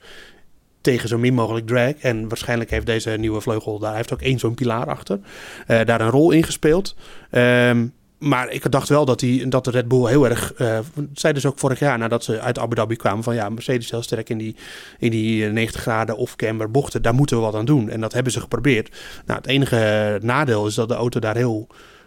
tegen 0.87 1.09
zo 1.09 1.19
min 1.19 1.35
mogelijk 1.35 1.67
drag. 1.67 1.93
En 1.93 2.29
waarschijnlijk 2.29 2.71
heeft 2.71 2.87
deze 2.87 3.11
nieuwe 3.11 3.41
vleugel, 3.41 3.79
daar 3.79 3.95
heeft 3.95 4.13
ook 4.13 4.23
één 4.23 4.39
zo'n 4.39 4.55
pilaar 4.55 4.87
achter, 4.87 5.19
eh, 5.67 5.85
daar 5.85 6.01
een 6.01 6.11
rol 6.11 6.31
in 6.31 6.43
gespeeld. 6.43 6.97
Ehm, 7.31 7.87
maar 8.19 8.51
ik 8.51 8.71
dacht 8.71 8.89
wel 8.89 9.05
dat, 9.05 9.19
die, 9.21 9.49
dat 9.49 9.65
de 9.65 9.71
Red 9.71 9.89
Bull 9.89 10.09
heel 10.09 10.29
erg... 10.29 10.55
eh 10.55 10.79
zeiden 11.13 11.43
ze 11.43 11.49
ook 11.49 11.59
vorig 11.59 11.79
jaar 11.79 11.99
nadat 11.99 12.25
ze 12.25 12.41
uit 12.41 12.59
Abu 12.59 12.75
Dhabi 12.75 12.97
kwamen... 12.97 13.25
van 13.25 13.35
ja, 13.35 13.49
Mercedes 13.49 13.91
heel 13.91 14.03
sterk 14.03 14.29
in 14.29 14.39
die, 14.39 14.57
in 14.99 15.11
die 15.11 15.47
eh, 15.47 15.53
90 15.53 15.81
graden 15.81 16.17
off-camber 16.17 16.71
bochten. 16.71 17.03
Daar 17.03 17.15
moeten 17.15 17.37
we 17.37 17.43
wat 17.43 17.55
aan 17.55 17.65
doen. 17.65 17.91
En 17.91 18.01
dat 18.01 18.13
hebben 18.13 18.33
ze 18.33 18.41
geprobeerd. 18.41 18.97
Nou, 19.27 19.39
het 19.39 19.49
enige 19.49 20.19
nadeel 20.23 20.67
is 20.67 20.75
dat 20.75 20.89
de 20.89 20.95
auto 20.95 21.21
daar 21.21 21.37
heel... 21.37 21.67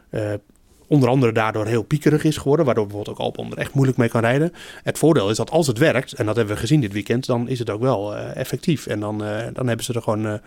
eh, 0.10 0.34
onder 0.89 1.10
andere 1.10 1.32
daardoor 1.32 1.65
heel 1.65 1.84
piekerig 1.84 2.23
is 2.23 2.38
geworden... 2.38 2.65
waardoor 2.65 2.86
bijvoorbeeld 2.86 3.17
ook 3.17 3.25
Albon 3.25 3.52
er 3.52 3.58
echt 3.58 3.73
moeilijk 3.73 3.97
mee 3.97 4.10
kan 4.10 4.21
rijden. 4.21 4.54
Het 4.84 4.97
voordeel 4.97 5.30
is 5.30 5.38
dat 5.38 5.52
als 5.52 5.67
het 5.67 5.78
werkt... 5.78 6.13
en 6.13 6.25
dat 6.25 6.36
hebben 6.36 6.54
we 6.54 6.60
gezien 6.60 6.82
dit 6.82 6.93
weekend... 6.93 7.25
dan 7.25 7.47
is 7.47 7.60
het 7.60 7.69
ook 7.69 7.82
wel 7.82 8.15
eh, 8.15 8.36
effectief. 8.36 8.88
En 8.88 8.99
dan, 8.99 9.23
eh, 9.23 9.45
dan 9.54 9.67
hebben 9.67 9.86
ze 9.86 9.93
er 9.93 10.02
gewoon... 10.02 10.39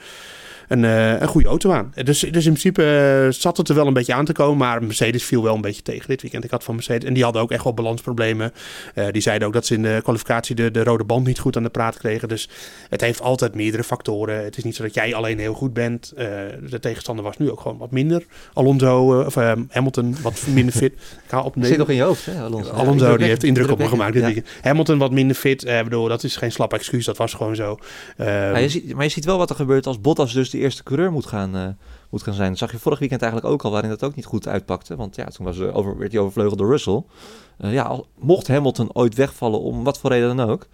een, 0.73 0.85
eh, 0.85 1.21
een 1.21 1.29
goede 1.29 1.49
auto 1.49 1.73
aan. 1.73 1.93
Dus, 1.95 2.19
dus 2.19 2.47
in 2.47 2.53
principe 2.53 2.83
eh, 2.83 3.33
zat 3.33 3.57
het 3.57 3.69
er 3.69 3.75
wel 3.75 3.87
een 3.87 3.93
beetje 3.93 4.15
aan 4.15 4.25
te 4.25 4.33
komen. 4.33 4.57
Maar 4.57 4.83
Mercedes 4.83 5.25
viel 5.25 5.43
wel 5.43 5.55
een 5.55 5.61
beetje 5.61 5.83
tegen 5.83 6.09
dit 6.09 6.23
weekend. 6.23 6.45
Ik 6.45 6.51
had 6.51 6.65
van 6.65 6.75
Mercedes. 6.75 7.05
En 7.05 7.15
die 7.15 7.23
hadden 7.25 7.43
ook 7.43 7.51
echt 7.51 7.65
wel 7.65 7.75
balansproblemen. 7.75 8.53
Eh, 8.95 9.07
die 9.11 9.23
zeiden 9.23 9.47
ook 9.47 9.55
dat 9.55 9.67
ze 9.67 9.75
in 9.75 9.83
de 9.83 10.01
kwalificatie 10.03 10.55
de, 10.55 10.71
de 10.71 10.85
rode 10.85 11.05
band 11.05 11.27
niet 11.27 11.39
goed 11.39 11.57
aan 11.57 11.63
de 11.63 11.69
praat 11.69 11.99
kregen. 11.99 12.29
Dus 12.29 12.49
het 12.89 13.01
heeft 13.01 13.21
altijd 13.21 13.55
meerdere 13.55 13.85
factoren. 13.85 14.45
Het 14.45 14.57
is 14.57 14.65
niet 14.65 14.77
zo 14.77 14.83
dat 14.83 14.95
jij 14.95 15.15
alleen 15.15 15.39
heel 15.39 15.55
goed 15.55 15.73
bent. 15.73 16.13
De 16.17 16.79
tegenstander 16.81 17.25
was 17.25 17.39
nu 17.39 17.51
ook 17.51 17.61
gewoon 17.61 17.79
wat 17.79 17.91
minder. 17.91 18.25
Alonso 18.53 19.25
of 19.25 19.37
eh, 19.37 19.53
Hamilton 19.69 20.17
wat 20.23 20.43
minder 20.55 20.75
fit. 20.75 20.93
Ik 21.25 21.31
haal 21.31 21.45
op 21.45 21.55
zit 21.61 21.79
nog 21.79 21.89
in 21.89 21.95
je 21.95 22.03
hoofd, 22.03 22.27
hè, 22.27 22.41
Alonso? 22.41 22.73
Ja, 22.73 22.79
Alonso 22.79 23.17
die 23.17 23.27
heeft 23.27 23.45
indruk 23.45 23.71
op 23.71 23.79
me 23.79 23.89
gemaakt. 23.89 24.41
Hamilton 24.63 24.99
wat 24.99 25.11
minder 25.11 25.37
fit. 25.37 25.65
Bedoel, 25.65 26.09
dat 26.09 26.25
is 26.25 26.37
geen 26.37 26.53
slap 26.53 26.73
excuus. 26.73 27.05
Dat 27.05 27.17
was 27.17 27.35
gewoon 27.35 27.57
zo. 27.57 27.79
Ja, 28.17 28.59
je 28.59 28.69
ziet, 28.69 28.95
maar 28.95 29.05
je 29.05 29.11
ziet 29.11 29.25
wel 29.25 29.39
wat 29.39 29.51
er 29.51 29.57
gebeurt 29.57 29.87
als 29.87 30.01
Bottas 30.01 30.33
dus 30.33 30.51
de 30.51 30.62
eerste 30.63 30.83
coureur 30.83 31.13
moet 31.13 31.27
gaan, 31.27 31.57
eh, 31.57 31.69
moet 32.11 32.23
gaan 32.23 32.35
zijn. 32.35 32.49
Dat 32.49 32.59
zag 32.59 32.73
je 32.73 32.79
vorig 32.79 32.99
weekend 32.99 33.23
eigenlijk 33.23 33.53
ook 33.53 33.63
al, 33.63 33.71
waarin 33.71 33.91
dat 33.91 34.03
ook 34.03 34.15
niet 34.15 34.25
goed 34.25 34.49
uitpakte. 34.49 34.97
Want 34.97 35.17
ja, 35.17 35.25
toen 35.25 35.47
was 35.47 35.59
er 35.59 35.75
over, 35.75 35.99
werd 35.99 36.13
hij 36.13 36.21
overvleugeld 36.21 36.59
door 36.59 36.71
Russell. 36.71 37.03
Eh, 37.59 37.73
ja, 37.73 37.83
al, 37.83 38.07
mocht 38.19 38.49
Hamilton 38.49 38.95
ooit 38.95 39.15
wegvallen, 39.15 39.61
om 39.61 39.85
wat 39.85 39.99
voor 39.99 40.11
reden 40.11 40.37
dan 40.37 40.51
ook, 40.51 40.67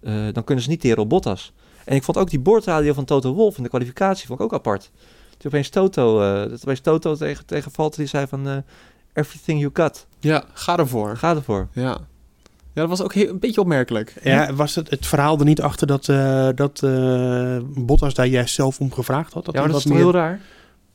eh, 0.00 0.26
dan 0.32 0.44
kunnen 0.44 0.64
ze 0.64 0.70
niet 0.70 0.80
teren 0.80 1.02
op 1.02 1.08
Bottas. 1.08 1.52
En 1.84 1.96
ik 1.96 2.02
vond 2.02 2.18
ook 2.18 2.30
die 2.30 2.40
boordradio 2.40 2.92
van 2.92 3.04
Toto 3.04 3.34
Wolff 3.34 3.56
in 3.56 3.62
de 3.62 3.68
kwalificatie 3.68 4.26
vond 4.26 4.38
ik 4.38 4.44
ook 4.44 4.54
apart. 4.54 4.90
Toen 5.38 5.50
opeens 5.50 5.68
Toto, 5.68 6.18
dat 6.48 6.62
opeens 6.62 6.80
Toto 6.80 7.14
tegen, 7.14 7.46
tegen 7.46 7.70
Valtteri 7.70 8.06
zei 8.06 8.26
van... 8.26 8.64
Everything 9.12 9.60
you 9.60 9.70
got. 9.72 10.06
Ja, 10.20 10.44
ga 10.52 10.76
ervoor. 10.78 11.16
Ga 11.16 11.34
ervoor. 11.34 11.68
Ja. 11.72 11.98
Ja, 12.74 12.80
dat 12.80 12.88
was 12.88 13.02
ook 13.02 13.14
heel, 13.14 13.28
een 13.28 13.38
beetje 13.38 13.60
opmerkelijk. 13.60 14.14
Ja, 14.22 14.54
was 14.54 14.74
het, 14.74 14.90
het 14.90 15.06
verhaal 15.06 15.38
er 15.38 15.44
niet 15.44 15.60
achter 15.60 15.86
dat, 15.86 16.08
eh, 16.08 16.48
dat 16.54 16.82
eh, 16.82 17.58
Bottas 17.76 18.14
daar 18.14 18.26
juist 18.26 18.54
zelf 18.54 18.80
om 18.80 18.92
gevraagd 18.92 19.32
had? 19.32 19.44
Dat 19.44 19.54
ja, 19.54 19.66
dat 19.66 19.76
is 19.76 19.84
meer... 19.84 19.96
heel 19.96 20.12
raar? 20.12 20.40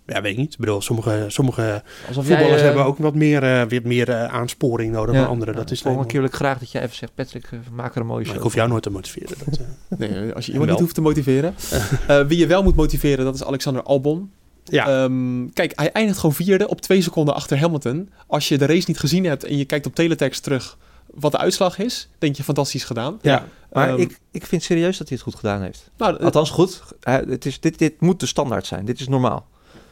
Ja, 0.09 0.21
weet 0.21 0.31
ik 0.31 0.37
niet. 0.37 0.53
Ik 0.53 0.59
bedoel, 0.59 0.81
sommige, 0.81 1.25
sommige 1.27 1.83
Alsof 2.07 2.25
voetballers 2.25 2.49
jij, 2.49 2.59
eh, 2.59 2.65
hebben 2.65 2.85
ook 2.85 2.97
wat 2.97 3.15
meer, 3.15 3.43
eh, 3.43 3.61
weer 3.61 3.81
meer 3.83 4.27
aansporing 4.27 4.91
nodig 4.91 5.15
dan 5.15 5.27
anderen. 5.27 5.53
ja, 5.53 5.59
dat 5.59 5.71
is 5.71 5.81
volgende 5.81 6.07
keer 6.07 6.19
wil 6.19 6.29
ik 6.29 6.35
graag 6.35 6.59
dat 6.59 6.71
jij 6.71 6.81
even 6.81 6.95
zegt, 6.95 7.15
Patrick, 7.15 7.49
maak 7.73 7.95
er 7.95 8.01
een 8.01 8.07
mooie 8.07 8.17
Maar 8.17 8.25
show. 8.25 8.35
ik 8.35 8.43
hoef 8.43 8.55
jou 8.55 8.69
nooit 8.69 8.83
te 8.83 8.89
motiveren. 8.89 9.37
Dat, 9.45 9.59
eh, 9.59 9.97
Nee, 10.09 10.33
als 10.33 10.45
je 10.45 10.51
iemand 10.51 10.69
niet 10.69 10.79
hoeft 10.79 10.95
te 10.95 11.01
motiveren. 11.01 11.55
Eh, 12.07 12.21
wie 12.21 12.37
je 12.37 12.47
wel 12.47 12.63
moet 12.63 12.75
motiveren, 12.75 13.25
dat 13.25 13.35
is 13.35 13.43
Alexander 13.43 13.83
Albon. 13.83 14.31
ja, 14.63 14.87
Ehm, 14.87 15.49
kijk, 15.53 15.71
hij 15.75 15.91
eindigt 15.91 16.19
gewoon 16.19 16.35
vierde 16.35 16.67
op 16.67 16.81
twee 16.81 17.01
seconden 17.01 17.35
achter 17.35 17.59
Hamilton. 17.59 18.09
Als 18.27 18.47
je 18.47 18.57
de 18.57 18.65
race 18.65 18.83
niet 18.87 18.99
gezien 18.99 19.25
hebt 19.25 19.43
en 19.43 19.57
je 19.57 19.65
kijkt 19.65 19.85
op 19.85 19.95
teletext 19.95 20.43
terug 20.43 20.77
wat 21.13 21.31
de 21.31 21.37
uitslag 21.37 21.77
is, 21.79 22.09
denk 22.17 22.35
je 22.35 22.43
fantastisch 22.43 22.83
gedaan. 22.83 23.19
ja. 23.21 23.45
Maar 23.71 23.89
Ehm, 23.89 23.99
ik, 23.99 24.19
ik 24.31 24.45
vind 24.45 24.63
serieus 24.63 24.97
dat 24.97 25.07
hij 25.09 25.17
het 25.17 25.25
goed 25.27 25.39
gedaan 25.39 25.61
heeft. 25.61 25.89
Nou, 25.97 26.17
eh, 26.17 26.25
Althans 26.25 26.49
goed, 26.49 26.81
hij- 26.99 27.25
het 27.29 27.45
is, 27.45 27.59
dit, 27.59 27.77
dit 27.79 28.01
moet 28.01 28.19
de 28.19 28.25
standaard 28.25 28.65
zijn. 28.65 28.85
Dit 28.85 28.99
is 28.99 29.07
normaal. 29.07 29.47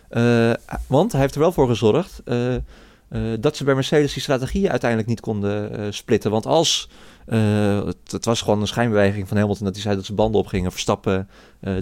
Eh, 0.09 0.51
want 0.87 1.11
hij 1.11 1.21
heeft 1.21 1.33
er 1.33 1.39
wel 1.39 1.51
voor 1.51 1.67
gezorgd 1.67 2.21
eh, 2.25 2.55
dat 3.39 3.55
ze 3.57 3.63
bij 3.63 3.73
Mercedes 3.75 4.13
die 4.13 4.21
strategieën 4.21 4.69
uiteindelijk 4.69 5.09
niet 5.09 5.19
konden 5.19 5.93
splitten. 5.93 6.31
Want 6.31 6.45
als, 6.45 6.89
het, 7.25 8.11
het 8.11 8.25
was 8.25 8.41
gewoon 8.41 8.61
een 8.61 8.67
schijnbeweging 8.67 9.27
van 9.27 9.37
Hamilton 9.37 9.65
dat 9.65 9.73
hij 9.73 9.83
zei 9.83 9.95
dat 9.95 10.05
ze 10.05 10.13
banden 10.13 10.41
opgingen. 10.41 10.71
Verstappen 10.71 11.29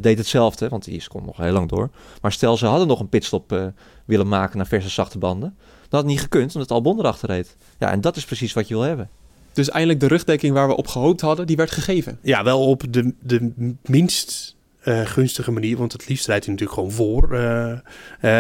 deed 0.01 0.17
hetzelfde, 0.17 0.69
want 0.69 0.83
die 0.83 1.07
kon 1.07 1.25
nog 1.25 1.37
heel 1.37 1.51
lang 1.51 1.69
door. 1.69 1.89
Maar 2.21 2.31
stel 2.31 2.57
ze 2.57 2.65
hadden 2.65 2.87
nog 2.87 2.99
een 2.99 3.09
pitstop 3.09 3.73
willen 4.05 4.27
maken 4.27 4.57
naar 4.57 4.67
verse 4.67 4.89
zachte 4.89 5.17
banden. 5.17 5.57
Dat 5.89 5.99
had 5.99 6.05
niet 6.09 6.19
gekund, 6.19 6.53
omdat 6.55 6.71
Albon 6.71 6.99
erachter 6.99 7.29
reed. 7.29 7.55
Ja, 7.79 7.91
en 7.91 8.01
dat 8.01 8.15
is 8.15 8.25
precies 8.25 8.53
wat 8.53 8.67
je 8.67 8.73
wil 8.73 8.83
hebben. 8.83 9.09
Dus 9.55 9.69
eindelijk 9.69 9.99
de 9.99 10.07
rugdekking 10.07 10.53
waar 10.53 10.67
we 10.67 10.75
op 10.75 10.87
gehoopt 10.87 11.21
hadden, 11.21 11.47
die 11.47 11.55
werd 11.55 11.71
gegeven. 11.71 12.19
ja, 12.21 12.43
wel 12.43 12.67
op 12.67 12.83
de, 12.89 13.13
de 13.21 13.51
minst 13.85 14.55
eh, 14.85 15.05
gunstige 15.05 15.51
manier. 15.51 15.77
Want 15.77 15.91
het 15.91 16.07
liefst 16.07 16.27
rijdt 16.27 16.45
hij 16.45 16.53
natuurlijk 16.53 16.79
gewoon 16.79 16.95
voor 16.95 17.33
eh, 17.33 17.71
eh, 17.71 17.79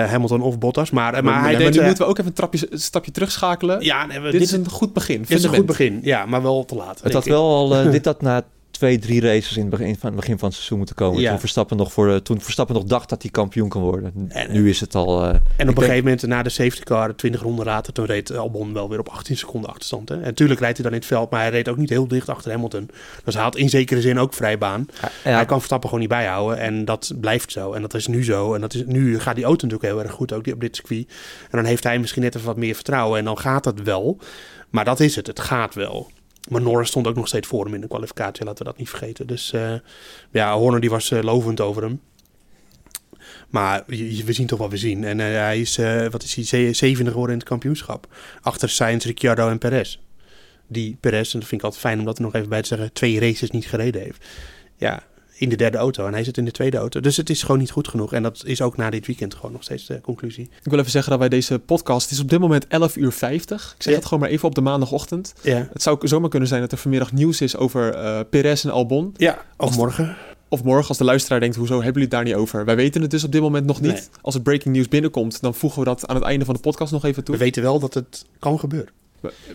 Hamilton 0.09 0.41
of 0.41 0.59
Bottas. 0.59 0.91
Maar, 0.91 1.11
maar 1.11 1.41
hij 1.41 1.51
maar 1.51 1.61
deed... 1.61 1.73
nu 1.73 1.85
moeten 1.85 2.03
we 2.03 2.09
ook 2.09 2.17
even 2.17 2.29
een, 2.29 2.35
trapje, 2.35 2.67
een 2.69 2.79
stapje 2.79 3.11
terugschakelen. 3.11 3.81
ja, 3.81 4.05
nee, 4.05 4.19
we- 4.19 4.31
dit, 4.31 4.41
is 4.41 4.51
een 4.51 4.69
goed 4.69 4.93
begin. 4.93 5.21
dit 5.21 5.31
is 5.37 5.43
een 5.43 5.55
goed 5.55 5.65
begin. 5.65 5.99
Ja, 6.03 6.25
maar 6.25 6.41
wel 6.41 6.65
te 6.65 6.75
laat. 6.75 7.01
Het 7.03 7.13
had 7.13 7.25
ik. 7.25 7.31
wel 7.31 7.43
al, 7.43 7.91
dit 7.91 8.05
had 8.05 8.21
na 8.21 8.43
twee, 8.77 8.99
drie 8.99 9.21
races 9.21 9.55
in 9.55 9.61
het 9.61 9.69
begin 9.69 9.95
van, 9.97 10.15
begin 10.15 10.37
van 10.37 10.47
het 10.47 10.53
seizoen 10.57 10.77
moeten 10.77 10.95
komen. 10.95 11.21
Ja. 11.21 11.29
Toen, 11.29 11.39
Verstappen 11.39 11.77
nog 11.77 11.93
voor, 11.93 12.09
eh, 12.09 12.15
toen 12.15 12.41
Verstappen 12.41 12.75
nog 12.75 12.83
dacht 12.83 13.09
dat 13.09 13.21
hij 13.21 13.31
kampioen 13.31 13.69
kan 13.69 13.81
worden. 13.81 14.13
En- 14.29 14.51
nu 14.51 14.69
is 14.69 14.79
het 14.79 14.95
al... 14.95 15.21
eh, 15.23 15.27
En 15.29 15.33
op 15.35 15.39
een 15.57 15.65
denk- 15.65 15.77
gegeven 15.77 16.03
moment, 16.03 16.21
na 16.27 16.43
de 16.43 16.49
safety 16.49 16.81
car, 16.83 17.15
20 17.15 17.41
ronden 17.41 17.65
later, 17.65 17.93
toen 17.93 18.05
reed 18.05 18.31
Albon 18.37 18.73
wel 18.73 18.89
weer 18.89 18.99
op 18.99 19.09
18 19.09 19.37
seconden 19.37 19.69
achterstand. 19.69 20.09
Hè? 20.09 20.15
En 20.15 20.21
natuurlijk 20.21 20.59
rijdt 20.59 20.75
hij 20.77 20.85
dan 20.85 20.93
in 20.95 20.99
het 20.99 21.07
veld, 21.09 21.29
maar 21.29 21.39
hij 21.41 21.49
reed 21.49 21.69
ook 21.69 21.77
niet 21.77 21.89
heel 21.89 22.07
dicht 22.07 22.29
achter 22.29 22.51
Hamilton. 22.51 22.89
Dus 23.23 23.33
hij 23.33 23.43
had 23.43 23.55
in 23.55 23.69
zekere 23.69 24.01
zin 24.01 24.19
ook 24.19 24.33
vrij 24.33 24.57
baan. 24.57 24.85
ja, 25.01 25.09
Hij 25.31 25.45
kan 25.45 25.57
Verstappen 25.57 25.89
gewoon 25.89 26.03
niet 26.03 26.13
bijhouden 26.13 26.59
en 26.59 26.85
dat 26.85 27.11
blijft 27.21 27.51
zo. 27.51 27.73
En 27.73 27.81
dat 27.81 27.93
is 27.93 28.07
nu 28.07 28.23
zo. 28.23 28.53
En 28.53 28.61
dat 28.61 28.73
is, 28.73 28.83
nu 28.85 29.19
gaat 29.19 29.35
die 29.35 29.43
auto 29.45 29.65
natuurlijk 29.67 29.93
heel 29.93 30.03
erg 30.03 30.11
goed, 30.15 30.33
ook 30.33 30.43
die, 30.43 30.53
op 30.53 30.59
dit 30.61 30.75
circuit. 30.75 31.07
En 31.43 31.57
dan 31.57 31.65
heeft 31.65 31.83
hij 31.83 31.99
misschien 31.99 32.21
net 32.21 32.35
even 32.35 32.47
wat 32.47 32.57
meer 32.57 32.75
vertrouwen 32.75 33.19
en 33.19 33.25
dan 33.25 33.37
gaat 33.37 33.65
het 33.65 33.83
wel. 33.83 34.19
Maar 34.69 34.85
dat 34.85 34.99
is 34.99 35.15
het, 35.15 35.27
het 35.27 35.39
gaat 35.39 35.73
wel. 35.75 36.11
Maar 36.49 36.61
Norris 36.61 36.87
stond 36.87 37.07
ook 37.07 37.15
nog 37.15 37.27
steeds 37.27 37.47
voor 37.47 37.65
hem 37.65 37.73
in 37.73 37.81
de 37.81 37.87
kwalificatie, 37.87 38.45
laten 38.45 38.65
we 38.65 38.71
dat 38.71 38.79
niet 38.79 38.89
vergeten. 38.89 39.27
Dus 39.27 39.53
uh, 39.53 39.73
ja, 40.31 40.57
Horner 40.57 40.81
die 40.81 40.89
was 40.89 41.09
uh, 41.09 41.21
lovend 41.21 41.61
over 41.61 41.83
hem. 41.83 42.01
Maar 43.49 43.83
we 43.87 44.33
zien 44.33 44.47
toch 44.47 44.59
wat 44.59 44.69
we 44.69 44.77
zien. 44.77 45.03
En 45.03 45.19
uh, 45.19 45.25
hij 45.25 45.59
is, 45.59 45.75
wat 46.11 46.23
is 46.23 46.51
hij, 46.51 46.73
zevende 46.73 47.11
geworden 47.11 47.33
in 47.33 47.39
het 47.39 47.49
kampioenschap. 47.49 48.07
Achter 48.41 48.69
Sainz, 48.69 49.05
Ricciardo 49.05 49.49
en 49.49 49.57
Perez. 49.57 49.99
Die 50.67 50.97
Perez, 50.99 51.33
en 51.33 51.39
dat 51.39 51.47
vind 51.47 51.61
ik 51.61 51.65
altijd 51.65 51.83
fijn 51.83 51.99
om 51.99 52.05
dat 52.05 52.17
er 52.17 52.23
nog 52.23 52.35
even 52.35 52.49
bij 52.49 52.61
te 52.61 52.67
zeggen, 52.67 52.93
twee 52.93 53.19
races 53.19 53.51
niet 53.51 53.65
gereden 53.65 54.01
heeft. 54.01 54.25
Ja, 54.77 55.03
in 55.37 55.49
de 55.49 55.55
derde 55.55 55.77
auto 55.77 56.05
en 56.07 56.13
hij 56.13 56.23
zit 56.23 56.37
in 56.37 56.45
de 56.45 56.51
tweede 56.51 56.77
auto. 56.77 56.99
Dus 56.99 57.17
het 57.17 57.29
is 57.29 57.41
gewoon 57.41 57.59
niet 57.59 57.71
goed 57.71 57.87
genoeg. 57.87 58.13
En 58.13 58.23
dat 58.23 58.41
is 58.45 58.61
ook 58.61 58.77
na 58.77 58.89
dit 58.89 59.05
weekend 59.07 59.33
gewoon 59.35 59.51
nog 59.51 59.63
steeds 59.63 59.85
de 59.85 60.01
conclusie. 60.01 60.49
Ik 60.63 60.71
wil 60.71 60.79
even 60.79 60.91
zeggen 60.91 61.09
dat 61.11 61.19
wij 61.19 61.29
deze 61.29 61.59
podcast, 61.59 62.01
het 62.01 62.11
is 62.11 62.19
op 62.19 62.29
dit 62.29 62.39
moment 62.39 62.67
11 62.67 62.95
uur 62.95 63.11
50. 63.11 63.73
Ik 63.77 63.83
zeg 63.83 63.91
Ja. 63.93 63.99
het 63.99 64.07
gewoon 64.07 64.19
maar 64.23 64.29
even 64.31 64.47
op 64.47 64.55
de 64.55 64.61
maandagochtend. 64.61 65.33
Ja, 65.41 65.67
Het 65.73 65.81
zou 65.81 66.07
zomaar 66.07 66.29
kunnen 66.29 66.47
zijn 66.49 66.61
dat 66.61 66.71
er 66.71 66.77
vanmiddag 66.77 67.11
nieuws 67.11 67.41
is 67.41 67.57
over 67.57 67.93
eh 67.93 68.19
Perez 68.29 68.65
en 68.65 68.71
Albon. 68.71 69.13
ja 69.17 69.33
of 69.57 69.67
Als- 69.67 69.75
morgen. 69.77 70.15
Of 70.49 70.63
morgen 70.63 70.87
als 70.87 70.97
de 70.97 71.03
luisteraar 71.03 71.39
denkt, 71.39 71.55
hoezo 71.55 71.73
hebben 71.73 71.91
jullie 72.01 72.01
het 72.07 72.11
daar 72.11 72.23
niet 72.23 72.35
over? 72.35 72.65
Wij 72.65 72.75
weten 72.75 73.01
het 73.01 73.11
dus 73.11 73.23
op 73.23 73.31
dit 73.31 73.41
moment 73.41 73.65
nog 73.65 73.81
niet. 73.81 73.91
Nee. 73.91 74.01
Als 74.21 74.33
het 74.33 74.43
breaking 74.43 74.75
news 74.75 74.87
binnenkomt, 74.87 75.41
dan 75.41 75.55
voegen 75.55 75.79
we 75.79 75.85
dat 75.85 76.07
aan 76.07 76.15
het 76.15 76.23
einde 76.25 76.45
van 76.45 76.53
de 76.53 76.59
podcast 76.59 76.91
nog 76.91 77.03
even 77.05 77.19
We 77.19 77.23
toe. 77.25 77.37
weten 77.37 77.61
wel 77.63 77.79
dat 77.79 77.93
het 77.93 78.25
kan 78.39 78.59
gebeuren. 78.59 78.93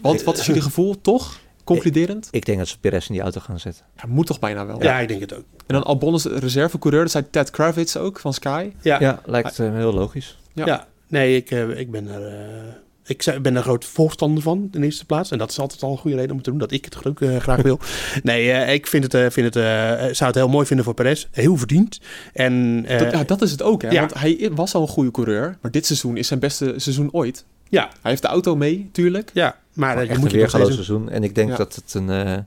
Want 0.02 0.22
wat 0.22 0.38
is 0.38 0.46
jullie 0.46 0.62
gevoel, 0.62 1.00
toch? 1.00 1.38
Concluderend? 1.74 2.28
Ik 2.30 2.44
denk 2.44 2.58
dat 2.58 2.68
ze 2.68 2.78
Perez 2.78 3.08
in 3.08 3.14
die 3.14 3.22
auto 3.22 3.40
gaan 3.40 3.60
zetten. 3.60 3.84
Ja, 3.96 4.02
moet 4.08 4.26
toch 4.26 4.38
bijna 4.38 4.66
wel. 4.66 4.82
Ja, 4.82 4.98
ik 4.98 5.08
denk 5.08 5.20
het 5.20 5.34
ook. 5.34 5.44
En 5.66 5.74
dan 5.74 5.82
Albon 5.82 6.14
is 6.14 6.24
reservecoureur, 6.24 7.02
dat 7.02 7.10
zei 7.10 7.24
Ted 7.30 7.50
Kravitz 7.50 7.96
ook 7.96 8.18
van 8.20 8.34
Sky. 8.34 8.70
Ja, 8.82 9.00
Ja, 9.00 9.20
lijkt 9.24 9.58
eh, 9.58 9.72
heel 9.72 9.92
logisch. 9.92 10.38
Ja. 10.52 10.66
Ja, 10.66 10.86
nee, 11.08 11.36
ik, 11.36 11.50
eh, 11.50 11.78
ik 11.78 11.90
ben 11.90 12.08
er. 12.08 12.26
eh, 12.26 12.74
ik 13.04 13.38
ben 13.42 13.56
er 13.56 13.62
groot 13.62 13.84
voorstander 13.84 14.42
van, 14.42 14.68
in 14.72 14.80
de 14.80 14.86
eerste 14.86 15.06
plaats. 15.06 15.30
En 15.30 15.38
dat 15.38 15.50
is 15.50 15.58
altijd 15.58 15.82
al 15.82 15.90
een 15.92 15.98
goede 15.98 16.16
reden 16.16 16.32
om 16.36 16.42
te 16.42 16.50
doen, 16.50 16.58
dat 16.58 16.72
ik 16.72 16.84
het 16.84 17.06
ook 17.06 17.20
graag 17.38 17.62
wil. 17.62 17.78
nee, 18.22 18.52
eh, 18.52 18.74
ik 18.74 18.86
vind 18.86 19.12
het, 19.12 19.32
vind 19.32 19.54
het, 19.54 19.56
eh, 19.56 19.98
zou 19.98 20.24
het 20.30 20.34
heel 20.34 20.48
mooi 20.48 20.66
vinden 20.66 20.84
voor 20.84 20.94
Perez. 20.94 21.26
Heel 21.30 21.56
verdiend. 21.56 22.00
En 22.32 22.84
eh, 22.86 22.98
Dat, 22.98 23.12
ja, 23.12 23.24
dat 23.24 23.42
is 23.42 23.50
het 23.50 23.62
ook, 23.62 23.82
hè? 23.82 23.88
ja. 23.90 24.00
Want 24.00 24.14
hij 24.14 24.50
was 24.54 24.74
al 24.74 24.82
een 24.82 24.88
goede 24.88 25.10
coureur, 25.10 25.58
maar 25.62 25.70
dit 25.70 25.86
seizoen 25.86 26.16
is 26.16 26.26
zijn 26.26 26.40
beste 26.40 26.74
seizoen 26.76 27.12
ooit. 27.12 27.44
Ja, 27.70 27.88
Hij 28.02 28.10
heeft 28.10 28.22
de 28.22 28.28
auto 28.28 28.56
mee, 28.56 28.88
tuurlijk. 28.92 29.30
ja, 29.34 29.58
maar 29.72 29.96
eh, 29.96 30.02
een 30.02 30.08
moet 30.08 30.16
je 30.16 30.22
nog 30.22 30.32
weergaloos 30.32 30.72
seizoen. 30.74 31.08
En 31.08 31.22
ik 31.22 31.34
denk 31.34 31.50
Ja. 31.50 31.56
dat 31.56 31.74
het 31.74 31.94
een... 31.94 32.10
eh, 32.10 32.38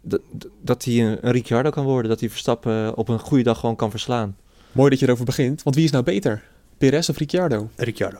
dat, 0.00 0.20
dat 0.62 0.84
hij 0.84 0.94
een, 1.06 1.18
een 1.26 1.32
Ricciardo 1.32 1.70
kan 1.70 1.84
worden. 1.84 2.10
Dat 2.10 2.20
hij 2.20 2.28
Verstappen 2.30 2.96
op 2.96 3.08
een 3.08 3.18
goede 3.18 3.42
dag 3.44 3.58
gewoon 3.60 3.76
kan 3.76 3.90
verslaan. 3.90 4.36
Mooi 4.72 4.90
dat 4.90 4.98
je 4.98 5.06
erover 5.06 5.24
begint, 5.24 5.62
want 5.62 5.76
wie 5.76 5.84
is 5.84 5.90
nou 5.90 6.04
beter? 6.04 6.42
Perez 6.78 7.08
of 7.08 7.16
Ricciardo? 7.18 7.70
Ricciardo. 7.76 8.18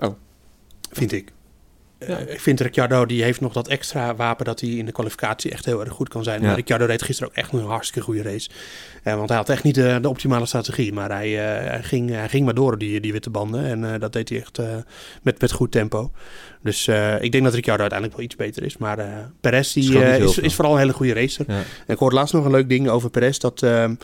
Oh. 0.00 0.14
Vind 0.90 1.12
ik. 1.12 1.32
Eh, 2.02 2.08
Ja. 2.08 2.18
ik 2.18 2.40
vind 2.40 2.60
Ricciardo, 2.60 3.06
die 3.06 3.22
heeft 3.22 3.40
nog 3.40 3.52
dat 3.52 3.68
extra 3.68 4.14
wapen 4.14 4.44
dat 4.44 4.60
hij 4.60 4.70
in 4.70 4.86
de 4.86 4.92
kwalificatie 4.92 5.50
echt 5.50 5.64
heel 5.64 5.80
erg 5.80 5.92
goed 5.92 6.08
kan 6.08 6.22
zijn. 6.24 6.40
Ja. 6.40 6.46
Maar 6.46 6.56
Ricciardo 6.56 6.84
reed 6.84 7.02
gisteren 7.02 7.30
ook 7.30 7.36
echt 7.36 7.52
een 7.52 7.60
hartstikke 7.64 8.00
goede 8.06 8.22
race. 8.22 8.50
Eh, 9.02 9.14
want 9.14 9.28
hij 9.28 9.38
had 9.38 9.48
echt 9.48 9.62
niet 9.62 9.74
de, 9.74 9.98
de 10.02 10.08
optimale 10.08 10.46
strategie. 10.46 10.92
Maar 10.92 11.10
hij, 11.10 11.28
eh, 11.38 11.70
hij, 11.70 11.82
ging, 11.82 12.10
hij 12.10 12.28
ging 12.28 12.44
maar 12.44 12.54
door, 12.54 12.78
die, 12.78 13.00
die 13.00 13.12
witte 13.12 13.30
banden. 13.30 13.64
En 13.64 13.92
eh, 13.94 14.00
dat 14.00 14.12
deed 14.12 14.28
hij 14.28 14.38
echt 14.38 14.58
eh, 14.58 14.66
met, 15.22 15.40
met 15.40 15.52
goed 15.52 15.70
tempo. 15.72 16.10
Dus 16.62 16.86
eh, 16.88 17.22
ik 17.22 17.32
denk 17.32 17.44
dat 17.44 17.54
Ricciardo 17.54 17.80
uiteindelijk 17.80 18.18
wel 18.18 18.28
iets 18.28 18.36
beter 18.36 18.62
is. 18.64 18.76
Maar 18.76 18.98
eh 18.98 19.06
Perez 19.40 19.72
die, 19.72 20.04
eh, 20.04 20.18
is, 20.18 20.38
is 20.38 20.54
vooral 20.54 20.72
een 20.74 20.78
hele 20.80 20.92
goede 20.92 21.12
racer. 21.14 21.44
Ja. 21.48 21.54
En 21.86 21.94
ik 21.94 21.98
hoorde 21.98 22.14
laatst 22.16 22.34
nog 22.34 22.44
een 22.44 22.50
leuk 22.50 22.68
ding 22.68 22.88
over 22.88 23.10
Perez. 23.10 23.38
Dat, 23.38 23.62
ehm, 23.62 23.94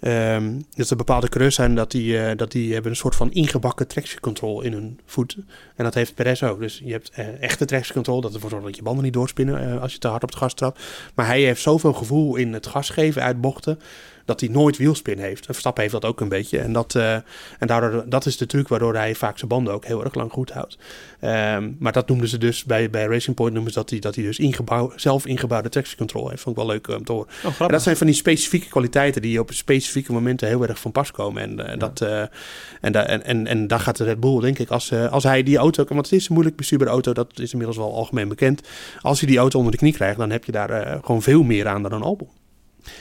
ehm, 0.00 0.52
dat 0.74 0.90
er 0.90 0.96
bepaalde 0.96 1.28
coureurs 1.28 1.54
zijn 1.54 1.74
dat 1.74 1.90
die, 1.90 2.18
eh, 2.18 2.36
dat 2.36 2.52
die 2.52 2.72
hebben 2.72 2.90
een 2.90 2.96
soort 2.96 3.14
van 3.16 3.32
ingebakken 3.32 3.86
traction 3.88 4.20
control 4.20 4.62
in 4.62 4.72
hun 4.72 5.00
voeten. 5.06 5.48
En 5.76 5.84
dat 5.84 5.94
heeft 5.94 6.14
Perez 6.14 6.42
ook. 6.42 6.60
Dus 6.60 6.80
je 6.84 6.92
hebt 6.92 7.10
eh, 7.14 7.26
echte 7.44 7.64
traction. 7.64 8.02
Dat 8.02 8.34
ervoor 8.34 8.50
zorgt 8.50 8.66
dat 8.66 8.76
je 8.76 8.82
banden 8.82 9.04
niet 9.04 9.12
doorspinnen 9.12 9.72
eh, 9.72 9.82
als 9.82 9.92
je 9.92 9.98
te 9.98 10.08
hard 10.08 10.22
op 10.22 10.28
het 10.28 10.38
gas 10.38 10.54
trapt. 10.54 10.80
Maar 11.14 11.26
hij 11.26 11.40
heeft 11.40 11.62
zoveel 11.62 11.92
gevoel 11.92 12.36
in 12.36 12.52
het 12.52 12.66
gas 12.66 12.90
geven 12.90 13.22
uit 13.22 13.40
bochten. 13.40 13.78
Dat 14.24 14.40
hij 14.40 14.48
nooit 14.48 14.76
wielspin 14.76 15.18
heeft. 15.18 15.38
En 15.46 15.52
Verstappen 15.52 15.82
heeft 15.82 15.94
dat 15.94 16.04
ook 16.04 16.20
een 16.20 16.28
beetje. 16.28 16.58
En, 16.58 16.72
dat, 16.72 16.94
eh, 16.94 17.14
en 17.58 17.66
daardoor, 17.66 18.04
dat 18.08 18.26
is 18.26 18.36
de 18.36 18.46
truc 18.46 18.68
waardoor 18.68 18.94
hij 18.94 19.14
vaak 19.14 19.38
zijn 19.38 19.48
banden 19.50 19.72
ook 19.72 19.84
heel 19.84 20.04
erg 20.04 20.14
lang 20.14 20.32
goed 20.32 20.50
houdt. 20.52 20.78
Ehm, 21.20 21.70
maar 21.78 21.92
dat 21.92 22.08
noemden 22.08 22.28
ze 22.28 22.38
dus 22.38 22.64
bij, 22.64 22.90
bij 22.90 23.06
Racing 23.06 23.36
Point 23.36 23.54
noemen 23.54 23.72
ze 23.72 23.78
dat 23.78 23.90
hij, 23.90 23.98
dat 23.98 24.14
hij 24.14 24.24
dus 24.24 24.38
ingebouw, 24.38 24.92
zelf 24.96 25.26
ingebouwde 25.26 25.68
traction 25.68 25.96
control 25.98 26.28
heeft. 26.28 26.42
Vond 26.42 26.56
ik 26.56 26.62
wel 26.62 26.72
leuk 26.72 26.86
eh, 26.88 26.96
om 26.96 27.04
te 27.04 27.12
horen. 27.12 27.28
Oh, 27.44 27.60
En 27.60 27.68
dat 27.68 27.82
zijn 27.82 27.96
van 27.96 28.06
die 28.06 28.16
specifieke 28.16 28.68
kwaliteiten 28.68 29.22
die 29.22 29.40
op 29.40 29.50
specifieke 29.52 30.12
momenten 30.12 30.48
heel 30.48 30.66
erg 30.66 30.78
van 30.78 30.92
pas 30.92 31.10
komen. 31.10 31.42
En, 31.42 31.66
eh, 31.66 31.78
dat, 31.78 32.00
en, 32.80 32.92
da- 32.92 33.06
en, 33.06 33.24
en, 33.24 33.46
en 33.46 33.66
daar 33.66 33.80
gaat 33.80 33.96
de 33.96 34.04
Red 34.04 34.20
Bull, 34.20 34.40
denk 34.40 34.58
ik, 34.58 34.70
als, 34.70 34.92
als 34.92 35.22
hij 35.24 35.42
die 35.42 35.56
auto... 35.56 35.84
Want 35.88 36.10
het 36.10 36.20
is 36.20 36.26
een 36.26 36.32
moeilijk 36.32 36.56
bestuurbare 36.56 36.90
auto, 36.90 37.12
dat 37.12 37.38
is 37.38 37.50
inmiddels 37.52 37.78
wel 37.78 37.94
algemeen 37.94 38.28
bekend. 38.28 38.68
Als 39.00 39.20
hij 39.20 39.28
die 39.28 39.38
auto 39.38 39.56
onder 39.58 39.72
de 39.72 39.78
knie 39.78 39.92
krijgt, 39.92 40.18
dan 40.18 40.30
heb 40.30 40.44
je 40.44 40.52
daar 40.52 40.98
gewoon 41.04 41.22
veel 41.22 41.42
meer 41.42 41.66
aan 41.66 41.82
dan 41.82 41.92
een 41.92 42.02
Albon. 42.02 42.28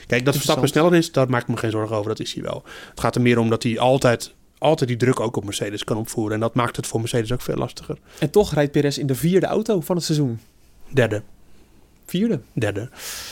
Kijk, 0.08 0.26
dat 0.26 0.34
Verstappen 0.34 0.67
sneller 0.67 0.96
is, 0.96 1.12
daar 1.12 1.30
maak 1.30 1.41
ik 1.41 1.48
me 1.48 1.58
geen 1.58 1.72
zorgen 1.72 1.96
over. 1.96 2.10
Dat 2.10 2.19
is 2.19 2.34
hij 2.34 2.43
wel. 2.43 2.63
Het 2.89 3.00
gaat 3.00 3.15
er 3.15 3.22
meer 3.22 3.38
om 3.39 3.50
dat 3.50 3.63
hij 3.63 3.80
altijd, 3.80 4.34
altijd 4.58 4.89
die 4.89 4.98
druk 4.98 5.19
ook 5.19 5.36
op 5.38 5.43
Mercedes 5.43 5.84
kan 5.84 5.98
opvoeren. 5.98 6.34
En 6.34 6.39
dat 6.39 6.54
maakt 6.56 6.76
het 6.76 6.88
voor 6.88 7.00
Mercedes 7.00 7.32
ook 7.32 7.41
veel 7.41 7.56
lastiger. 7.56 7.98
En 8.19 8.30
toch 8.30 8.54
rijdt 8.54 8.72
Perez 8.72 8.98
in 8.98 9.08
de 9.08 9.15
vierde 9.15 9.46
auto 9.46 9.82
van 9.82 9.96
het 9.96 10.06
seizoen. 10.06 10.39
Derde, 10.89 11.22
Vierde. 12.06 12.39
derde. 12.54 12.89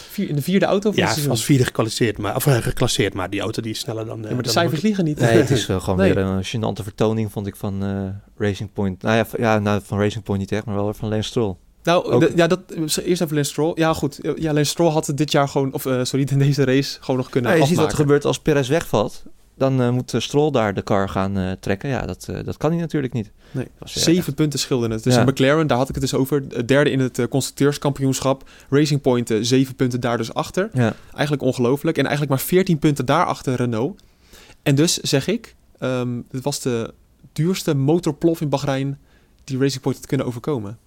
Vier, 0.09 0.29
in 0.29 0.35
de 0.35 0.41
vierde 0.41 0.65
auto 0.65 0.89
van 0.89 0.95
Ja, 0.99 1.01
het 1.03 1.09
seizoen. 1.11 1.31
als 1.31 1.43
vierde 1.45 1.63
geclasseerd, 1.65 2.17
maar, 2.17 2.35
of 2.35 2.45
eh, 2.47 2.57
geclasseerd, 2.57 3.13
maar 3.13 3.29
die 3.29 3.41
auto 3.41 3.61
die 3.61 3.71
is 3.71 3.79
sneller 3.79 4.05
dan... 4.05 4.17
eh, 4.17 4.23
Ja, 4.23 4.27
maar 4.27 4.37
de 4.37 4.43
dan 4.43 4.51
cijfers 4.51 4.81
liegen 4.81 5.03
niet. 5.03 5.19
Nee, 5.19 5.37
het 5.37 5.49
is 5.49 5.67
eh, 5.67 5.81
gewoon 5.81 5.99
Nee. 6.05 6.13
weer 6.13 6.23
een 6.23 6.45
gênante 6.45 6.83
vertoning, 6.83 7.31
vond 7.31 7.47
ik, 7.47 7.55
van 7.55 7.83
eh, 7.83 8.45
Racing 8.47 8.73
Point. 8.73 9.01
Nou 9.01 9.15
ja, 9.15 9.25
v- 9.25 9.37
ja 9.37 9.59
nou, 9.59 9.81
van 9.83 9.99
Racing 9.99 10.23
Point 10.23 10.39
niet 10.39 10.51
echt, 10.51 10.65
maar 10.65 10.75
wel 10.75 10.93
van 10.93 11.09
Lance 11.09 11.29
Stroll. 11.29 11.55
Nou, 11.83 12.19
de- 12.19 12.31
ja, 12.35 12.47
dat, 12.47 12.59
eerst 12.75 12.97
even 13.21 13.33
Lance 13.35 13.51
Stroll. 13.51 13.71
Ja, 13.75 13.93
goed. 13.93 14.19
Ja, 14.35 14.53
Lance 14.53 14.69
Stroll 14.71 14.91
had 14.91 15.07
het 15.07 15.17
dit 15.17 15.31
jaar 15.31 15.47
gewoon, 15.47 15.73
of 15.73 15.85
eh, 15.85 16.03
sorry, 16.03 16.27
in 16.31 16.39
deze 16.47 16.63
race 16.63 16.97
gewoon 17.01 17.17
nog 17.19 17.29
kunnen 17.29 17.49
Nou, 17.49 17.61
je 17.63 17.69
ziet 17.69 17.77
wat 17.79 17.91
er 17.91 17.95
gebeurt 17.97 18.25
als 18.25 18.39
Perez 18.39 18.69
wegvalt. 18.69 19.23
Dan 19.55 19.81
eh, 19.81 19.89
moet 19.89 20.13
eh, 20.13 20.21
Stroll 20.21 20.51
daar 20.51 20.73
de 20.73 20.83
car 20.83 21.09
gaan 21.09 21.57
trekken. 21.59 21.89
Ja, 21.89 22.05
dat, 22.05 22.27
dat 22.45 22.57
kan 22.57 22.71
hij 22.71 22.79
natuurlijk 22.79 23.13
niet. 23.13 23.31
Nee, 23.51 23.67
Zeven 23.83 24.33
punten 24.33 24.59
scheelden 24.59 24.91
het. 24.91 25.03
Dus 25.03 25.15
Ja. 25.15 25.23
McLaren, 25.23 25.67
daar 25.67 25.77
had 25.77 25.89
ik 25.89 25.95
het 25.95 26.03
dus 26.03 26.13
over. 26.13 26.67
Derde 26.67 26.89
in 26.89 26.99
het 26.99 27.27
constructeurskampioenschap. 27.29 28.49
Racing 28.69 29.01
Point, 29.01 29.33
zeven 29.41 29.75
punten 29.75 29.99
daar 29.99 30.17
dus 30.17 30.33
achter. 30.33 30.69
Ja, 30.73 30.93
Eigenlijk 31.13 31.43
ongelooflijk. 31.43 31.97
En 31.97 32.05
eigenlijk 32.05 32.31
maar 32.35 32.47
14 32.47 32.79
punten 32.79 33.05
daarachter 33.05 33.55
Renault. 33.55 34.01
En 34.63 34.75
dus 34.75 34.97
zeg 34.97 35.27
ik, 35.27 35.55
ehm 35.79 36.09
dit 36.31 36.43
was 36.43 36.59
de 36.61 36.93
duurste 37.33 37.73
motorplof 37.75 38.41
in 38.41 38.49
Bahrein 38.49 38.99
die 39.43 39.57
Racing 39.57 39.81
Point 39.81 39.97
had 39.97 40.05
kunnen 40.07 40.25
overkomen. 40.25 40.77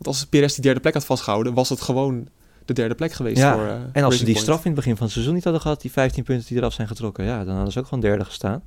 Want 0.00 0.16
als 0.16 0.26
Perez 0.26 0.54
die 0.54 0.62
derde 0.62 0.80
plek 0.80 0.94
had 0.94 1.04
vastgehouden, 1.04 1.54
was 1.54 1.68
het 1.68 1.80
gewoon 1.80 2.28
de 2.64 2.72
derde 2.72 2.94
plek 2.94 3.12
geweest 3.12 3.36
Ja, 3.38 3.54
voor 3.54 3.66
eh, 3.66 3.72
en 3.92 4.04
als 4.04 4.14
ze 4.18 4.24
die 4.24 4.32
Point. 4.32 4.38
straf 4.46 4.58
in 4.60 4.66
het 4.66 4.74
begin 4.74 4.94
van 4.96 5.02
het 5.04 5.12
seizoen 5.12 5.34
niet 5.34 5.44
hadden 5.44 5.62
gehad, 5.62 5.80
die 5.80 5.90
15 5.92 6.24
punten 6.24 6.46
die 6.48 6.56
eraf 6.56 6.72
zijn 6.72 6.88
getrokken, 6.88 7.24
ja, 7.24 7.44
dan 7.44 7.54
hadden 7.54 7.72
ze 7.72 7.78
ook 7.78 7.84
gewoon 7.86 8.00
derde 8.00 8.24
gestaan. 8.24 8.62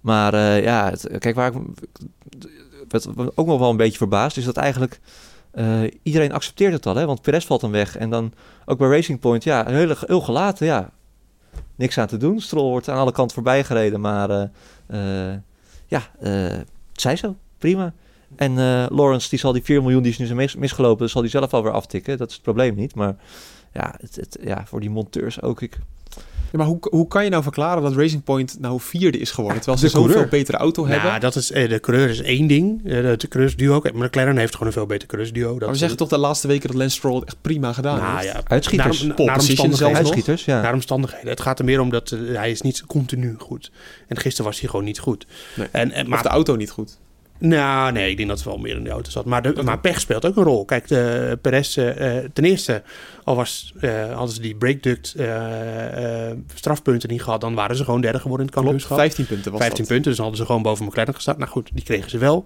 Maar 0.00 0.34
eh, 0.34 0.62
ja, 0.62 0.90
het- 0.90 1.08
kijk, 1.18 1.34
waar 1.34 1.52
ik 1.54 1.60
wat, 2.88 3.08
ook 3.34 3.46
nog 3.46 3.58
wel 3.58 3.70
een 3.70 3.76
beetje 3.76 3.98
verbaasd 3.98 4.36
is 4.36 4.44
dat 4.44 4.56
eigenlijk 4.56 5.00
eh, 5.50 5.80
iedereen 6.02 6.32
accepteert 6.32 6.72
het 6.72 6.86
al, 6.86 6.94
hè? 6.94 7.06
want 7.06 7.22
Perez 7.22 7.44
valt 7.46 7.60
dan 7.60 7.70
weg. 7.70 7.96
En 7.96 8.10
dan 8.10 8.32
ook 8.64 8.78
bij 8.78 8.88
Racing 8.88 9.20
Point, 9.20 9.44
ja, 9.44 9.64
heel, 9.66 9.94
heel 10.06 10.20
gelaten, 10.20 10.66
ja. 10.66 10.90
Niks 11.74 11.98
aan 11.98 12.06
te 12.06 12.16
doen. 12.16 12.40
Stroll 12.40 12.70
wordt 12.70 12.88
aan 12.88 12.98
alle 12.98 13.12
kanten 13.12 13.34
voorbij 13.34 13.64
gereden, 13.64 14.00
maar 14.00 14.50
ja, 15.86 16.02
het 16.18 16.66
zij 16.92 17.16
zo, 17.16 17.36
prima. 17.58 17.92
En 18.36 18.58
eh, 18.58 18.86
Lawrence, 18.88 19.28
die 19.28 19.38
zal 19.38 19.52
die 19.52 19.62
4 19.62 19.82
miljoen 19.82 20.02
die 20.02 20.12
is 20.12 20.18
nu 20.18 20.24
zijn 20.24 20.38
mis, 20.38 20.56
misgelopen, 20.56 21.10
zal 21.10 21.20
hij 21.20 21.30
zelf 21.30 21.54
alweer 21.54 21.72
aftikken. 21.72 22.18
Dat 22.18 22.28
is 22.28 22.34
het 22.34 22.42
probleem 22.42 22.74
niet, 22.74 22.94
maar 22.94 23.16
ja, 23.72 23.94
het, 24.00 24.16
het, 24.16 24.38
ja 24.42 24.64
voor 24.66 24.80
die 24.80 24.90
monteurs 24.90 25.42
ook. 25.42 25.62
Ik, 25.62 25.78
Ja, 26.50 26.58
maar 26.58 26.66
hoe, 26.66 26.78
hoe 26.80 27.08
kan 27.08 27.24
je 27.24 27.30
nou 27.30 27.42
verklaren 27.42 27.82
dat 27.82 27.94
Racing 27.94 28.24
Point 28.24 28.60
nou 28.60 28.80
vierde 28.80 29.18
is 29.18 29.30
geworden? 29.30 29.60
Terwijl 29.62 29.82
ze 29.82 29.88
zoveel 29.88 30.26
betere 30.26 30.56
auto 30.56 30.86
hebben. 30.86 31.08
Nou, 31.08 31.20
dat 31.20 31.36
is, 31.36 31.50
eh, 31.50 31.68
de 31.68 31.80
coureur 31.80 32.08
is 32.08 32.20
één 32.22 32.46
ding. 32.46 32.80
Eh, 32.84 33.02
de, 33.02 33.16
de 33.16 33.28
coureursduo 33.28 33.74
ook. 33.74 33.92
Maar 33.92 34.06
McLaren 34.06 34.36
heeft 34.36 34.52
gewoon 34.52 34.66
een 34.66 34.72
veel 34.72 34.86
beter 34.86 35.08
coureursduo. 35.08 35.50
Dat 35.50 35.60
maar 35.60 35.70
we 35.70 35.76
zeggen 35.76 35.96
toch 35.96 36.08
de 36.08 36.18
laatste 36.18 36.46
weken 36.46 36.68
dat 36.68 36.76
Lance 36.76 36.96
Stroll 36.96 37.22
echt 37.24 37.36
prima 37.40 37.72
gedaan 37.72 37.98
Nou 37.98 38.18
heeft? 38.18 38.32
ja, 38.32 38.40
Uitschieters. 38.44 39.02
Naar, 39.02 39.16
omstandigheden. 39.36 39.96
uitschieters, 39.96 40.44
ja. 40.44 40.60
Naar 40.60 40.74
omstandigheden. 40.74 41.28
Het 41.28 41.40
gaat 41.40 41.58
er 41.58 41.64
meer 41.64 41.80
om 41.80 41.90
dat 41.90 42.16
hij 42.32 42.50
is 42.50 42.60
niet 42.60 42.86
continu 42.86 43.34
goed. 43.38 43.70
En 44.06 44.16
gisteren 44.16 44.50
was 44.50 44.60
hij 44.60 44.68
gewoon 44.68 44.84
niet 44.84 44.98
goed. 44.98 45.26
Nee. 45.56 45.68
En, 45.70 45.90
en, 45.90 46.08
Maar 46.08 46.08
maar 46.08 46.22
de 46.22 46.28
auto 46.28 46.56
niet 46.56 46.70
goed. 46.70 46.98
Nou, 47.38 47.92
nee, 47.92 48.10
ik 48.10 48.16
denk 48.16 48.28
dat 48.28 48.38
het 48.38 48.46
wel 48.46 48.58
meer 48.58 48.76
in 48.76 48.84
de 48.84 48.90
auto 48.90 49.10
zat. 49.10 49.24
Maar, 49.24 49.42
de, 49.42 49.62
maar 49.62 49.78
pech 49.78 50.00
speelt 50.00 50.26
ook 50.26 50.36
een 50.36 50.42
rol. 50.42 50.64
Kijk, 50.64 50.88
de 50.88 51.38
Perez, 51.42 51.76
eh, 51.76 52.16
eh, 52.16 52.24
ten 52.32 52.44
eerste, 52.44 52.82
al 53.24 53.36
was, 53.36 53.72
eh, 53.80 54.12
hadden 54.12 54.34
ze 54.34 54.40
die 54.40 54.54
breakduct 54.56 55.14
eh, 55.14 56.30
strafpunten 56.54 57.08
niet 57.08 57.22
gehad, 57.22 57.40
dan 57.40 57.54
waren 57.54 57.76
ze 57.76 57.84
gewoon 57.84 58.00
derde 58.00 58.18
geworden 58.18 58.46
in 58.46 58.52
het 58.52 58.60
kampioenschap. 58.60 58.98
15 58.98 59.26
punten 59.26 59.52
was 59.52 59.60
15 59.60 59.78
dat. 59.78 59.88
punten, 59.92 60.08
dus 60.08 60.16
dan 60.16 60.24
hadden 60.26 60.44
ze 60.44 60.46
gewoon 60.46 60.62
boven 60.62 60.84
McLaren 60.84 61.14
gestaan. 61.14 61.38
Nou 61.38 61.50
goed, 61.50 61.70
die 61.72 61.84
kregen 61.84 62.10
ze 62.10 62.18
wel. 62.18 62.44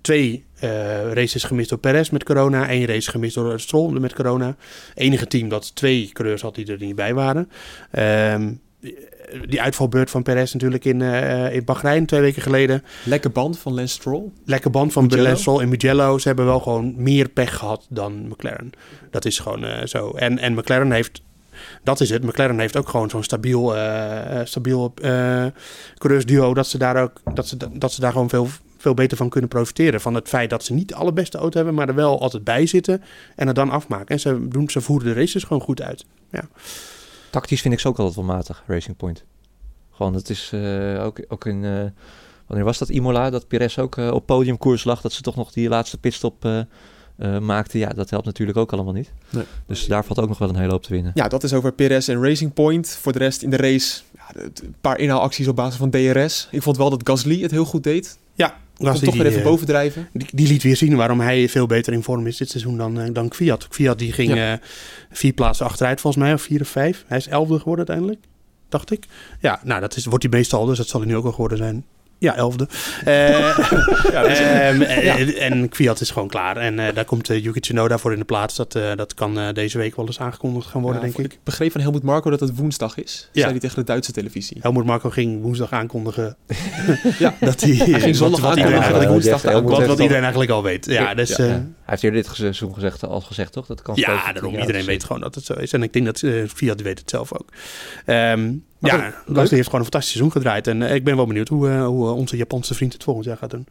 Twee 0.00 0.44
races 1.12 1.44
gemist 1.44 1.68
door 1.68 1.78
Perez 1.78 2.10
met 2.10 2.24
corona. 2.24 2.68
één 2.68 2.86
race 2.86 3.10
gemist 3.10 3.34
door 3.34 3.60
Stroll 3.60 4.00
met 4.00 4.12
corona. 4.14 4.56
Enige 4.94 5.26
team 5.26 5.48
dat 5.48 5.74
twee 5.74 6.10
coureurs 6.12 6.42
had 6.42 6.54
die 6.54 6.66
er 6.66 6.78
niet 6.78 6.94
bij 6.94 7.14
waren. 7.14 7.50
Ehm, 7.90 8.52
die 9.48 9.60
uitvalbeurt 9.60 10.10
van 10.10 10.22
Perez 10.22 10.52
natuurlijk 10.52 10.84
in, 10.84 11.02
eh, 11.02 11.54
in 11.54 11.64
Bahrein 11.64 12.06
twee 12.06 12.20
weken 12.20 12.42
geleden. 12.42 12.84
Lekker 13.04 13.30
band 13.30 13.58
van 13.58 13.74
Lance 13.74 13.94
Stroll. 13.94 14.22
Lekker 14.44 14.70
band 14.70 14.92
van 14.92 15.02
Mugello. 15.02 15.22
Lance 15.22 15.40
Stroll 15.40 15.60
en 15.60 15.68
Mugello. 15.68 16.18
Ze 16.18 16.28
hebben 16.28 16.46
wel 16.46 16.60
gewoon 16.60 16.94
meer 16.96 17.28
pech 17.28 17.56
gehad 17.56 17.86
dan 17.88 18.28
McLaren. 18.28 18.70
Dat 19.10 19.24
is 19.24 19.38
gewoon 19.38 19.64
eh, 19.64 19.86
zo. 19.86 20.10
En, 20.10 20.38
en 20.38 20.54
McLaren 20.54 20.92
heeft, 20.92 21.22
dat 21.82 22.00
is 22.00 22.10
het. 22.10 22.22
McLaren 22.22 22.58
heeft 22.58 22.76
ook 22.76 22.88
gewoon 22.88 23.10
zo'n 23.10 23.22
stabiel, 23.22 23.76
eh, 23.76 24.40
stabiel 24.44 24.92
eh 25.02 25.46
coureursduo. 25.98 26.54
Dat 26.54 26.66
ze 26.66 26.78
daar 26.78 27.02
ook, 27.02 27.20
dat 27.34 27.48
ze, 27.48 27.56
dat 27.72 27.92
ze 27.92 28.00
daar 28.00 28.12
gewoon 28.12 28.28
veel, 28.28 28.48
veel 28.78 28.94
beter 28.94 29.16
van 29.16 29.28
kunnen 29.28 29.50
profiteren. 29.50 30.00
Van 30.00 30.14
het 30.14 30.28
feit 30.28 30.50
dat 30.50 30.64
ze 30.64 30.72
niet 30.72 30.88
de 30.88 30.94
allerbeste 30.94 31.38
auto 31.38 31.56
hebben, 31.56 31.74
maar 31.74 31.88
er 31.88 31.94
wel 31.94 32.20
altijd 32.20 32.44
bij 32.44 32.66
zitten. 32.66 33.02
En 33.36 33.46
het 33.46 33.56
dan 33.56 33.70
afmaken. 33.70 34.06
En 34.06 34.20
ze, 34.20 34.48
doen, 34.48 34.70
ze 34.70 34.80
voeren 34.80 35.08
de 35.14 35.20
races 35.20 35.44
gewoon 35.44 35.62
goed 35.62 35.82
uit. 35.82 36.04
Tactisch 37.32 37.60
vind 37.60 37.74
ik 37.74 37.80
ze 37.80 37.88
ook 37.88 37.98
altijd 37.98 38.16
wel 38.16 38.24
matig, 38.24 38.62
Racing 38.66 38.96
Point. 38.96 39.24
Gewoon, 39.90 40.14
het 40.14 40.30
is 40.30 40.50
eh, 40.52 41.04
ook, 41.04 41.24
ook 41.28 41.46
in... 41.46 41.64
eh, 41.64 41.84
wanneer 42.46 42.64
was 42.64 42.78
dat 42.78 42.88
Imola? 42.88 43.30
Dat 43.30 43.48
Perez 43.48 43.78
ook 43.78 43.96
eh, 43.96 44.10
op 44.10 44.26
podiumkoers 44.26 44.84
lag. 44.84 45.00
Dat 45.00 45.12
ze 45.12 45.22
toch 45.22 45.36
nog 45.36 45.52
die 45.52 45.68
laatste 45.68 45.98
pitstop 45.98 46.44
eh 46.44 46.60
eh, 47.16 47.38
maakte. 47.38 47.78
Ja, 47.78 47.88
dat 47.88 48.10
helpt 48.10 48.26
natuurlijk 48.26 48.58
ook 48.58 48.72
allemaal 48.72 48.92
niet. 48.92 49.12
Nee. 49.30 49.44
Dus 49.66 49.86
daar 49.86 50.04
valt 50.04 50.20
ook 50.20 50.28
nog 50.28 50.38
wel 50.38 50.48
een 50.48 50.56
hele 50.56 50.70
hoop 50.72 50.82
te 50.82 50.92
winnen. 50.92 51.12
Ja, 51.14 51.28
dat 51.28 51.42
is 51.42 51.52
over 51.52 51.72
Perez 51.72 52.08
en 52.08 52.22
Racing 52.22 52.52
Point. 52.52 52.88
Voor 52.88 53.12
de 53.12 53.18
rest 53.18 53.42
in 53.42 53.50
de 53.50 53.56
race 53.56 54.02
ja, 54.14 54.40
een 54.42 54.74
paar 54.80 54.98
inhaalacties 54.98 55.48
op 55.48 55.56
basis 55.56 55.76
van 55.78 55.90
DRS. 55.90 56.48
Ik 56.50 56.62
vond 56.62 56.76
wel 56.76 56.90
dat 56.90 57.08
Gasly 57.08 57.42
het 57.42 57.50
heel 57.50 57.64
goed 57.64 57.82
deed. 57.82 58.18
Ja, 58.34 58.56
Gasly 58.78 59.06
toch 59.06 59.14
weer 59.14 59.22
die, 59.22 59.32
even 59.32 59.42
eh, 59.42 59.48
bovendrijven. 59.48 60.08
Die, 60.12 60.28
die 60.32 60.48
liet 60.48 60.62
weer 60.62 60.76
zien 60.76 60.96
waarom 60.96 61.20
hij 61.20 61.48
veel 61.48 61.66
beter 61.66 61.92
in 61.92 62.02
vorm 62.02 62.26
is 62.26 62.36
dit 62.36 62.50
seizoen 62.50 62.76
dan, 62.76 63.00
eh, 63.00 63.12
dan 63.12 63.28
Kviat. 63.28 63.68
Kviat 63.68 63.98
die 63.98 64.12
ging 64.12 64.34
eh, 64.34 64.52
vier 65.10 65.32
plaatsen 65.32 65.66
achteruit 65.66 66.00
volgens 66.00 66.22
mij, 66.24 66.32
of 66.32 66.42
vier 66.42 66.60
of 66.60 66.68
vijf. 66.68 67.04
Hij 67.06 67.18
is 67.18 67.26
elfde 67.28 67.58
geworden 67.58 67.86
uiteindelijk, 67.86 68.26
dacht 68.68 68.90
ik. 68.90 69.06
Ja, 69.40 69.60
nou 69.64 69.80
dat 69.80 69.96
is, 69.96 70.04
wordt 70.04 70.24
hij 70.24 70.32
meestal, 70.32 70.66
dus 70.66 70.76
dat 70.76 70.88
zal 70.88 71.00
hij 71.00 71.08
nu 71.08 71.16
ook 71.16 71.22
wel 71.22 71.32
geworden 71.32 71.58
zijn. 71.58 71.84
Ja, 72.22 72.34
elfde. 72.36 72.68
Eh, 73.04 74.68
ehm, 74.68 74.82
eh, 74.82 75.42
En 75.50 75.68
Kviat 75.68 76.00
is 76.00 76.10
gewoon 76.10 76.28
klaar. 76.28 76.56
En 76.56 76.78
eh, 76.78 76.94
daar 76.94 77.04
komt 77.04 77.30
eh, 77.30 77.42
Yuki 77.42 77.60
Tsunoda 77.60 77.98
voor 77.98 78.12
in 78.12 78.18
de 78.18 78.24
plaats. 78.24 78.56
Dat, 78.56 78.74
eh, 78.74 78.82
dat 78.96 79.14
kan 79.14 79.38
eh, 79.38 79.52
deze 79.52 79.78
week 79.78 79.96
wel 79.96 80.06
eens 80.06 80.20
aangekondigd 80.20 80.66
gaan 80.68 80.82
worden, 80.82 81.00
Ja, 81.00 81.06
denk 81.06 81.18
ik. 81.26 81.32
Ik 81.32 81.38
begreep 81.44 81.72
van 81.72 81.80
Helmut 81.80 82.02
Marco 82.02 82.30
dat 82.30 82.40
het 82.40 82.56
woensdag 82.56 82.96
is. 82.98 83.28
Ja. 83.32 83.40
Zei 83.40 83.50
hij 83.52 83.60
tegen 83.60 83.76
de 83.76 83.84
Duitse 83.84 84.12
televisie. 84.12 84.56
Helmut 84.60 84.84
Marco 84.84 85.10
ging 85.10 85.42
woensdag 85.42 85.72
aankondigen 85.72 86.36
Ja. 87.18 87.34
dat 87.40 87.60
hij... 87.60 87.70
Hij 87.70 88.00
ging 88.00 88.16
zondag 88.16 88.40
wat, 88.40 88.48
wat 88.48 88.58
iedereen, 88.58 88.78
aankondigen 88.82 89.12
dat 89.12 89.24
eigenlijk- 89.30 89.66
woensdag 89.66 89.86
wat, 89.86 89.98
iedereen 89.98 90.22
eigenlijk 90.22 90.50
al 90.52 90.62
weet. 90.62 90.86
Ja, 90.86 91.14
dus... 91.14 91.36
Ja. 91.36 91.64
Eh, 91.92 92.00
heeft 92.00 92.02
eerder 92.02 92.22
dit 92.22 92.36
seizoen 92.36 92.74
gezegd, 92.74 93.04
al 93.04 93.20
gezegd, 93.20 93.52
toch? 93.52 93.66
Dat 93.66 93.82
kan 93.82 93.94
Ja, 93.96 94.32
daarom. 94.32 94.54
Iedereen 94.54 94.84
weet 94.84 95.04
gewoon 95.04 95.20
dat 95.22 95.34
het 95.34 95.44
zo 95.44 95.54
is. 95.54 95.72
En 95.72 95.82
ik 95.82 95.92
denk 95.92 96.04
dat 96.04 96.22
eh, 96.22 96.48
Fiat 96.48 96.80
weet 96.80 96.98
het 96.98 97.10
zelf 97.10 97.32
ook. 97.32 97.48
Ehm 98.04 98.54
Maar 98.78 98.96
ja, 98.96 99.14
Gasly 99.26 99.34
heeft 99.34 99.48
gewoon 99.48 99.80
een 99.80 99.90
fantastisch 99.90 100.10
seizoen 100.10 100.32
gedraaid. 100.32 100.66
En 100.66 100.82
eh, 100.82 100.94
ik 100.94 101.04
ben 101.04 101.16
wel 101.16 101.26
benieuwd 101.26 101.48
hoe, 101.48 101.68
eh, 101.68 101.86
hoe 101.86 102.06
eh, 102.08 102.16
onze 102.16 102.36
Japanse 102.36 102.74
vriend 102.74 102.92
het 102.92 103.04
volgend 103.04 103.26
jaar 103.26 103.36
gaat 103.36 103.50
doen. 103.50 103.66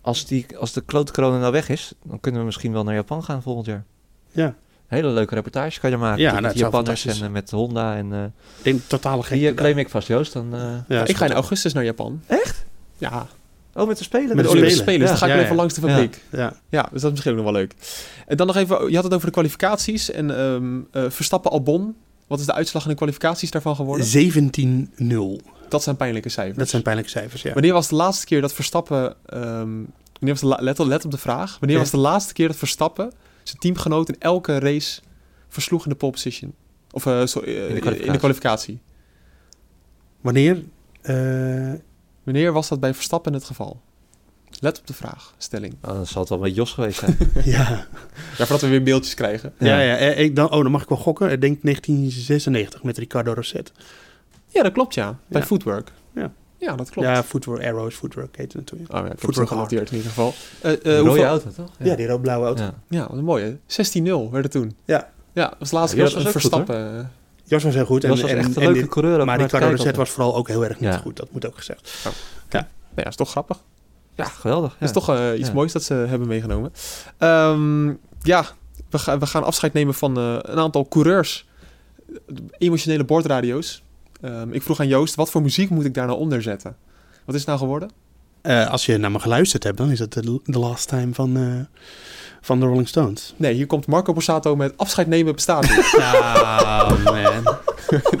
Als, 0.00 0.26
die, 0.26 0.56
als 0.58 0.72
de 0.72 0.80
klote 0.80 1.12
corona 1.12 1.38
nou 1.38 1.52
weg 1.52 1.68
is, 1.68 1.92
dan 2.04 2.20
kunnen 2.20 2.40
we 2.40 2.46
misschien 2.46 2.72
wel 2.72 2.84
naar 2.84 2.94
Japan 2.94 3.24
gaan 3.24 3.42
volgend 3.42 3.66
jaar. 3.66 3.84
Ja. 4.32 4.54
Hele 4.88 5.08
leuke 5.08 5.34
reportage 5.34 5.80
kan 5.80 5.90
je 5.90 5.96
maken. 5.96 6.20
Ja, 6.20 6.32
met 6.32 6.42
nou, 6.42 6.56
Japanners 6.56 7.06
en 7.06 7.24
eh, 7.24 7.30
met 7.30 7.50
Honda. 7.50 7.96
En, 7.96 8.12
eh 8.12 8.24
Ik 8.24 8.64
denk 8.64 8.80
totale 8.86 9.22
gek. 9.22 9.38
die 9.38 9.48
eh, 9.48 9.54
claim 9.54 9.78
ik 9.78 9.88
vast, 9.88 10.08
Joost. 10.08 10.32
Dan, 10.32 10.54
eh, 10.54 10.74
Ja, 10.88 11.06
ik 11.06 11.16
ga 11.16 11.24
in 11.24 11.32
augustus 11.32 11.72
naar 11.72 11.84
Japan. 11.84 12.22
Echt? 12.26 12.64
Ja, 12.98 13.26
Oh, 13.80 13.86
met 13.88 13.98
de 13.98 14.04
Spelen? 14.04 14.36
Met 14.36 14.44
de 14.44 14.50
Olympische 14.50 14.78
Spelen. 14.78 15.00
Dus 15.00 15.08
dan 15.08 15.18
ga 15.18 15.26
ik 15.34 15.42
even 15.42 15.56
langs 15.56 15.74
de 15.74 15.80
fabriek. 15.80 16.22
Ja. 16.32 16.52
Ja. 16.68 16.82
dus 16.82 17.00
dat 17.00 17.02
is 17.04 17.10
misschien 17.10 17.30
ook 17.30 17.36
nog 17.44 17.52
wel 17.52 17.54
leuk. 17.60 17.74
En 18.26 18.36
dan 18.36 18.46
nog 18.46 18.56
even, 18.56 18.88
je 18.90 18.94
had 18.94 19.04
het 19.04 19.14
over 19.14 19.26
de 19.26 19.32
kwalificaties. 19.32 20.10
En 20.10 20.38
ehm 20.38 20.80
eh, 20.92 21.10
Verstappen 21.10 21.50
Albon. 21.50 21.96
Wat 22.26 22.40
is 22.40 22.46
de 22.46 22.54
uitslag 22.54 22.82
in 22.82 22.88
de 22.90 22.96
kwalificaties 22.96 23.50
daarvan 23.50 23.76
geworden? 23.76 24.06
17-0. 25.42 25.44
Dat 25.68 25.82
zijn 25.82 25.96
pijnlijke 25.96 26.28
cijfers. 26.28 26.58
Dat 26.58 26.68
zijn 26.68 26.82
pijnlijke 26.82 27.10
cijfers, 27.12 27.42
ja. 27.42 27.52
Wanneer 27.52 27.72
was 27.72 27.88
de 27.88 27.94
laatste 27.94 28.26
keer 28.26 28.40
dat 28.40 28.52
Verstappen... 28.52 29.14
ehm, 29.26 29.42
wanneer 30.20 30.40
was 30.40 30.40
de 30.40 30.56
let, 30.60 30.80
op- 30.80 30.86
let 30.86 31.04
op 31.04 31.10
de 31.10 31.18
vraag. 31.18 31.50
Wanneer 31.58 31.76
Ja. 31.76 31.82
was 31.82 31.90
de 31.92 31.96
laatste 31.98 32.32
keer 32.32 32.46
dat 32.48 32.56
Verstappen 32.56 33.12
zijn 33.42 33.58
teamgenoot 33.58 34.08
in 34.08 34.16
elke 34.18 34.58
race 34.58 35.00
versloeg 35.48 35.84
in 35.84 35.90
de 35.90 35.96
pole 35.96 36.12
position? 36.12 36.54
Of 36.90 37.06
eh, 37.06 37.24
sorry, 37.24 37.56
eh, 37.56 37.68
in, 37.68 37.74
de 37.74 37.80
kwalificatie. 37.80 38.18
kwalificatie. 38.18 38.80
Wanneer? 40.20 40.62
Wanneer 42.32 42.52
was 42.52 42.68
dat 42.68 42.80
bij 42.80 42.94
Verstappen 42.94 43.32
het 43.32 43.44
geval? 43.44 43.80
Let 44.60 44.78
op 44.78 44.86
de 44.86 44.92
vraag, 44.94 45.34
stelling. 45.38 45.74
Oh, 45.82 45.90
dan 45.92 46.06
zal 46.06 46.20
het 46.20 46.30
wel 46.30 46.38
met 46.38 46.54
Jos 46.54 46.72
geweest 46.72 46.98
zijn. 46.98 47.16
ja. 47.44 47.68
Ja, 47.70 47.86
voordat 48.36 48.60
we 48.60 48.68
weer 48.68 48.82
beeldjes 48.82 49.14
krijgen. 49.14 49.52
Ja, 49.58 49.80
ja. 49.80 49.96
ik, 49.96 50.36
dan, 50.36 50.50
oh, 50.50 50.62
dan 50.62 50.70
mag 50.70 50.82
ik 50.82 50.88
wel 50.88 50.98
gokken. 50.98 51.30
Ik 51.30 51.40
denk 51.40 51.62
1996 51.62 52.82
met 52.82 52.98
Ricardo 52.98 53.32
Rosset. 53.32 53.72
Ja, 54.48 54.62
dat 54.62 54.72
klopt 54.72 54.94
ja. 54.94 55.18
Bij 55.28 55.40
Ja. 55.40 55.46
Footwork. 55.46 55.92
Ja. 56.14 56.32
Ja, 56.56 56.76
dat 56.76 56.90
klopt. 56.90 57.08
Ja, 57.08 57.22
Footwork, 57.22 57.64
Arrows, 57.64 57.94
Footwork 57.94 58.36
heette 58.36 58.56
het 58.56 58.66
toen. 58.66 58.80
Oh 58.80 58.86
ja, 58.88 59.04
ik 59.12 59.18
Footwork 59.18 59.48
Hard. 59.48 59.48
genoteerd 59.50 59.90
in 59.90 59.96
ieder 59.96 60.10
geval. 60.10 60.34
Eh, 60.60 60.72
eh, 60.72 60.78
Een 60.82 60.92
rode 60.96 61.08
hoeveel- 61.08 61.24
auto, 61.24 61.50
toch? 61.50 61.70
Ja, 61.78 61.94
die 61.94 62.06
rood-blauwe 62.06 62.46
auto. 62.46 62.62
Ja. 62.62 62.74
Ja, 62.88 63.06
wat 63.08 63.18
een 63.18 63.24
mooie. 63.24 63.58
16-0 63.66 64.30
werd 64.30 64.44
het 64.44 64.50
toen. 64.52 64.76
Ja. 64.84 65.10
Ja, 65.32 65.48
dat 65.48 65.56
was 65.58 65.70
de 65.70 65.76
laatste 65.76 65.96
Ja, 65.96 66.04
keer 66.04 66.12
dat 66.14 66.22
goed, 66.22 66.32
Verstappen... 66.32 67.12
Jos 67.48 67.62
was 67.64 67.74
heel 67.74 67.84
goed. 67.84 68.02
Jos 68.02 68.20
was 68.20 68.30
echt 68.30 68.56
een 68.56 68.62
leuke 68.62 68.80
dit- 68.80 68.88
coureur. 68.88 69.24
Maar 69.24 69.36
kijken 69.38 69.58
Rosset 69.60 69.76
altijd. 69.78 69.96
was 69.96 70.10
vooral 70.10 70.34
ook 70.36 70.48
heel 70.48 70.64
erg 70.64 70.80
niet 70.80 70.92
Ja. 70.92 70.98
goed. 70.98 71.16
Dat 71.16 71.28
moet 71.32 71.46
ook 71.46 71.56
gezegd. 71.56 71.98
nou 72.50 72.64
ja, 72.96 73.04
is 73.06 73.16
toch 73.16 73.30
grappig. 73.30 73.58
Ja, 74.14 74.24
geweldig. 74.24 74.72
Het 74.78 74.88
is 74.88 74.94
toch 74.94 75.08
eh, 75.08 75.38
iets 75.38 75.48
Ja. 75.48 75.54
moois 75.54 75.72
dat 75.72 75.82
ze 75.82 75.94
hebben 75.94 76.28
meegenomen. 76.28 76.72
Ehm, 77.18 77.86
ja, 78.22 78.44
we, 78.90 78.98
ga- 78.98 79.18
we 79.18 79.26
gaan 79.26 79.44
afscheid 79.44 79.72
nemen 79.72 79.94
van 79.94 80.16
eh, 80.18 80.36
een 80.42 80.58
aantal 80.58 80.88
coureurs. 80.88 81.46
Emotionele 82.58 83.04
bordradio's. 83.04 83.82
Ehm, 84.20 84.52
ik 84.52 84.62
vroeg 84.62 84.80
aan 84.80 84.88
Joost, 84.88 85.14
wat 85.14 85.30
voor 85.30 85.42
muziek 85.42 85.70
moet 85.70 85.84
ik 85.84 85.94
daar 85.94 86.06
nou 86.06 86.18
onder 86.18 86.42
zetten? 86.42 86.76
Wat 87.24 87.34
is 87.34 87.40
het 87.40 87.48
nou 87.48 87.58
geworden? 87.60 87.90
Eh, 88.42 88.70
als 88.70 88.86
je 88.86 88.96
naar 88.96 89.10
me 89.10 89.18
geluisterd 89.18 89.62
hebt, 89.64 89.76
dan 89.76 89.90
is 89.90 89.98
het 89.98 90.12
de, 90.12 90.40
the 90.44 90.58
last 90.58 90.88
time 90.88 91.14
van, 91.14 91.36
eh, 91.36 91.80
van 92.48 92.60
de 92.60 92.66
Rolling 92.66 92.88
Stones. 92.88 93.34
Nee, 93.36 93.54
hier 93.54 93.66
komt 93.66 93.86
Marco 93.86 94.12
Borsato 94.12 94.56
met 94.56 94.72
afscheid 94.76 95.06
nemen 95.06 95.34
bestaat 95.34 95.62
niet. 95.62 95.94
Oh 95.96 97.04
man. 97.04 97.44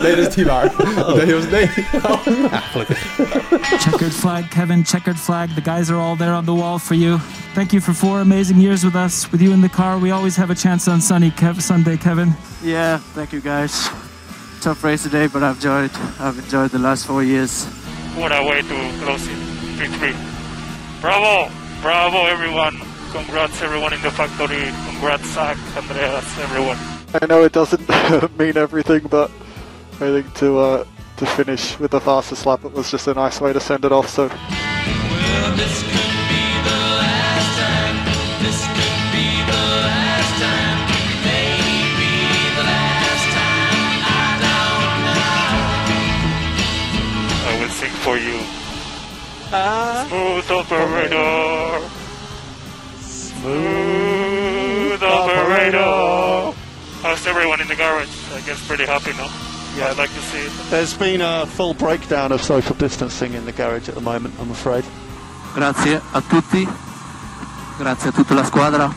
nee, 0.02 0.16
dat 0.16 0.26
is 0.28 0.34
niet 0.34 0.46
waar. 0.46 0.72
Oh. 0.98 1.14
Nee, 1.14 1.26
Joost, 1.26 1.50
nee. 1.50 1.66
Checkered 3.78 4.14
flag, 4.14 4.48
Kevin. 4.48 4.84
Checkered 4.84 5.16
flag. 5.18 5.48
The 5.54 5.60
guys 5.70 5.90
are 5.90 5.98
all 6.00 6.16
there 6.16 6.34
on 6.34 6.44
the 6.44 6.54
wall 6.54 6.78
for 6.78 6.96
you. 6.96 7.18
Thank 7.54 7.72
you 7.72 7.82
for 7.82 7.94
four 7.94 8.20
amazing 8.20 8.60
years 8.60 8.82
with 8.82 8.94
us. 8.94 9.28
With 9.30 9.40
you 9.40 9.52
in 9.52 9.60
the 9.60 9.68
car, 9.68 9.98
we 10.00 10.10
always 10.12 10.36
have 10.36 10.50
a 10.52 10.54
chance 10.54 10.90
on 10.90 11.00
sunny 11.00 11.30
Kev- 11.30 11.60
Sunday, 11.60 11.96
Kevin. 11.96 12.34
Yeah, 12.62 12.98
thank 13.14 13.32
you 13.32 13.40
guys. 13.40 13.90
Tough 14.60 14.82
race 14.84 15.02
today, 15.02 15.28
but 15.28 15.42
I've 15.42 15.54
enjoyed. 15.56 15.90
I've 16.20 16.38
enjoyed 16.38 16.70
the 16.70 16.78
last 16.78 17.06
four 17.06 17.22
years. 17.22 17.64
What 18.16 18.32
a 18.32 18.42
way 18.42 18.62
to 18.62 19.04
close 19.04 19.26
it. 19.30 19.36
Victory. 19.78 20.14
Bravo! 21.00 21.50
Bravo, 21.82 22.26
everyone. 22.26 22.80
Congrats, 23.12 23.62
everyone 23.62 23.92
in 23.94 24.02
the 24.02 24.10
factory. 24.10 24.70
Congrats, 24.90 25.24
Zach, 25.32 25.56
Andreas, 25.76 26.38
everyone. 26.38 26.76
I 27.20 27.24
know 27.26 27.42
it 27.42 27.52
doesn't 27.52 27.88
mean 28.38 28.56
everything, 28.58 29.06
but 29.08 29.30
I 29.94 30.10
think 30.12 30.34
to 30.34 30.58
uh, 30.58 30.84
to 31.16 31.26
finish 31.26 31.78
with 31.78 31.92
the 31.92 32.00
fastest 32.00 32.44
lap, 32.44 32.64
it 32.64 32.72
was 32.72 32.90
just 32.90 33.06
a 33.06 33.14
nice 33.14 33.40
way 33.40 33.52
to 33.54 33.60
send 33.60 33.84
it 33.86 33.92
off. 33.92 34.08
So 34.08 34.28
I 47.40 47.56
will 47.58 47.70
sing 47.70 47.90
for 48.04 48.18
you. 48.18 48.38
Smooth 50.08 50.50
operator. 50.50 51.67
Smooth 53.48 55.02
operator. 55.02 56.52
How's 57.02 57.26
everyone 57.26 57.60
in 57.60 57.68
the 57.68 57.76
garage? 57.76 58.08
I 58.32 58.40
guess 58.42 58.66
pretty 58.66 58.84
happy 58.84 59.12
now. 59.12 59.30
Yeah, 59.76 59.90
I'd 59.90 59.96
like 59.96 60.10
to 60.10 60.20
see 60.20 60.38
it. 60.38 60.52
there's 60.70 60.94
been 60.94 61.20
a 61.22 61.46
full 61.46 61.72
breakdown 61.72 62.32
of 62.32 62.42
social 62.42 62.74
distancing 62.74 63.32
in 63.34 63.46
the 63.46 63.52
garage 63.52 63.88
at 63.88 63.94
the 63.94 64.00
moment. 64.00 64.34
I'm 64.38 64.50
afraid. 64.50 64.84
Grazie 65.54 66.00
a 66.12 66.20
tutti. 66.20 66.66
Grazie 67.78 68.08
a 68.10 68.12
tutta 68.12 68.34
la 68.34 68.44
squadra. 68.44 68.94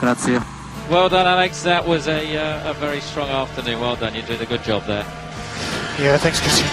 Grazie. 0.00 0.40
Well 0.90 1.08
done, 1.08 1.26
Alex. 1.26 1.62
That 1.62 1.86
was 1.86 2.06
a, 2.06 2.36
uh, 2.36 2.70
a 2.70 2.74
very 2.74 3.00
strong 3.00 3.30
afternoon. 3.30 3.80
Well 3.80 3.96
done. 3.96 4.14
You 4.14 4.22
did 4.22 4.42
a 4.42 4.46
good 4.46 4.62
job 4.62 4.84
there. 4.86 5.06
Yeah, 5.98 6.18
thanks, 6.18 6.40
Christian. 6.40 6.66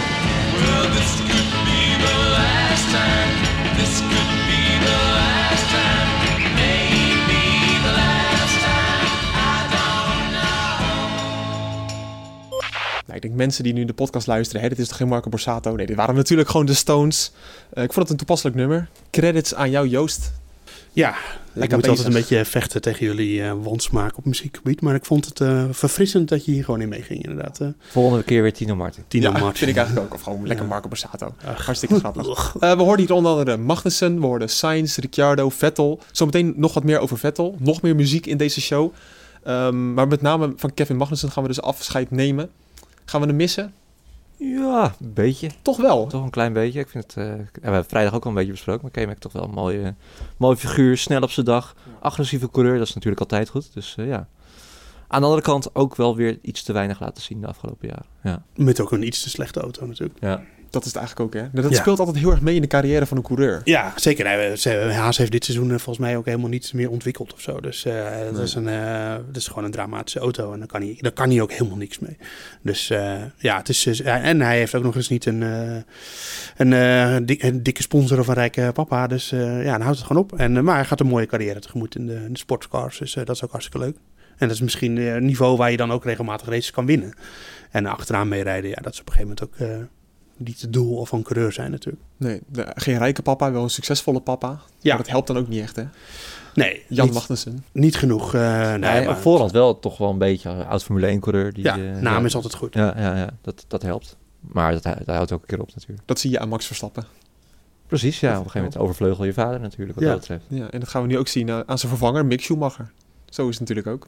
Nou, 4.10 4.37
ik 13.18 13.24
denk 13.24 13.36
mensen 13.36 13.64
die 13.64 13.74
nu 13.74 13.86
de 13.86 13.94
podcast 13.94 14.28
luisteren, 14.28 14.62
hè, 14.62 14.70
dit 14.70 14.80
is 14.80 14.88
toch 14.88 14.98
geen 14.98 15.08
Marco 15.08 15.30
Borsato? 15.30 15.76
Nee, 15.76 15.86
dit 15.86 15.96
waren 15.96 16.16
natuurlijk 16.16 16.50
gewoon 16.50 16.66
de 16.66 16.74
Stones. 16.74 17.32
Eh, 17.74 17.84
ik 17.84 17.94
vond 17.94 18.02
het 18.02 18.10
een 18.10 18.18
toepasselijk 18.18 18.56
nummer. 18.56 18.90
Credits 19.12 19.56
aan 19.56 19.70
jou, 19.70 19.88
Joost. 19.88 20.32
Ja, 20.92 21.16
ik 21.54 21.72
moet 21.72 21.88
altijd 21.88 22.08
een 22.08 22.14
beetje 22.14 22.46
vechten 22.46 22.82
tegen 22.82 23.06
jullie 23.06 23.44
eh 23.44 23.54
wandsmaak 23.64 24.18
op 24.18 24.26
muziekgebied. 24.26 24.82
Maar 24.82 24.96
ik 24.96 25.06
vond 25.06 25.26
het 25.26 25.42
eh, 25.42 25.64
verfrissend 25.72 26.30
dat 26.30 26.46
je 26.46 26.52
hier 26.52 26.64
gewoon 26.64 26.82
in 26.82 26.90
meeging, 26.90 27.24
inderdaad. 27.24 27.62
Volgende 27.88 28.24
keer 28.24 28.42
weer 28.42 28.54
Tino 28.54 28.76
Martin. 28.76 29.04
Tino 29.08 29.32
ja, 29.32 29.32
Martin. 29.32 29.58
vind 29.58 29.72
ik 29.72 29.78
eigenlijk 29.78 30.06
ook. 30.06 30.14
Of 30.14 30.22
gewoon 30.22 30.48
lekker 30.48 30.66
Ja. 30.66 30.72
Marco 30.72 30.88
Borsato. 30.88 31.34
Ach. 31.46 31.66
Hartstikke 31.66 32.00
grappig. 32.00 32.54
We 32.54 32.68
hoorden 32.68 33.06
hier 33.06 33.16
onder 33.16 33.32
andere 33.32 33.58
Magnussen, 33.58 34.20
we 34.20 34.26
hoorden 34.26 34.50
Sainz, 34.50 34.98
Ricciardo, 34.98 35.50
Vettel. 35.50 36.00
Zometeen 36.12 36.54
nog 36.56 36.74
wat 36.74 36.84
meer 36.84 37.00
over 37.00 37.18
Vettel. 37.18 37.56
Nog 37.60 37.82
meer 37.82 37.96
muziek 37.96 38.26
in 38.26 38.38
deze 38.38 38.62
show. 38.62 38.94
Ehm, 39.44 39.94
maar 39.94 40.08
met 40.08 40.22
name 40.22 40.54
van 40.56 40.74
Kevin 40.74 40.98
Magnussen 40.98 41.32
gaan 41.32 41.44
we 41.44 41.50
dus 41.50 41.62
afscheid 41.62 42.12
nemen. 42.12 42.50
Gaan 43.10 43.22
we 43.22 43.28
hem 43.28 43.36
missen? 43.36 43.74
Ja, 44.38 44.96
een 45.00 45.14
beetje. 45.14 45.50
Toch 45.62 45.78
wel. 45.78 46.08
Toch 46.08 46.24
een 46.24 46.30
klein 46.30 46.54
beetje. 46.54 46.80
Ik 46.80 46.90
vind 46.90 47.04
het, 47.04 47.18
eh, 47.18 47.26
ja, 47.26 47.36
we 47.36 47.60
hebben 47.62 47.86
vrijdag 47.86 48.14
ook 48.14 48.24
al 48.24 48.30
een 48.30 48.36
beetje 48.36 48.52
besproken. 48.52 48.90
Maar 48.94 49.04
K-Mac 49.04 49.18
toch 49.18 49.32
wel 49.32 49.44
een 49.44 49.52
mooie, 49.52 49.96
mooie 50.38 50.58
figuur. 50.58 50.98
Snel 50.98 51.22
op 51.22 51.32
zijn 51.32 51.46
dag. 51.46 51.76
Agressieve 52.00 52.52
coureur. 52.52 52.78
Dat 52.78 52.88
is 52.88 52.94
natuurlijk 52.94 53.22
altijd 53.22 53.50
goed. 53.50 53.74
Dus 53.74 53.96
eh, 53.98 54.08
ja. 54.08 54.28
Aan 55.08 55.20
de 55.20 55.26
andere 55.26 55.44
kant 55.44 55.76
ook 55.76 55.96
wel 55.96 56.16
weer 56.16 56.40
iets 56.42 56.64
te 56.64 56.74
weinig 56.74 57.00
laten 57.00 57.24
zien 57.24 57.42
de 57.42 57.48
afgelopen 57.48 57.88
jaren. 57.88 58.06
Ja. 58.24 58.44
Met 58.56 58.80
ook 58.80 58.92
een 58.92 59.08
iets 59.08 59.22
te 59.22 59.30
slechte 59.30 59.60
auto 59.60 59.86
natuurlijk. 59.86 60.20
ja. 60.20 60.44
Dat 60.70 60.82
is 60.82 60.88
het 60.88 60.98
eigenlijk 60.98 61.36
ook, 61.36 61.42
hè? 61.42 61.62
Dat 61.62 61.72
Ja. 61.72 61.78
speelt 61.78 62.00
altijd 62.00 62.18
heel 62.18 62.32
erg 62.32 62.42
mee 62.42 62.56
in 62.56 62.62
de 62.62 62.68
carrière 62.68 63.06
van 63.06 63.18
een 63.18 63.24
coureur. 63.24 63.62
Ja, 63.64 63.94
zeker. 63.96 64.92
Haas 64.94 65.18
heeft 65.18 65.32
dit 65.32 65.46
seizoen 65.46 65.66
eh, 65.72 65.78
volgens 65.78 65.98
mij 65.98 66.18
ook 66.18 66.26
helemaal 66.26 66.50
niets 66.50 66.72
meer 66.72 66.90
ontwikkeld 66.90 67.34
of 67.34 67.42
zo. 67.42 67.60
Dus 67.60 67.86
eh, 67.86 67.94
dat, 68.24 68.34
Nee. 68.34 68.42
is 68.44 68.54
een, 68.56 68.68
eh, 68.68 69.16
dat 69.28 69.36
is 69.36 69.48
gewoon 69.48 69.64
een 69.64 69.72
dramatische 69.72 70.20
auto 70.20 70.54
en 70.54 70.58
daar 70.60 70.68
kan 70.68 70.82
hij, 70.82 70.98
daar 71.00 71.12
kan 71.12 71.30
hij 71.30 71.42
ook 71.42 71.52
helemaal 71.52 71.78
niks 71.78 72.00
mee. 72.00 72.18
Dus 72.62 72.88
ja, 73.38 73.58
het 73.58 73.70
is, 73.70 74.02
en 74.02 74.42
hij 74.42 74.58
heeft 74.58 74.76
ook 74.76 74.84
nog 74.84 74.96
eens 74.96 75.10
niet 75.10 75.26
een, 75.26 75.42
een, 76.58 77.26
dik- 77.26 77.44
een 77.44 77.64
dikke 77.64 77.82
sponsor 77.82 78.20
of 78.20 78.28
een 78.28 78.34
rijke 78.34 78.70
papa. 78.74 79.08
Dus 79.08 79.30
ja, 79.30 79.64
dan 79.72 79.82
houdt 79.82 79.98
het 79.98 80.08
gewoon 80.08 80.24
op. 80.24 80.34
En, 80.40 80.64
maar 80.64 80.76
hij 80.76 80.86
gaat 80.86 81.00
een 81.00 81.08
mooie 81.08 81.26
carrière 81.26 81.60
tegemoet 81.60 81.96
in 81.96 82.06
de, 82.08 82.14
in 82.16 82.34
de 82.34 82.40
sportscars. 82.40 82.98
Dus 82.98 83.14
dat 83.14 83.30
is 83.30 83.44
ook 83.44 83.52
hartstikke 83.52 83.86
leuk. 83.86 83.96
En 84.38 84.48
dat 84.48 84.56
is 84.56 84.62
misschien 84.62 84.98
een 84.98 85.26
niveau 85.26 85.58
waar 85.58 85.72
je 85.72 85.78
dan 85.78 85.92
ook 85.92 86.04
regelmatig 86.04 86.48
races 86.48 86.72
kan 86.72 86.86
winnen. 86.86 87.14
En 87.72 87.86
achteraan 87.86 88.28
meerijden, 88.28 88.70
ja, 88.70 88.76
dat 88.82 88.94
is 88.94 89.00
op 89.00 89.08
een 89.08 89.14
gegeven 89.14 89.36
moment 89.40 89.80
ook... 89.82 89.88
niet 90.38 90.62
het 90.62 90.74
doel 90.74 91.06
van 91.06 91.18
een 91.20 91.24
coureur 91.26 91.52
zijn 91.52 91.72
natuurlijk. 91.72 92.04
Nee, 92.18 92.42
de- 92.52 92.72
geen 92.76 92.98
rijke 92.98 93.22
papa, 93.22 93.52
wel 93.52 93.64
een 93.64 93.70
succesvolle 93.70 94.20
papa. 94.22 94.48
Ja. 94.48 94.60
Maar 94.90 94.98
dat 94.98 95.08
helpt 95.12 95.28
dan 95.28 95.38
ook 95.38 95.48
niet 95.48 95.62
echt, 95.62 95.76
hè? 95.76 95.84
Nee, 96.54 96.84
Jan 96.88 97.06
niet, 97.06 97.14
Magnussen. 97.16 97.64
niet 97.72 97.96
genoeg. 97.96 98.34
eh 98.34 98.42
nee, 98.70 98.78
Nee, 98.78 99.06
maar- 99.06 99.16
op 99.16 99.22
voorhand 99.22 99.52
wel 99.52 99.80
toch 99.80 99.98
wel 99.98 100.10
een 100.10 100.18
beetje 100.18 100.50
oud 100.66 100.84
Formule 100.84 101.08
1 101.08 101.20
coureur. 101.20 101.54
Die, 101.54 101.64
ja, 101.64 101.78
eh, 101.78 101.96
naam 102.02 102.20
ja. 102.20 102.26
is 102.26 102.36
altijd 102.36 102.54
goed. 102.56 102.74
Ja, 102.74 102.94
ja, 102.98 103.16
ja 103.18 103.30
dat, 103.42 103.66
dat 103.68 103.82
helpt. 103.82 104.18
Maar 104.40 104.72
dat, 104.72 104.84
dat 104.84 105.16
houdt 105.16 105.32
ook 105.32 105.42
een 105.42 105.48
keer 105.48 105.62
op 105.62 105.76
natuurlijk. 105.76 106.08
Dat 106.08 106.20
zie 106.20 106.32
je 106.32 106.40
aan 106.40 106.50
Max 106.50 106.66
Verstappen. 106.66 107.06
Precies, 107.88 108.20
ja. 108.20 108.28
Op 108.30 108.36
een 108.36 108.42
gegeven 108.42 108.62
moment 108.62 108.78
overvleugel 108.78 109.26
je 109.26 109.34
vader 109.34 109.60
natuurlijk 109.60 109.96
wat 110.00 110.04
Ja. 110.04 110.10
dat 110.12 110.20
betreft. 110.20 110.44
Ja, 110.48 110.70
en 110.70 110.80
dat 110.80 110.90
gaan 110.90 111.02
we 111.02 111.08
nu 111.08 111.18
ook 111.18 111.28
zien 111.28 111.50
eh, 111.50 111.60
aan 111.66 111.78
zijn 111.78 111.92
vervanger, 111.92 112.26
Mick 112.26 112.42
Schumacher. 112.42 112.92
Zo 113.30 113.42
is 113.48 113.50
het 113.60 113.60
natuurlijk 113.60 113.88
ook. 113.88 114.08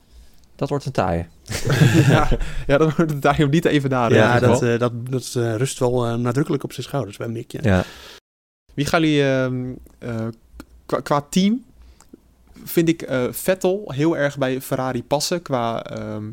Dat 0.59 0.69
wordt 0.69 0.85
een 0.85 0.91
taaie. 0.91 1.25
ja, 2.09 2.27
ja, 2.67 2.77
dan 2.77 2.91
wordt 2.97 3.11
het 3.11 3.21
daar 3.21 3.49
niet 3.49 3.65
even 3.65 3.89
daar. 3.89 4.13
Ja, 4.13 4.39
dat, 4.39 4.63
eh, 4.63 4.79
dat, 4.79 4.91
dat 5.09 5.33
eh, 5.37 5.55
rust 5.55 5.79
wel 5.79 6.05
eh, 6.07 6.15
nadrukkelijk 6.15 6.63
op 6.63 6.73
zijn 6.73 6.85
schouders 6.85 7.17
bij 7.17 7.27
Mick. 7.27 7.51
Ja. 7.51 7.59
Ja. 7.63 7.83
Wie 8.73 8.85
gaan 8.85 9.01
jullie 9.01 9.23
ehm, 9.23 9.71
eh, 9.99 10.27
qua, 10.85 10.99
qua 10.99 11.21
team? 11.29 11.63
Vind 12.63 12.89
ik 12.89 13.01
eh, 13.01 13.23
Vettel 13.31 13.91
heel 13.95 14.17
erg 14.17 14.37
bij 14.37 14.61
Ferrari 14.61 15.03
passen. 15.03 15.41
Qua, 15.41 15.83
ehm, 15.83 16.23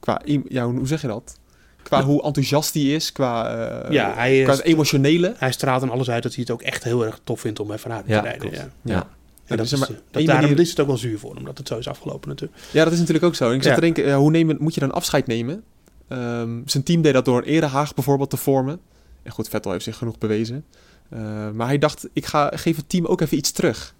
qua 0.00 0.20
ja, 0.48 0.64
hoe 0.64 0.76
hoe 0.78 0.86
zeg 0.86 1.00
je 1.00 1.06
dat? 1.06 1.38
Qua 1.82 2.02
hoe 2.02 2.22
enthousiast 2.22 2.74
hij 2.74 2.82
is. 2.82 3.12
Qua, 3.12 3.48
eh, 3.84 3.90
Ja, 3.90 4.14
hij, 4.14 4.42
qua 4.42 4.52
is- 4.52 4.58
het 4.58 4.66
emotionele. 4.66 5.34
hij 5.36 5.52
straalt 5.52 5.82
aan 5.82 5.90
alles 5.90 6.10
uit 6.10 6.22
dat 6.22 6.32
hij 6.34 6.42
het 6.42 6.52
ook 6.52 6.62
echt 6.62 6.84
heel 6.84 7.04
erg 7.04 7.20
tof 7.24 7.40
vindt 7.40 7.60
om 7.60 7.66
bij 7.68 7.78
Ferrari 7.78 8.04
Ja, 8.06 8.16
te 8.20 8.22
rijden. 8.28 8.40
klopt. 8.40 8.56
Ja. 8.56 8.68
Ja. 8.82 9.08
Ja. 9.46 9.52
En 9.52 9.56
dat 9.56 9.66
is, 9.66 9.70
dat, 9.70 9.90
daarom 10.26 10.26
manier- 10.44 10.60
is 10.60 10.70
het 10.70 10.80
ook 10.80 10.86
wel 10.86 10.96
zuur 10.96 11.18
voor 11.18 11.34
omdat 11.36 11.58
het 11.58 11.68
zo 11.68 11.78
is 11.78 11.88
afgelopen 11.88 12.28
natuurlijk. 12.28 12.60
Ja, 12.72 12.84
dat 12.84 12.92
is 12.92 12.98
natuurlijk 12.98 13.26
ook 13.26 13.34
zo. 13.34 13.48
En 13.48 13.54
ik 13.54 13.62
zat 13.62 13.70
Ja. 13.70 13.74
te 13.74 13.80
denken, 13.92 14.14
hoe 14.14 14.30
nemen, 14.30 14.56
moet 14.60 14.74
je 14.74 14.80
dan 14.80 14.92
afscheid 14.92 15.26
nemen? 15.26 15.62
Ehm, 16.08 16.60
zijn 16.64 16.82
team 16.82 17.02
deed 17.02 17.12
dat 17.12 17.24
door 17.24 17.38
een 17.38 17.44
erehaag 17.44 17.94
bijvoorbeeld 17.94 18.30
te 18.30 18.36
vormen. 18.36 18.80
En 19.22 19.32
goed, 19.32 19.48
Vettel 19.48 19.70
heeft 19.72 19.84
zich 19.84 19.96
genoeg 19.96 20.18
bewezen. 20.18 20.64
Eh, 21.10 21.20
maar 21.50 21.66
hij 21.66 21.78
dacht, 21.78 22.08
ik 22.12 22.26
ga, 22.26 22.50
geef 22.54 22.76
het 22.76 22.88
team 22.88 23.06
ook 23.06 23.20
even 23.20 23.36
iets 23.36 23.52
terug. 23.52 23.94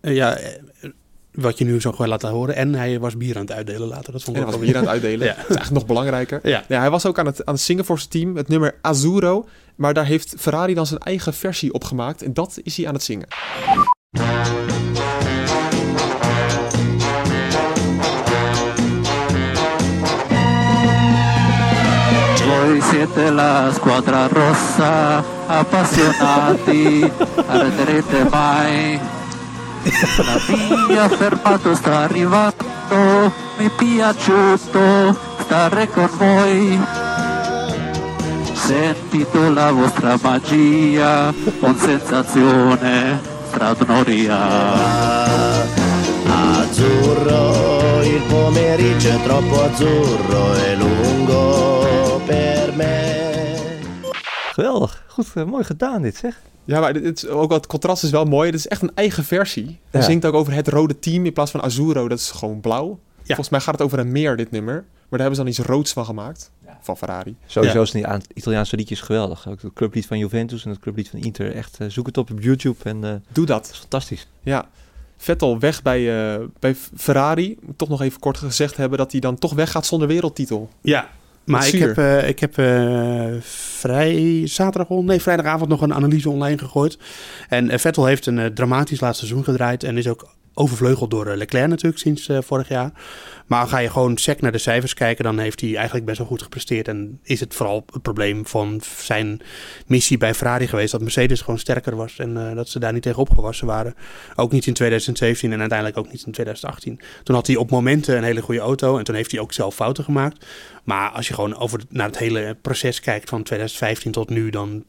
Eh, 0.00 0.14
ja, 0.14 0.36
eh, 0.36 0.90
wat 1.32 1.58
je 1.58 1.64
nu 1.64 1.80
zo 1.80 1.90
gewoon 1.90 2.08
laten 2.08 2.28
horen. 2.30 2.54
En 2.56 2.74
hij 2.74 3.00
was 3.00 3.16
bier 3.16 3.34
aan 3.36 3.40
het 3.40 3.52
uitdelen 3.52 3.88
later. 3.88 4.12
Dat 4.12 4.22
vond 4.22 4.36
En 4.36 4.42
ik 4.42 4.48
hij 4.48 4.54
ook 4.56 4.60
was 4.60 4.68
hier 4.68 4.76
aan 4.78 4.82
het 4.84 4.92
uitdelen. 4.92 5.26
Ja. 5.26 5.32
Dat 5.34 5.40
is 5.42 5.46
eigenlijk 5.56 5.70
nog 5.78 5.86
belangrijker. 5.86 6.40
Ja. 6.42 6.64
Ja, 6.68 6.78
hij 6.80 6.90
was 6.90 7.06
ook 7.06 7.18
aan 7.18 7.26
het, 7.26 7.44
aan 7.44 7.54
het 7.54 7.62
zingen 7.62 7.84
voor 7.84 7.98
zijn 7.98 8.10
team, 8.10 8.36
het 8.36 8.48
nummer 8.48 8.74
Azzurro. 8.80 9.48
Maar 9.76 9.94
daar 9.94 10.06
heeft 10.06 10.34
Ferrari 10.38 10.74
dan 10.74 10.86
zijn 10.86 11.00
eigen 11.00 11.34
versie 11.34 11.72
op 11.72 11.84
gemaakt. 11.84 12.22
En 12.22 12.34
dat 12.34 12.58
is 12.62 12.76
hij 12.76 12.86
aan 12.88 12.94
het 12.94 13.02
zingen. 13.02 13.26
Siete 22.92 23.30
la 23.30 23.70
squadra 23.72 24.26
rossa, 24.26 25.24
appassionati, 25.46 27.10
arreterete 27.46 28.26
mai. 28.28 29.00
La 30.18 30.38
via 30.86 31.08
fermato 31.08 31.74
sta 31.74 32.00
arrivando, 32.00 33.32
mi 33.56 33.64
è 33.64 33.70
piaciuto 33.70 35.16
stare 35.38 35.88
con 35.88 36.10
voi. 36.18 36.78
Sentito 38.52 39.50
la 39.50 39.70
vostra 39.70 40.18
magia, 40.20 41.32
con 41.60 41.74
sensazione 41.78 43.18
straordinaria. 43.46 44.38
Azzurro, 46.60 48.02
il 48.02 48.20
pomeriggio 48.28 49.08
è 49.08 49.22
troppo 49.22 49.64
azzurro 49.64 50.54
e 50.56 50.76
lungo 50.76 51.81
per 52.26 52.76
me. 52.76 53.20
Geweldig. 54.52 55.04
Goed, 55.08 55.26
eh, 55.34 55.44
mooi 55.44 55.64
gedaan 55.64 56.02
dit 56.02 56.16
zeg. 56.16 56.40
Ja, 56.64 56.80
maar 56.80 56.92
dit, 56.92 57.02
dit 57.02 57.16
is 57.16 57.26
ook 57.28 57.52
het 57.52 57.66
contrast 57.66 58.02
is 58.04 58.10
wel 58.10 58.24
mooi. 58.24 58.46
Het 58.46 58.58
is 58.58 58.68
echt 58.68 58.82
een 58.82 58.90
eigen 58.94 59.24
versie. 59.24 59.78
Hij 59.90 60.00
Ja. 60.00 60.06
zingt 60.06 60.24
ook 60.26 60.34
over 60.34 60.52
het 60.52 60.68
rode 60.68 60.98
team 60.98 61.26
in 61.26 61.32
plaats 61.32 61.50
van 61.50 61.62
Azzurro. 61.62 62.08
Dat 62.08 62.18
is 62.18 62.30
gewoon 62.30 62.60
blauw. 62.60 62.98
Volgens 63.26 63.48
mij 63.48 63.60
gaat 63.60 63.74
het 63.74 63.82
over 63.82 63.98
een 63.98 64.12
meer, 64.12 64.36
dit 64.36 64.50
nummer. 64.50 64.74
Maar 64.74 65.20
daar 65.20 65.28
hebben 65.30 65.36
ze 65.36 65.42
dan 65.42 65.50
iets 65.50 65.58
roods 65.76 65.92
van 65.92 66.04
gemaakt. 66.04 66.50
Van 66.80 66.96
Ferrari. 66.96 67.36
Sowieso 67.46 67.76
Ja. 67.76 67.82
is 67.82 67.90
die 67.90 68.06
aan- 68.06 68.20
Italiaanse 68.34 68.76
liedjes 68.76 69.00
geweldig. 69.00 69.48
Ook 69.48 69.62
het 69.62 69.72
clublied 69.72 70.06
van 70.06 70.18
Juventus 70.18 70.64
en 70.64 70.70
het 70.70 70.78
clublied 70.78 71.08
van 71.08 71.18
Inter. 71.20 71.54
Echt, 71.54 71.76
eh, 71.80 71.88
zoek 71.88 72.06
het 72.06 72.18
op 72.18 72.30
op 72.30 72.40
YouTube 72.40 72.76
en 72.82 73.04
eh, 73.04 73.10
Doe 73.32 73.46
dat. 73.46 73.70
is 73.72 73.78
fantastisch. 73.78 74.26
Ja. 74.42 74.68
Vettel 75.16 75.58
weg 75.58 75.82
bij, 75.82 76.32
eh, 76.34 76.44
bij 76.58 76.74
Ferrari. 76.96 77.56
Moet 77.60 77.78
Toch 77.78 77.88
nog 77.88 78.02
even 78.02 78.20
kort 78.20 78.38
gezegd 78.38 78.76
hebben 78.76 78.98
dat 78.98 79.12
hij 79.12 79.20
dan 79.20 79.38
toch 79.38 79.52
weggaat 79.52 79.86
zonder 79.86 80.08
wereldtitel. 80.08 80.68
Ja, 80.80 81.08
maar 81.44 81.68
ik 81.68 81.78
heb, 81.78 81.98
eh, 81.98 82.28
ik 82.28 82.38
heb 82.38 82.58
eh, 82.58 83.26
vrij 83.78 84.42
zaterdag, 84.46 84.88
nee, 84.88 85.20
vrijdagavond 85.20 85.68
nog 85.68 85.80
een 85.80 85.94
analyse 85.94 86.30
online 86.30 86.58
gegooid. 86.58 86.98
En 87.48 87.70
eh, 87.70 87.78
Vettel 87.78 88.06
heeft 88.06 88.26
een 88.26 88.54
dramatisch 88.54 89.00
laatste 89.00 89.26
seizoen 89.26 89.44
gedraaid 89.44 89.84
en 89.84 89.98
is 89.98 90.08
ook 90.08 90.28
overvleugeld 90.54 91.10
door 91.10 91.36
Leclerc 91.36 91.68
natuurlijk 91.68 92.02
sinds 92.02 92.28
vorig 92.38 92.68
jaar. 92.68 92.92
Maar 93.52 93.68
ga 93.68 93.78
je 93.78 93.90
gewoon 93.90 94.16
sec 94.16 94.40
naar 94.40 94.52
de 94.52 94.58
cijfers 94.58 94.94
kijken, 94.94 95.24
dan 95.24 95.38
heeft 95.38 95.60
hij 95.60 95.74
eigenlijk 95.76 96.06
best 96.06 96.18
wel 96.18 96.26
goed 96.26 96.42
gepresteerd. 96.42 96.88
En 96.88 97.20
is 97.22 97.40
het 97.40 97.54
vooral 97.54 97.84
het 97.92 98.02
probleem 98.02 98.46
van 98.46 98.80
zijn 98.98 99.40
missie 99.86 100.18
bij 100.18 100.34
Ferrari 100.34 100.66
geweest 100.68 100.92
dat 100.92 101.00
Mercedes 101.00 101.40
gewoon 101.40 101.58
sterker 101.58 101.96
was 101.96 102.18
en 102.18 102.48
eh, 102.48 102.54
dat 102.54 102.68
ze 102.68 102.78
daar 102.78 102.92
niet 102.92 103.02
tegen 103.02 103.18
opgewassen 103.18 103.66
waren. 103.66 103.94
Ook 104.34 104.52
niet 104.52 104.66
in 104.66 104.72
2017 104.72 105.52
en 105.52 105.60
uiteindelijk 105.60 105.98
ook 105.98 106.12
niet 106.12 106.26
in 106.26 106.32
2018. 106.32 107.00
Toen 107.22 107.34
had 107.34 107.46
hij 107.46 107.56
op 107.56 107.70
momenten 107.70 108.16
een 108.16 108.24
hele 108.24 108.42
goede 108.42 108.60
auto 108.60 108.98
en 108.98 109.04
toen 109.04 109.14
heeft 109.14 109.30
hij 109.30 109.40
ook 109.40 109.52
zelf 109.52 109.74
fouten 109.74 110.04
gemaakt. 110.04 110.46
Maar 110.84 111.10
als 111.10 111.28
je 111.28 111.34
gewoon 111.34 111.56
over 111.56 111.80
naar 111.88 112.06
het 112.06 112.18
hele 112.18 112.56
proces 112.62 113.00
kijkt 113.00 113.28
van 113.28 113.42
2015 113.42 114.12
tot 114.12 114.28
nu, 114.28 114.50
dan, 114.50 114.84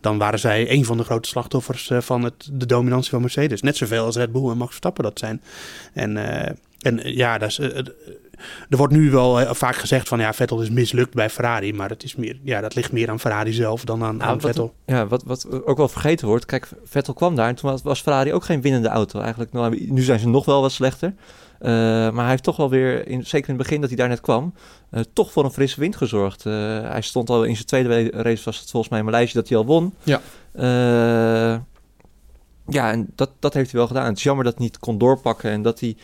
dan 0.00 0.18
waren 0.18 0.38
zij 0.38 0.70
een 0.70 0.84
van 0.84 0.96
de 0.96 1.04
grote 1.04 1.28
slachtoffers 1.28 1.90
eh, 1.90 2.00
van 2.00 2.22
het, 2.22 2.48
de 2.52 2.66
dominantie 2.66 3.10
van 3.10 3.20
Mercedes. 3.20 3.62
Net 3.62 3.76
zoveel 3.76 4.04
als 4.04 4.16
Red 4.16 4.32
Bull 4.32 4.50
en 4.50 4.56
Max 4.56 4.68
Verstappen 4.68 5.04
dat 5.04 5.18
zijn. 5.18 5.42
En, 5.92 6.16
eh, 6.16 6.52
en 6.84 7.02
eh, 7.02 7.16
ja, 7.16 7.38
dat 7.38 7.48
is, 7.48 7.58
eh, 7.58 7.78
eh, 7.78 7.86
er 8.68 8.76
wordt 8.76 8.92
nu 8.92 9.10
wel 9.10 9.54
vaak 9.54 9.76
gezegd 9.76 10.08
van 10.08 10.18
ja, 10.18 10.32
Vettel 10.32 10.60
is 10.62 10.70
mislukt 10.70 11.14
bij 11.14 11.30
Ferrari. 11.30 11.72
Maar 11.74 11.88
het 11.88 12.02
is 12.02 12.16
meer, 12.16 12.38
ja, 12.42 12.60
dat 12.60 12.74
ligt 12.74 12.92
meer 12.92 13.10
aan 13.10 13.20
Ferrari 13.20 13.52
zelf 13.52 13.84
dan 13.84 14.02
aan, 14.04 14.16
Nou, 14.16 14.28
aan 14.30 14.34
wat- 14.34 14.42
Vettel. 14.46 14.74
Ja, 14.86 15.06
wat, 15.06 15.22
wat 15.26 15.64
ook 15.66 15.76
wel 15.76 15.88
vergeten 15.88 16.26
wordt. 16.26 16.46
Kijk, 16.46 16.68
Vettel 16.84 17.14
kwam 17.14 17.34
daar 17.34 17.48
en 17.48 17.54
toen 17.54 17.78
was- 17.82 18.00
Ferrari 18.00 18.32
ook 18.32 18.44
geen 18.44 18.60
winnende 18.60 18.88
auto. 18.88 19.20
Eigenlijk, 19.20 19.52
nou, 19.52 19.86
nu 19.92 20.02
zijn 20.02 20.18
ze 20.18 20.28
nog 20.28 20.44
wel 20.44 20.60
wat 20.60 20.72
slechter. 20.72 21.14
Maar 21.60 22.14
hij 22.14 22.28
heeft 22.28 22.42
toch 22.42 22.56
wel 22.56 22.70
weer, 22.70 23.08
in, 23.08 23.26
zeker 23.26 23.48
in 23.48 23.54
het 23.54 23.62
begin 23.62 23.80
dat 23.80 23.88
hij 23.88 23.98
daar 23.98 24.08
net 24.08 24.20
kwam, 24.20 24.54
toch 25.12 25.32
voor 25.32 25.44
een 25.44 25.50
frisse 25.52 25.80
wind 25.80 25.96
gezorgd. 25.96 26.44
Hij 26.44 27.00
stond 27.00 27.30
al 27.30 27.44
in 27.44 27.54
zijn 27.54 27.66
tweede 27.66 27.88
we- 27.88 28.22
race, 28.22 28.44
was 28.44 28.58
het 28.60 28.70
volgens 28.70 28.90
mij 28.90 29.00
in 29.00 29.04
Maleisië, 29.06 29.32
dat 29.34 29.48
hij 29.48 29.58
al 29.58 29.64
won. 29.66 29.94
Ja. 30.02 30.20
Ja, 32.66 32.90
en 32.90 33.06
dat, 33.14 33.30
dat 33.38 33.54
heeft 33.54 33.70
hij 33.70 33.78
wel 33.80 33.88
gedaan. 33.88 34.06
Het 34.06 34.16
is 34.16 34.22
jammer 34.22 34.44
dat 34.44 34.54
hij 34.54 34.62
niet 34.64 34.78
kon 34.78 34.98
doorpakken 34.98 35.50
en 35.50 35.62
dat 35.62 35.80
hij 35.80 35.96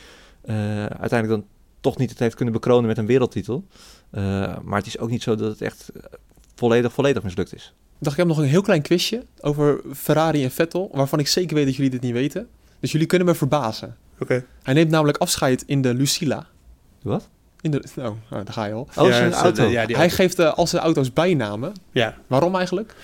uiteindelijk 0.45 1.29
dan 1.29 1.45
toch 1.81 1.97
niet 1.99 2.11
het 2.11 2.19
heeft 2.19 2.35
kunnen 2.35 2.55
bekronen 2.55 2.87
met 2.87 2.99
een 2.99 3.07
wereldtitel. 3.07 3.65
Eh, 4.11 4.23
maar 4.63 4.79
het 4.79 4.87
is 4.87 4.99
ook 4.99 5.11
niet 5.11 5.23
zo 5.23 5.35
dat 5.35 5.51
het 5.51 5.61
echt 5.63 5.89
eh, 5.95 6.03
volledig, 6.55 6.93
volledig 6.93 7.23
mislukt 7.23 7.55
is. 7.55 7.75
Ik 7.99 8.07
dacht, 8.07 8.13
ik 8.19 8.27
heb 8.27 8.27
nog 8.37 8.39
een 8.45 8.49
heel 8.51 8.63
klein 8.63 8.83
quizje 8.83 9.23
over 9.41 9.81
Ferrari 9.95 10.45
en 10.45 10.51
Vettel. 10.51 10.89
Waarvan 10.93 11.19
ik 11.19 11.27
zeker 11.29 11.55
weet 11.57 11.67
dat 11.67 11.75
jullie 11.77 11.91
dit 11.91 12.01
niet 12.01 12.13
weten. 12.13 12.49
Dus 12.81 12.93
jullie 12.93 13.07
kunnen 13.07 13.27
me 13.27 13.35
verbazen. 13.35 13.97
Oké. 14.19 14.45
Hij 14.63 14.75
neemt 14.75 14.91
namelijk 14.91 15.19
afscheid 15.19 15.63
in 15.67 15.83
de 15.83 15.95
Lucilla. 15.95 16.47
Wat? 17.03 17.29
In 17.61 17.71
de, 17.71 17.83
oh, 17.97 18.05
nou, 18.05 18.15
daar 18.45 18.53
ga 18.53 18.65
je 18.65 18.73
al. 18.73 18.89
Oh, 18.97 19.07
Ja, 19.09 19.13
zijn 19.13 19.33
auto. 19.33 19.65
eh, 19.65 19.73
ja, 19.73 19.87
die 19.87 19.97
hij 19.97 20.05
auto. 20.05 20.15
geeft 20.23 20.39
eh, 20.39 20.53
al 20.55 20.67
zijn 20.67 20.83
auto's 20.83 21.13
bijnamen. 21.13 21.73
Ja. 21.93 22.17
Waarom 22.27 22.57
eigenlijk? 22.57 22.95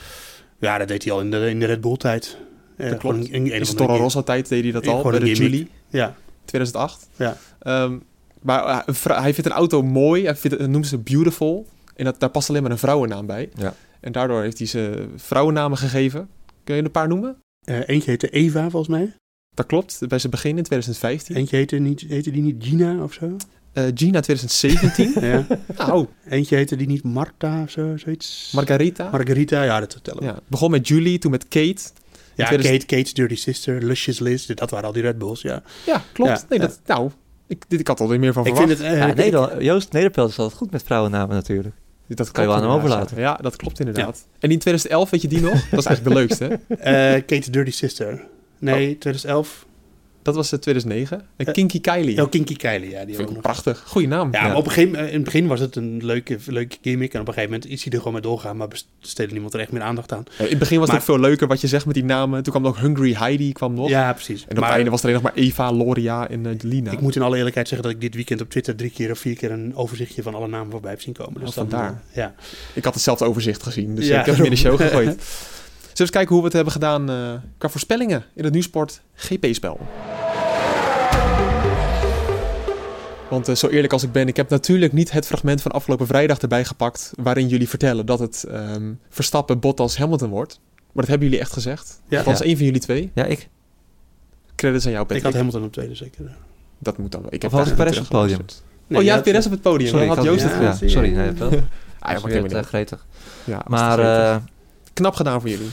ja, 0.59 0.79
dat 0.79 0.89
deed 0.89 1.05
hij 1.05 1.13
al 1.13 1.21
in 1.21 1.31
de, 1.31 1.49
in 1.51 1.59
de 1.61 1.67
Red 1.67 1.81
Bull 1.81 1.97
tijd. 1.97 2.37
Eh, 2.77 2.91
Dat 2.91 2.99
klopt. 2.99 3.17
een- 3.17 3.23
een 3.35 3.47
In 3.47 3.53
andere 3.53 3.75
Toro 3.75 3.97
Rosso 3.97 4.23
tijd 4.23 4.49
deed 4.49 4.63
hij 4.63 4.73
dat 4.73 4.87
al. 4.87 5.03
Bij 5.11 5.19
de. 5.19 5.35
Julie 5.35 5.71
Ja, 5.89 6.15
2008. 6.47 7.09
ja. 7.17 7.37
Ehm, 7.59 7.99
maar 8.43 8.65
eh, 8.87 9.21
hij 9.21 9.35
vindt 9.35 9.51
een 9.51 9.57
auto 9.57 9.83
mooi. 9.83 10.25
Hij 10.25 10.37
vindt, 10.37 10.59
het- 10.59 10.71
noemt 10.71 10.87
ze 10.87 10.99
beautiful. 10.99 11.67
En 11.97 12.05
dat, 12.05 12.21
daar 12.21 12.31
past 12.31 12.49
alleen 12.49 12.63
maar 12.63 12.71
een 12.71 12.79
vrouwennaam 12.79 13.27
bij. 13.27 13.51
Ja. 13.57 13.75
En 14.01 14.13
daardoor 14.13 14.43
heeft 14.43 14.59
hij 14.59 14.67
ze 14.67 15.07
vrouwennamen 15.17 15.79
gegeven. 15.79 16.29
Kun 16.65 16.75
je 16.75 16.81
er 16.81 16.87
een 16.87 16.93
paar 16.93 17.09
noemen? 17.09 17.37
Eh, 17.65 17.89
eentje 17.89 18.11
heette 18.11 18.29
Eva, 18.29 18.61
volgens 18.71 18.89
mij. 18.97 19.13
Dat 19.55 19.67
klopt. 19.67 19.99
Bij 20.09 20.19
zijn 20.19 20.31
begin 20.33 20.57
in 20.57 20.63
2015. 20.63 21.37
Eentje 21.37 21.57
heette, 21.57 21.77
niet, 21.77 22.01
heette 22.01 22.31
die 22.31 22.43
niet 22.43 22.65
Gina 22.65 23.03
of 23.03 23.13
zo? 23.13 23.37
Eh, 23.73 23.85
Gina 23.95 24.21
2017. 24.21 25.13
ja. 25.29 25.47
nou, 25.77 26.07
Eentje 26.29 26.57
heette 26.57 26.77
die 26.77 26.87
niet 26.87 27.03
Marta 27.03 27.63
of 27.63 27.71
zo, 27.71 27.97
zoiets? 27.97 28.51
Margarita. 28.55 29.11
Margarita, 29.11 29.63
ja, 29.63 29.81
dat 29.81 29.93
vertellen 29.93 30.21
we. 30.21 30.27
ja, 30.27 30.39
begon 30.47 30.71
met 30.71 30.89
Julie, 30.89 31.19
toen 31.19 31.31
met 31.31 31.49
Kate. 31.49 31.83
Ja, 32.37 32.47
2000 32.47 32.85
Kate, 32.87 32.97
Kate's 32.97 33.15
Dirty 33.15 33.35
Sister, 33.37 33.83
Luscious 33.85 34.19
Liz, 34.19 34.47
dat 34.47 34.71
waren 34.71 34.87
al 34.87 34.93
die 34.93 35.03
Red 35.03 35.19
Bulls, 35.19 35.41
ja. 35.43 35.63
Ja, 35.87 36.03
klopt. 36.13 36.31
Ja, 36.31 36.41
nee, 36.49 36.59
ja. 36.61 36.67
Dat, 36.67 36.81
nou, 36.87 37.11
ik, 37.47 37.65
dit, 37.69 37.81
ik 37.81 37.87
had 37.89 38.01
er 38.01 38.19
meer 38.19 38.33
van 38.33 38.47
Ik 38.47 38.55
verwacht. 38.57 38.77
vind 38.77 38.89
het... 38.89 38.93
eh, 38.97 38.99
Ja, 39.03 39.07
ik- 39.07 39.15
Nederland, 39.17 39.63
Joost 39.63 39.93
Nederpelt 39.93 40.31
is 40.31 40.39
altijd 40.39 40.59
goed 40.59 40.71
met 40.71 40.83
vrouwennamen 40.83 41.35
natuurlijk. 41.37 41.75
dat 42.09 42.31
kan 42.31 42.43
je 42.43 42.49
wel 42.49 42.59
aan 42.59 42.65
hem 42.65 42.73
overlaten. 42.73 43.19
Ja, 43.19 43.35
dat 43.35 43.57
klopt 43.57 43.79
inderdaad. 43.79 44.27
En 44.39 44.51
in 44.51 44.59
2011, 44.59 45.11
weet 45.11 45.23
je 45.23 45.29
die 45.29 45.41
nog? 45.41 45.69
Dat 45.71 45.79
is 45.81 45.87
eigenlijk 45.87 46.05
de 46.05 46.15
leukste. 46.15 46.61
hè? 46.69 46.75
eh, 47.15 47.23
Kate's 47.27 47.47
Dirty 47.47 47.71
Sister. 47.71 48.25
Nee, 48.59 48.99
2011. 48.99 49.66
Dat 50.27 50.35
was 50.35 50.53
eh, 50.53 50.59
2009. 50.59 51.21
En 51.37 51.47
Eh, 51.47 51.53
Kinky 51.53 51.81
Kylie. 51.81 52.23
Oh, 52.23 52.31
Kinky 52.31 52.57
Kylie, 52.57 52.91
ja. 52.91 53.05
Die 53.05 53.15
Vind 53.15 53.21
ook 53.21 53.27
ik 53.29 53.33
nog. 53.33 53.43
prachtig. 53.43 53.83
Goeie 53.87 54.09
naam. 54.09 54.29
Ja, 54.33 54.43
maar 54.43 54.57
op 54.57 54.65
een 54.67 54.73
gegeven, 54.73 54.99
in 55.09 55.15
het 55.15 55.25
begin 55.25 55.47
was 55.47 55.61
het 55.61 55.77
een 55.77 56.05
leuke, 56.05 56.39
leuke 56.47 56.77
gimmick. 56.83 57.15
En 57.15 57.21
op 57.21 57.27
een 57.29 57.33
gegeven 57.35 57.55
moment 57.55 57.71
is 57.71 57.83
hij 57.85 57.93
er 57.93 57.99
gewoon 57.99 58.13
mee 58.13 58.23
doorgaan. 58.23 58.57
Maar 58.57 58.69
besteedde 59.01 59.33
niemand 59.33 59.55
er 59.55 59.61
echt 59.61 59.73
meer 59.73 59.83
aandacht 59.83 60.13
aan. 60.13 60.25
Ja, 60.39 60.45
in 60.45 60.51
het 60.51 60.59
begin 60.59 60.79
was 60.79 60.89
het 60.91 60.99
Maar- 60.99 61.09
ook 61.09 61.15
veel 61.17 61.29
leuker 61.29 61.47
wat 61.47 61.61
je 61.61 61.67
zegt 61.67 61.87
met 61.87 61.95
die 61.95 62.05
namen. 62.05 62.43
Toen 62.43 62.53
kwam 62.53 62.63
nog 62.65 62.81
Hungry 62.81 63.13
Heidi 63.15 63.53
kwam 63.53 63.75
nog. 63.75 63.89
Ja, 63.89 64.13
precies. 64.13 64.45
En 64.49 64.57
op 64.57 64.63
het 64.65 64.73
einde 64.73 64.91
was 64.91 65.01
er 65.03 65.09
alleen 65.09 65.23
nog 65.23 65.33
maar 65.33 65.43
Eva, 65.45 65.73
Loria 65.73 66.29
en 66.29 66.47
eh, 66.47 66.53
Lina. 66.61 66.91
Ik 66.91 67.01
moet 67.01 67.17
in 67.17 67.23
alle 67.23 67.37
eerlijkheid 67.37 67.69
zeggen 67.69 67.87
dat 67.87 67.97
ik 67.97 68.03
dit 68.03 68.15
weekend 68.15 68.41
op 68.41 68.51
Twitter 68.51 68.77
drie 68.77 68.91
keer 68.91 69.11
of 69.11 69.19
vier 69.19 69.37
keer 69.37 69.51
een 69.51 69.77
overzichtje 69.77 70.23
van 70.23 70.35
alle 70.35 70.49
namen 70.49 70.71
voorbij 70.71 70.91
heb 70.91 71.01
zien 71.01 71.15
komen. 71.15 71.41
Dus 71.41 71.49
Oh, 71.49 71.55
dan, 71.55 71.69
vandaar. 71.69 72.03
eh, 72.11 72.17
ja. 72.17 72.35
Ik 72.75 72.85
had 72.85 72.95
hetzelfde 72.95 73.25
overzicht 73.25 73.63
gezien, 73.63 73.95
dus 73.95 74.07
Ja, 74.07 74.21
ik 74.21 74.27
heb 74.27 74.35
hem 74.35 74.45
in 74.45 74.51
de 74.51 74.57
show 74.57 74.77
gegooid. 74.81 75.17
Zullen 75.97 76.13
we 76.13 76.19
eens 76.19 76.27
kijken 76.29 76.29
hoe 76.35 76.39
we 76.39 76.45
het 76.45 76.55
hebben 76.55 76.73
gedaan 76.73 77.11
eh, 77.11 77.49
qua 77.59 77.69
voorspellingen 77.69 78.25
in 78.35 78.45
het 78.45 78.53
Nieuwsport 78.53 79.01
GP-spel. 79.15 79.81
Want 83.31 83.49
eh, 83.49 83.55
zo 83.55 83.69
eerlijk 83.69 83.93
als 83.93 84.03
ik 84.03 84.13
ben, 84.13 84.29
ik 84.29 84.37
heb 84.37 84.49
natuurlijk 84.51 84.93
niet 84.93 85.11
het 85.11 85.27
fragment 85.27 85.63
van 85.63 85.71
afgelopen 85.71 86.07
vrijdag 86.07 86.39
erbij 86.39 86.65
gepakt... 86.65 87.13
waarin 87.23 87.49
jullie 87.49 87.69
vertellen 87.69 88.07
dat 88.07 88.19
het 88.19 88.45
ehm, 88.45 88.93
Verstappen, 89.09 89.59
Bottas, 89.61 89.97
Hamilton 89.99 90.31
wordt. 90.31 90.61
Maar 90.77 90.87
dat 91.05 91.07
hebben 91.07 91.27
jullie 91.27 91.43
echt 91.43 91.53
gezegd. 91.53 92.01
Ja. 92.09 92.19
Althans, 92.19 92.39
Ja. 92.39 92.45
één 92.45 92.57
van 92.57 92.65
jullie 92.65 92.81
twee. 92.81 93.11
Ja, 93.15 93.25
ik. 93.25 93.49
Credits 94.55 94.85
aan 94.87 94.91
jou, 94.93 95.03
Ik 95.03 95.09
Patrick. 95.09 95.25
had 95.27 95.35
Hamilton 95.35 95.65
op 95.65 95.73
tweede 95.73 95.95
zeker. 95.95 96.37
Dat 96.79 96.99
moet 96.99 97.13
dan 97.13 97.21
wel. 97.23 97.33
Ik 97.35 97.45
Of 97.45 97.51
heb 97.51 97.61
had 97.61 97.69
ik 97.71 97.75
Perez 97.77 97.97
op 97.97 97.99
het 98.03 98.09
podium? 98.09 98.29
teruggeluisterd. 98.47 98.63
oh, 98.99 99.03
jij 99.03 99.15
had 99.15 99.23
Perez 99.23 99.45
op 99.47 99.51
het 99.51 99.61
podium. 99.63 99.89
Sorry, 99.91 100.07
Dan 100.07 100.17
ik 100.17 100.23
had 100.23 100.33
Joost 100.33 100.43
het 100.45 100.53
ja, 100.81 100.87
ja, 100.87 100.89
sorry. 100.93 101.13
Nee, 101.13 101.31
wel. 101.33 101.49
Ah, 101.99 102.13
ja, 102.15 102.21
Dat 102.21 102.31
helemaal 102.31 102.59
uh, 102.61 102.63
gretig. 102.67 103.07
Ja, 103.45 103.63
Maar 103.67 103.99
eh, 103.99 104.37
knap 104.93 105.15
gedaan 105.15 105.41
voor 105.41 105.51
jullie. 105.51 105.69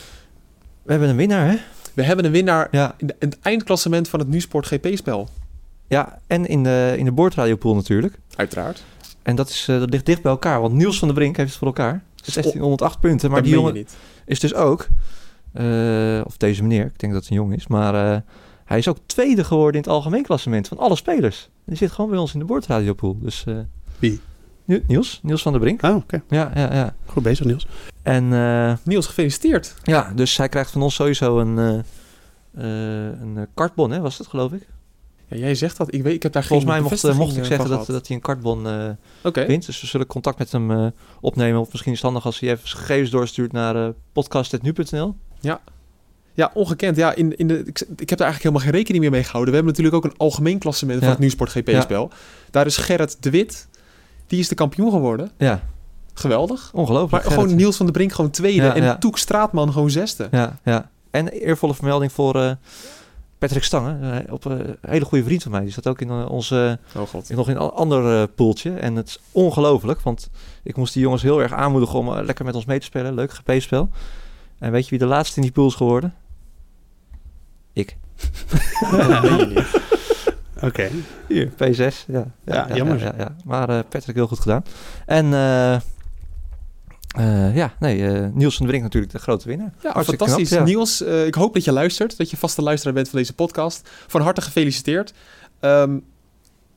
We 0.84 0.92
hebben 0.92 1.10
een 1.10 1.16
winnaar, 1.16 1.48
hè? 1.50 1.56
We 1.94 2.04
hebben 2.04 2.26
een 2.26 2.32
winnaar 2.32 2.68
Ja, 2.72 2.96
in, 2.98 3.08
de- 3.08 3.16
in 3.20 3.28
het 3.30 3.38
eindklassement 3.42 4.08
van 4.10 4.20
het 4.20 4.28
Nieuwsport 4.28 4.68
GP-spel. 4.68 5.30
ja 5.88 6.20
en 6.28 6.46
in 6.46 6.64
de, 6.64 6.94
in 6.98 7.06
de 7.06 7.12
boordradiopool 7.12 7.76
natuurlijk. 7.76 8.20
Uiteraard. 8.36 8.84
En 9.22 9.36
dat, 9.36 9.50
is, 9.50 9.66
eh, 9.70 9.80
dat 9.80 9.90
ligt 9.90 10.06
dicht 10.06 10.22
bij 10.22 10.32
elkaar, 10.32 10.62
want 10.62 10.74
Niels 10.74 11.00
van 11.00 11.08
der 11.08 11.18
Brink 11.18 11.38
heeft 11.38 11.50
het 11.50 11.58
voor 11.58 11.68
elkaar. 11.68 12.04
1608 12.16 13.00
punten, 13.00 13.30
maar 13.30 13.40
dat 13.40 13.48
die 13.50 13.58
jongen 13.58 13.74
niet. 13.74 13.96
is 14.26 14.40
dus 14.40 14.54
ook, 14.54 14.88
eh, 15.54 16.22
of 16.26 16.38
deze 16.38 16.62
meneer, 16.62 16.86
ik 16.86 17.00
denk 17.00 17.14
dat 17.14 17.22
het 17.22 17.32
een 17.32 17.38
jongen 17.38 17.56
is, 17.58 17.68
maar 17.68 18.14
eh, 18.14 18.18
hij 18.66 18.78
is 18.78 18.88
ook 18.88 18.98
tweede 19.06 19.44
geworden 19.44 19.74
in 19.74 19.82
het 19.82 19.90
algemeen 19.90 20.24
klassement 20.24 20.68
van 20.68 20.78
alle 20.78 20.96
spelers. 20.96 21.50
Die 21.66 21.78
zit 21.78 21.92
gewoon 21.92 22.10
bij 22.10 22.20
ons 22.20 22.34
in 22.34 22.40
de 22.40 22.46
boordradiopool. 22.46 23.18
Dus, 23.22 23.44
Wie? 24.00 24.20
Ni- 24.66 24.84
Niels, 24.88 25.20
Niels 25.24 25.42
van 25.42 25.52
der 25.52 25.62
Brink. 25.62 25.82
Oh, 25.84 25.96
oké. 25.96 26.22
Ja, 26.30 26.52
ja, 26.56 26.74
ja. 26.74 26.96
Goed 27.06 27.24
bezig, 27.24 27.46
Niels. 27.46 27.68
En 28.04 28.34
eh, 28.34 28.74
Niels, 28.84 29.06
gefeliciteerd. 29.06 29.76
ja, 29.84 30.12
dus 30.16 30.38
hij 30.38 30.50
krijgt 30.50 30.72
van 30.72 30.82
ons 30.82 30.96
sowieso 30.96 31.40
een, 31.40 31.58
eh 31.58 31.80
eh, 32.54 33.22
een 33.22 33.48
kartbon, 33.54 33.92
hè, 33.92 34.00
was 34.00 34.18
het 34.18 34.28
geloof 34.28 34.52
ik? 34.52 34.68
Ja, 35.28 35.38
jij 35.38 35.56
zegt 35.56 35.78
dat. 35.78 35.94
Ik 35.94 36.04
weet, 36.04 36.14
ik 36.14 36.24
heb 36.24 36.32
daar 36.34 36.44
Volgens 36.44 36.70
geen 36.72 36.82
mij 36.82 36.90
mocht, 37.18 37.38
ik 37.38 37.46
zeggen 37.46 37.68
van 37.68 37.78
dat, 37.78 37.88
dat 37.88 38.08
hij 38.08 38.16
een 38.16 38.22
kartbon 38.22 38.68
Oké. 39.24 39.46
wint. 39.46 39.66
Dus 39.66 39.82
we 39.82 39.88
zullen 39.88 40.08
contact 40.08 40.38
met 40.38 40.52
hem 40.52 40.92
opnemen. 41.22 41.60
Of 41.60 41.72
misschien 41.72 41.92
is 41.92 41.98
het 41.98 42.08
handig 42.08 42.26
als 42.26 42.40
hij 42.40 42.50
even 42.50 42.68
gegevens 42.68 43.10
doorstuurt 43.10 43.52
naar 43.52 43.76
eh 43.76 43.90
podcast.nu.nl. 44.12 45.16
Ja, 46.34 46.52
ongekend. 46.54 46.96
Ja, 46.98 47.16
in, 47.16 47.38
in 47.38 47.48
de, 47.48 47.58
ik, 47.66 47.80
ik 47.98 48.10
heb 48.10 48.20
daar 48.20 48.28
eigenlijk 48.28 48.44
helemaal 48.44 48.62
geen 48.62 48.72
rekening 48.72 49.04
meer 49.04 49.12
mee 49.12 49.24
gehouden. 49.24 49.54
We 49.54 49.60
hebben 49.60 49.76
natuurlijk 49.76 50.06
ook 50.06 50.12
een 50.12 50.18
algemeen 50.18 50.60
klassement 50.60 50.98
van 50.98 51.08
Ja. 51.08 51.14
het 51.14 51.22
Nieuwsport 51.22 51.52
GP-spel. 51.52 52.12
Daar 52.52 52.66
is 52.66 52.78
Gerrit 52.78 53.18
de 53.24 53.30
Wit. 53.30 53.68
Die 54.28 54.40
is 54.40 54.48
de 54.48 54.56
kampioen 54.56 54.92
geworden. 54.92 55.32
Ja, 55.38 55.64
Geweldig. 56.14 56.70
ongelooflijk. 56.74 57.24
Maar 57.24 57.34
gewoon 57.34 57.56
Niels 57.56 57.76
van 57.78 57.86
der 57.86 57.96
Brink 57.96 58.14
gewoon 58.14 58.32
tweede. 58.32 58.64
Ja, 58.64 58.76
en 58.76 58.84
ja. 58.84 58.98
Toek 58.98 59.18
Straatman 59.18 59.72
gewoon 59.72 59.90
zesde. 59.90 60.28
Ja, 60.32 60.60
ja. 60.64 60.90
En 61.12 61.28
eervolle 61.28 61.74
vermelding 61.74 62.12
voor 62.12 62.36
eh, 62.42 62.52
Patrick 63.38 63.64
Stangen. 63.64 64.26
eh, 64.28 64.34
op, 64.34 64.46
eh, 64.46 64.52
een 64.52 64.76
hele 64.82 65.06
goede 65.06 65.24
vriend 65.24 65.44
van 65.44 65.52
mij. 65.52 65.62
Die 65.62 65.72
zat 65.72 65.88
ook 65.88 66.02
in 66.02 66.10
eh, 66.10 66.30
onze, 66.30 66.80
Oh 66.96 67.08
god. 67.08 67.30
nog 67.30 67.50
in 67.50 67.56
een 67.56 67.70
ander 67.72 68.22
eh, 68.22 68.28
poeltje. 68.36 68.72
En 68.74 68.96
het 68.96 69.08
is 69.08 69.20
ongelooflijk. 69.32 70.02
Want 70.02 70.30
ik 70.64 70.76
moest 70.76 70.94
die 70.94 71.02
jongens 71.02 71.22
heel 71.22 71.42
erg 71.42 71.54
aanmoedigen 71.54 72.00
om 72.00 72.14
eh, 72.18 72.24
lekker 72.26 72.46
met 72.46 72.56
ons 72.56 72.66
mee 72.66 72.80
te 72.80 72.86
spelen. 72.86 73.14
Leuk 73.14 73.32
GP-spel. 73.34 73.90
En 74.60 74.72
weet 74.72 74.84
je 74.84 74.90
wie 74.90 75.00
de 75.00 75.06
laatste 75.06 75.36
in 75.36 75.42
die 75.42 75.52
pool 75.52 75.68
is 75.68 75.76
geworden? 75.76 76.14
Ik. 77.74 77.98
Oké. 80.62 80.90
Hier, 81.28 81.50
P6. 81.50 82.06
Ja, 82.08 82.26
Ja, 82.46 82.68
jammer. 82.74 83.00
Ja, 83.00 83.14
ja, 83.18 83.36
Maar 83.46 83.70
eh, 83.70 83.80
Patrick 83.90 84.16
heel 84.16 84.28
goed 84.28 84.40
gedaan. 84.40 84.64
En 85.06 85.26
eh, 85.34 85.80
eh, 87.14 87.56
ja, 87.56 87.74
nee, 87.80 88.08
eh, 88.08 88.28
Niels 88.34 88.56
van 88.56 88.66
der 88.66 88.76
Brink 88.76 88.84
natuurlijk 88.84 89.12
de 89.12 89.20
grote 89.20 89.48
winnaar. 89.48 89.74
Ja, 89.82 90.04
fantastisch. 90.04 90.50
knap, 90.50 90.60
ja. 90.60 90.66
Niels, 90.66 91.04
eh, 91.04 91.26
ik 91.26 91.36
hoop 91.36 91.54
dat 91.54 91.64
je 91.64 91.72
luistert. 91.72 92.18
Dat 92.18 92.30
je 92.30 92.38
vaste 92.38 92.62
luisteraar 92.62 92.94
bent 92.94 93.10
van 93.10 93.20
deze 93.20 93.34
podcast. 93.34 93.90
Van 94.08 94.22
harte 94.22 94.42
gefeliciteerd. 94.42 95.14
Ehm, 95.60 95.96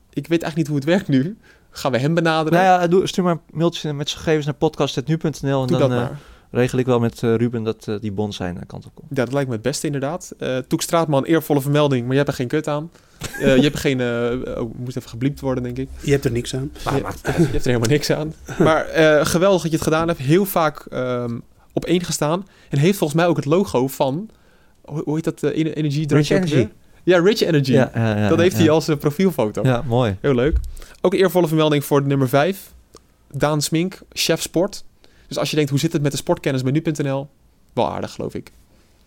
ik 0.09 0.27
weet 0.27 0.41
eigenlijk 0.41 0.55
niet 0.55 0.67
hoe 0.67 0.75
het 0.75 0.85
werkt 0.85 1.07
nu. 1.07 1.37
Gaan 1.69 1.91
we 1.91 1.97
hem 1.97 2.13
benaderen? 2.13 2.59
Nou 2.59 2.81
ja, 2.81 2.87
doe, 2.87 3.07
stuur 3.07 3.23
maar 3.23 3.33
een 3.33 3.41
mailtje 3.51 3.93
met 3.93 4.09
zijn 4.09 4.21
gegevens 4.21 4.45
naar 4.45 4.55
podcast.nu.nl. 4.55 5.61
En 5.61 5.67
Doe 5.67 5.77
dan 5.77 5.89
dat 5.89 5.89
maar. 5.89 6.19
Regel 6.51 6.79
ik 6.79 6.85
wel 6.85 6.99
met 6.99 7.23
eh, 7.23 7.35
Ruben 7.35 7.63
dat 7.63 7.87
eh, 7.87 7.95
die 7.99 8.11
bon 8.11 8.33
zijn 8.33 8.65
kant 8.67 8.85
op 8.85 8.91
komt. 8.93 9.07
Ja, 9.09 9.23
dat 9.23 9.33
lijkt 9.33 9.47
me 9.47 9.53
het 9.53 9.63
beste 9.63 9.85
inderdaad. 9.85 10.33
Eh 10.37 10.57
Toek 10.57 10.81
Straatman, 10.81 11.23
eervolle 11.25 11.61
vermelding, 11.61 12.01
maar 12.01 12.11
je 12.11 12.17
hebt 12.17 12.29
er 12.29 12.35
geen 12.35 12.47
kut 12.47 12.67
aan. 12.67 12.91
Eh, 13.39 13.55
je 13.55 13.61
hebt 13.61 13.73
er 13.73 13.79
geen... 13.79 14.01
eh 14.01 14.61
oh, 14.61 14.73
moest 14.75 14.97
even 14.97 15.09
gebliept 15.09 15.39
worden, 15.39 15.63
denk 15.63 15.77
ik. 15.77 15.89
Je 16.01 16.11
hebt 16.11 16.25
er 16.25 16.31
niks 16.31 16.55
aan. 16.55 16.71
je, 16.83 16.89
je 16.91 17.33
hebt 17.33 17.53
er 17.53 17.71
helemaal 17.71 17.89
niks 17.89 18.11
aan. 18.11 18.33
Maar 18.59 18.85
eh, 18.85 19.25
geweldig 19.25 19.61
dat 19.61 19.71
je 19.71 19.77
het 19.77 19.85
gedaan 19.85 20.07
hebt. 20.07 20.19
Heel 20.19 20.45
vaak 20.45 20.85
ehm, 20.89 21.39
op 21.73 21.85
één 21.85 22.03
gestaan. 22.03 22.47
En 22.69 22.77
heeft 22.77 22.97
volgens 22.97 23.19
mij 23.19 23.29
ook 23.29 23.35
het 23.35 23.45
logo 23.45 23.87
van... 23.87 24.29
Hoe, 24.81 25.01
hoe 25.03 25.15
heet 25.15 25.23
dat? 25.23 25.43
Ener- 25.43 25.73
energy 25.73 26.01
ook 26.01 26.29
Energy. 26.29 26.67
Ja, 27.03 27.19
Rich 27.19 27.41
Energy. 27.41 27.71
Ja, 27.71 27.91
ja, 27.93 28.17
ja, 28.17 28.29
dat 28.29 28.39
heeft 28.39 28.55
ja. 28.55 28.61
hij 28.61 28.69
als 28.69 28.89
profielfoto. 28.99 29.63
Ja, 29.63 29.83
mooi. 29.87 30.17
Heel 30.21 30.35
leuk. 30.35 30.57
Ook 31.01 31.13
een 31.13 31.19
eervolle 31.19 31.47
vermelding 31.47 31.85
voor 31.85 32.01
de 32.01 32.07
nummer 32.07 32.29
5. 32.29 32.73
Daan 33.31 33.61
Smink, 33.61 33.99
chef 34.11 34.41
sport. 34.41 34.83
Dus 35.27 35.37
als 35.37 35.49
je 35.49 35.55
denkt, 35.55 35.69
hoe 35.71 35.79
zit 35.79 35.93
het 35.93 36.01
met 36.01 36.11
de 36.11 36.17
sportkennis 36.17 36.61
bij 36.63 36.71
nu.nl? 36.71 37.27
Wel 37.73 37.91
aardig, 37.91 38.11
geloof 38.11 38.33
ik. 38.33 38.51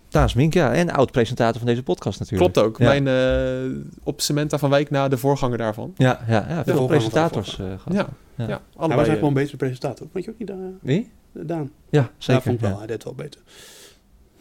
Daas 0.08 0.34
Mink, 0.34 0.54
ja. 0.54 0.72
En 0.74 0.90
oud-presentator 0.90 1.58
van 1.58 1.66
deze 1.66 1.82
podcast 1.82 2.18
natuurlijk. 2.18 2.52
Klopt 2.52 2.68
ook. 2.68 2.78
Ja. 2.78 2.86
Mijn 3.00 3.06
eh, 3.08 3.78
op 4.02 4.20
Samantha 4.20 4.58
van 4.58 4.70
Wijk 4.70 4.90
na 4.90 5.08
de 5.08 5.18
voorganger 5.18 5.58
daarvan. 5.58 5.94
Ja, 5.96 6.20
ja, 6.28 6.46
ja 6.48 6.64
veel 6.64 6.86
van 6.88 6.96
eh, 6.96 7.02
Ja, 7.12 7.28
gehad. 7.28 7.56
ja. 7.56 8.08
Ja. 8.36 8.46
allebei. 8.46 8.46
Hij 8.46 8.56
was 8.76 8.88
eh, 8.88 8.88
eigenlijk 8.96 9.20
wel 9.20 9.28
een 9.28 9.34
betere 9.34 9.56
presentator. 9.56 10.06
Vond 10.12 10.24
je 10.24 10.30
ook 10.30 10.38
niet, 10.38 10.50
uh, 10.50 10.56
Wie? 10.80 11.10
Daan? 11.32 11.70
Ja, 11.90 12.00
Ja, 12.00 12.10
zeker. 12.18 12.42
vond 12.42 12.54
ik 12.54 12.60
wel. 12.60 12.70
ja. 12.70 12.76
Hij 12.78 12.86
deed 12.86 12.94
het 12.94 13.04
wel 13.04 13.14
beter. 13.14 13.40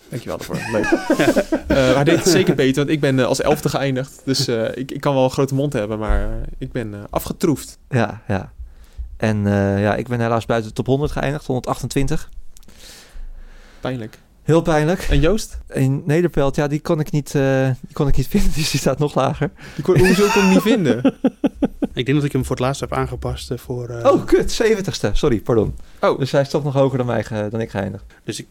Dankjewel 0.09 0.37
daarvoor. 0.37 0.57
Leuk. 0.71 0.85
Eh, 1.67 1.93
hij 1.93 2.03
deed 2.03 2.15
het 2.17 2.27
zeker 2.27 2.55
beter, 2.55 2.75
want 2.75 2.89
ik 2.89 2.99
ben 2.99 3.19
eh, 3.19 3.25
als 3.25 3.41
elfde 3.41 3.69
geëindigd. 3.69 4.21
Dus 4.25 4.47
eh, 4.47 4.65
ik, 4.75 4.91
ik 4.91 5.01
kan 5.01 5.13
wel 5.13 5.23
een 5.23 5.29
grote 5.29 5.53
mond 5.55 5.73
hebben, 5.73 5.99
maar 5.99 6.21
eh, 6.21 6.35
ik 6.57 6.71
ben 6.71 6.93
eh, 6.93 6.99
afgetroefd. 7.09 7.77
Ja, 7.89 8.21
ja. 8.27 8.51
En 9.19 9.47
eh, 9.47 9.81
ja, 9.81 9.95
ik 9.95 10.07
ben 10.07 10.19
helaas 10.19 10.45
buiten 10.45 10.69
de 10.69 10.75
top 10.75 10.85
100 10.85 11.11
geëindigd, 11.11 11.45
128. 11.45 12.29
Pijnlijk. 13.79 14.17
Heel 14.43 14.61
pijnlijk. 14.61 14.99
En 15.09 15.19
Joost? 15.19 15.57
In 15.69 16.03
Nederpelt, 16.05 16.55
ja, 16.55 16.67
die 16.67 16.79
kon 16.79 16.99
ik 16.99 17.11
niet, 17.11 17.35
eh, 17.35 17.69
die 17.81 17.93
kon 17.93 18.07
ik 18.07 18.17
niet 18.17 18.27
vinden, 18.35 18.51
dus 18.53 18.71
die 18.71 18.79
staat 18.79 18.99
nog 18.99 19.15
lager. 19.15 19.51
Die 19.75 19.83
kon, 19.83 19.97
hoezo 19.97 20.21
kon 20.21 20.27
ik 20.27 20.33
hem 20.33 20.49
niet 20.49 20.61
vinden? 20.61 21.01
Ik 21.93 22.05
denk 22.05 22.17
dat 22.17 22.25
ik 22.27 22.31
hem 22.33 22.45
voor 22.45 22.55
het 22.55 22.65
laatst 22.65 22.81
heb 22.81 22.93
aangepast 22.93 23.51
eh, 23.51 23.57
voor... 23.57 23.87
eh, 23.89 24.11
Oh, 24.11 24.25
kut, 24.25 24.61
70ste. 24.63 25.11
Sorry, 25.11 25.39
pardon. 25.39 25.75
Oh. 26.01 26.19
Dus 26.19 26.31
hij 26.31 26.41
is 26.41 26.49
toch 26.49 26.63
nog 26.63 26.73
hoger 26.73 26.97
dan, 26.97 27.07
mij 27.07 27.25
dan 27.49 27.61
ik 27.61 27.69
geëindigd. 27.69 28.03
Dus 28.23 28.39
ik 28.39 28.47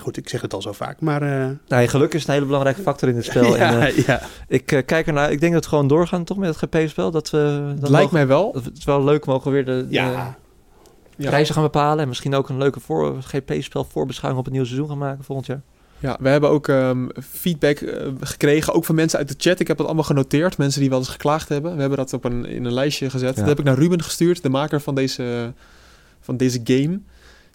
goed, 0.00 0.16
ik 0.16 0.28
zeg 0.28 0.40
het 0.40 0.54
al 0.54 0.62
zo 0.62 0.72
vaak, 0.72 1.00
maar... 1.00 1.22
eh, 1.22 1.50
Nee, 1.68 1.88
geluk 1.88 2.14
is 2.14 2.26
een 2.26 2.32
hele 2.32 2.44
belangrijke 2.46 2.82
factor 2.82 3.08
in 3.08 3.16
het 3.16 3.24
spel. 3.24 3.56
Ja, 3.56 3.70
en, 3.72 3.80
eh, 3.80 3.96
ja. 4.06 4.20
Ik 4.48 4.72
eh, 4.72 4.84
kijk 4.86 5.06
ernaar. 5.06 5.30
Ik 5.32 5.40
denk 5.40 5.52
dat 5.52 5.62
we 5.62 5.68
gewoon 5.68 5.88
doorgaan 5.88 6.24
toch 6.24 6.36
met 6.36 6.48
het 6.60 6.70
GP-spel. 6.70 7.10
Dat 7.10 7.30
we. 7.30 7.38
Dat 7.80 7.88
Lijkt 7.90 7.92
mogen- 8.10 8.12
mij 8.12 8.26
wel. 8.26 8.52
dat 8.52 8.62
we- 8.62 8.68
Het 8.68 8.78
is 8.78 8.84
wel 8.84 9.04
leuk 9.04 9.26
mogen 9.26 9.44
we 9.46 9.50
weer 9.52 9.64
de, 9.64 9.86
de 9.88 9.94
ja, 9.94 10.36
Ja. 11.16 11.28
prijzen 11.28 11.54
gaan 11.54 11.62
bepalen. 11.62 12.02
En 12.02 12.08
misschien 12.08 12.34
ook 12.34 12.48
een 12.48 12.58
leuke 12.58 12.80
voor, 12.80 13.22
GP-spel 13.22 13.84
voorbeschouwing 13.90 14.38
op 14.38 14.44
het 14.44 14.52
nieuwe 14.54 14.68
seizoen 14.68 14.88
gaan 14.90 14.98
maken 15.08 15.24
volgend 15.24 15.46
jaar. 15.46 15.60
Ja, 16.00 16.16
we 16.20 16.28
hebben 16.28 16.50
ook 16.50 16.68
ehm, 16.68 17.06
feedback 17.30 17.78
gekregen, 18.20 18.74
ook 18.74 18.84
van 18.84 18.94
mensen 18.94 19.18
uit 19.18 19.28
de 19.28 19.34
chat. 19.38 19.60
Ik 19.60 19.66
heb 19.68 19.76
dat 19.76 19.86
allemaal 19.86 20.04
genoteerd, 20.04 20.58
mensen 20.58 20.80
die 20.80 20.90
wel 20.90 20.98
eens 20.98 21.08
geklaagd 21.08 21.48
hebben. 21.48 21.74
We 21.74 21.80
hebben 21.80 21.98
dat 21.98 22.12
op 22.12 22.24
een, 22.24 22.44
in 22.44 22.64
een 22.64 22.72
lijstje 22.72 23.10
gezet. 23.10 23.34
Ja. 23.34 23.40
Dat 23.40 23.48
heb 23.48 23.58
ik 23.58 23.64
naar 23.64 23.78
Ruben 23.78 24.02
gestuurd, 24.02 24.42
de 24.42 24.48
maker 24.48 24.80
van 24.80 24.94
deze, 24.94 25.52
van 26.20 26.36
deze 26.36 26.60
game. 26.64 27.00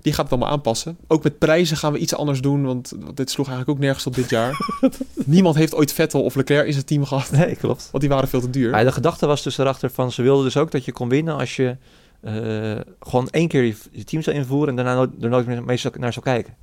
Die 0.03 0.13
gaat 0.13 0.23
het 0.23 0.31
allemaal 0.33 0.49
aanpassen. 0.51 0.97
Ook 1.07 1.23
met 1.23 1.37
prijzen 1.37 1.77
gaan 1.77 1.91
we 1.93 1.97
iets 1.99 2.15
anders 2.15 2.41
doen, 2.41 2.63
want 2.65 2.93
dit 3.13 3.29
sloeg 3.29 3.47
eigenlijk 3.47 3.77
ook 3.77 3.83
nergens 3.83 4.05
op 4.07 4.15
dit 4.15 4.29
jaar. 4.29 4.57
Niemand 5.25 5.55
heeft 5.55 5.75
ooit 5.75 5.93
Vettel 5.93 6.23
of 6.23 6.35
Leclerc 6.35 6.65
in 6.67 6.73
zijn 6.73 6.85
team 6.85 7.05
gehad, 7.05 7.31
Nee, 7.31 7.55
klopt. 7.55 7.87
want 7.91 8.03
die 8.03 8.09
waren 8.13 8.29
veel 8.29 8.41
te 8.41 8.49
duur. 8.49 8.71
Maar 8.71 8.83
de 8.83 8.91
gedachte 8.91 9.25
was 9.25 9.43
dus 9.43 9.57
erachter 9.57 9.89
van 9.91 10.11
ze 10.11 10.21
wilden 10.21 10.43
dus 10.43 10.57
ook 10.57 10.71
dat 10.71 10.85
je 10.85 10.91
kon 10.91 11.09
winnen 11.09 11.37
als 11.37 11.55
je 11.55 11.77
eh, 12.21 12.75
gewoon 12.99 13.29
één 13.29 13.47
keer 13.47 13.63
je, 13.91 14.03
team 14.03 14.21
zou 14.23 14.35
invoeren 14.35 14.69
en 14.69 14.75
daarna 14.75 14.95
nooit, 14.95 15.09
er 15.23 15.29
nooit 15.29 15.45
meer 15.47 15.63
mee 15.63 15.77
zou- 15.77 15.99
naar 15.99 16.13
zou 16.13 16.25
kijken. 16.25 16.53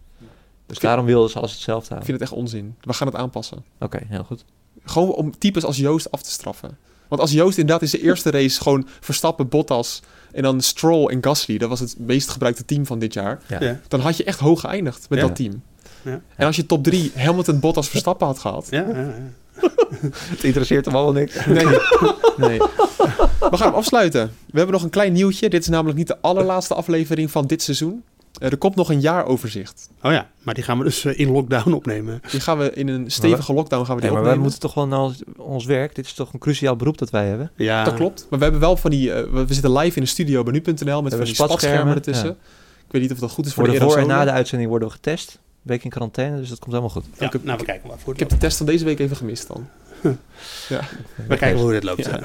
Dus 0.67 0.79
daarom 0.79 1.05
wilden 1.05 1.31
ze 1.31 1.39
alles 1.39 1.53
hetzelfde 1.53 1.85
Ik 1.85 1.89
houden. 1.91 2.09
vind 2.09 2.21
het 2.21 2.31
echt 2.31 2.39
onzin. 2.39 2.75
We 2.81 2.93
gaan 2.93 3.07
het 3.07 3.17
aanpassen. 3.17 3.65
Oké, 3.81 3.99
heel 4.09 4.25
goed. 4.25 4.45
Gewoon 4.85 5.13
om 5.13 5.39
types 5.39 5.65
als 5.65 5.77
Joost 5.77 6.11
af 6.11 6.23
te 6.23 6.31
straffen. 6.31 6.79
Want 7.09 7.21
als 7.21 7.33
Joost 7.33 7.59
inderdaad 7.59 7.83
in 7.83 7.89
zijn 7.89 8.03
eerste 8.03 8.31
race 8.31 8.61
gewoon 8.61 8.87
Verstappen, 9.01 9.49
Bottas 9.49 10.03
en 10.33 10.43
dan 10.43 10.61
Stroll 10.61 11.07
en 11.07 11.19
Gasly, 11.25 11.59
dat 11.59 11.69
was 11.69 11.81
het 11.81 11.95
meest 11.99 12.29
gebruikte 12.29 12.65
team 12.65 12.87
van 12.87 12.99
dit 12.99 13.15
jaar, 13.15 13.39
Ja. 13.47 13.63
ja, 13.63 13.81
dan 13.89 14.01
had 14.01 14.17
je 14.17 14.25
echt 14.25 14.39
hoog 14.39 14.61
geëindigd 14.61 15.07
met 15.09 15.19
Ja. 15.21 15.27
dat 15.27 15.37
team. 15.37 15.63
Ja. 16.03 16.21
En 16.37 16.47
als 16.47 16.57
je 16.57 16.67
top 16.67 16.85
3 16.85 17.13
Hamilton, 17.17 17.61
Bottas, 17.61 17.89
Verstappen 17.89 18.27
had 18.27 18.39
gehad. 18.39 18.67
ja, 18.71 18.85
ja, 18.89 18.99
ja. 18.99 19.15
Het 20.31 20.45
interesseert 20.45 20.85
hem 20.85 20.95
allemaal 20.95 21.13
niks. 21.13 21.47
Nee, 21.47 21.65
nee. 22.49 22.59
We 22.59 23.57
gaan 23.57 23.67
hem 23.67 23.75
afsluiten. 23.75 24.33
We 24.51 24.57
hebben 24.57 24.75
nog 24.75 24.83
een 24.83 24.91
klein 24.91 25.13
nieuwtje. 25.13 25.49
Dit 25.49 25.61
is 25.63 25.69
namelijk 25.69 25.99
niet 25.99 26.07
de 26.07 26.17
allerlaatste 26.21 26.75
aflevering 26.75 27.31
van 27.31 27.47
dit 27.47 27.63
seizoen. 27.63 28.03
Eh, 28.41 28.51
er 28.51 28.57
komt 28.59 28.75
nog 28.77 28.91
een 28.91 29.01
jaaroverzicht. 29.01 29.91
Oh 30.03 30.13
ja, 30.13 30.29
maar 30.43 30.55
die 30.55 30.65
gaan 30.65 30.79
we 30.79 30.85
dus 30.85 31.05
eh, 31.05 31.19
in 31.19 31.31
lockdown 31.31 31.73
opnemen. 31.73 32.21
Die 32.31 32.41
gaan 32.41 32.59
we 32.59 32.73
in 32.73 32.89
een 32.89 33.11
stevige 33.11 33.53
lockdown 33.53 33.85
gaan 33.85 33.95
we 33.95 34.01
die 34.01 34.11
Nee, 34.11 34.19
maar 34.21 34.29
wij 34.29 34.37
opnemen. 34.39 34.41
moeten 34.43 34.61
toch 34.61 34.75
wel 34.75 34.87
naar 34.87 35.01
ons, 35.01 35.23
ons 35.37 35.65
werk. 35.65 35.95
Dit 35.95 36.05
is 36.05 36.13
toch 36.13 36.33
een 36.33 36.39
cruciaal 36.39 36.77
beroep 36.77 36.99
dat 36.99 37.11
wij 37.11 37.27
hebben. 37.27 37.51
Ja, 37.57 37.85
Dat 37.85 37.95
klopt. 37.95 38.27
Maar 38.31 38.39
we 38.39 38.45
hebben 38.45 38.63
wel 38.63 38.77
van 38.77 38.91
die... 38.91 39.13
eh, 39.13 39.23
we 39.33 39.55
zitten 39.55 39.73
live 39.73 39.97
in 39.97 40.03
een 40.03 40.09
studio 40.09 40.43
bij 40.43 40.53
nu.nl 40.53 41.03
met 41.03 41.15
van 41.15 41.25
die 41.25 41.35
spatschermen, 41.35 41.95
ertussen. 41.95 42.27
ja. 42.27 42.33
Ik 42.87 42.93
weet 42.97 43.03
niet 43.03 43.13
of 43.13 43.19
dat 43.19 43.31
goed 43.31 43.47
is 43.47 43.55
voor, 43.55 43.65
Voor 43.65 43.73
de 43.73 43.79
de 43.81 43.85
voor- 43.87 43.97
en 43.99 44.07
na 44.07 44.25
de 44.25 44.31
uitzending 44.31 44.71
worden 44.71 44.89
we 44.89 44.95
getest. 44.95 45.39
Week 45.63 45.85
in 45.85 45.91
quarantaine, 45.91 46.37
dus 46.37 46.49
dat 46.49 46.59
komt 46.59 46.71
helemaal 46.73 46.95
goed. 46.95 47.05
Ja, 47.19 47.27
Ik 47.27 47.33
heb- 47.33 47.45
nou, 47.45 47.59
we 47.59 47.65
kijken 47.65 47.91
voor 47.99 48.13
Ik 48.13 48.19
heb 48.19 48.29
de 48.29 48.37
test 48.37 48.57
van 48.57 48.67
deze 48.67 48.85
week 48.85 48.99
even 48.99 49.17
gemist 49.17 49.47
dan. 49.49 49.69
We 51.29 51.37
kijken 51.37 51.61
hoe 51.61 51.73
dit 51.73 51.85
loopt. 51.85 52.05
Ja. 52.05 52.21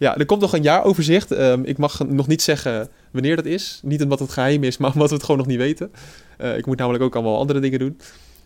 Ja, 0.00 0.16
er 0.16 0.26
komt 0.26 0.40
nog 0.40 0.52
een 0.52 0.62
jaaroverzicht. 0.62 1.32
Ehm, 1.32 1.60
ik 1.64 1.78
mag 1.78 2.06
nog 2.06 2.26
niet 2.26 2.42
zeggen 2.42 2.88
wanneer 3.10 3.36
dat 3.36 3.44
is. 3.44 3.80
Niet 3.82 4.02
omdat 4.02 4.18
het 4.18 4.30
geheim 4.30 4.64
is, 4.64 4.76
maar 4.76 4.92
omdat 4.94 5.08
we 5.08 5.14
het 5.14 5.24
gewoon 5.24 5.40
nog 5.40 5.46
niet 5.46 5.58
weten. 5.58 5.92
Eh, 6.36 6.56
ik 6.56 6.66
moet 6.66 6.78
namelijk 6.78 7.04
ook 7.04 7.14
allemaal 7.14 7.38
andere 7.38 7.60
dingen 7.60 7.78
doen. 7.78 8.00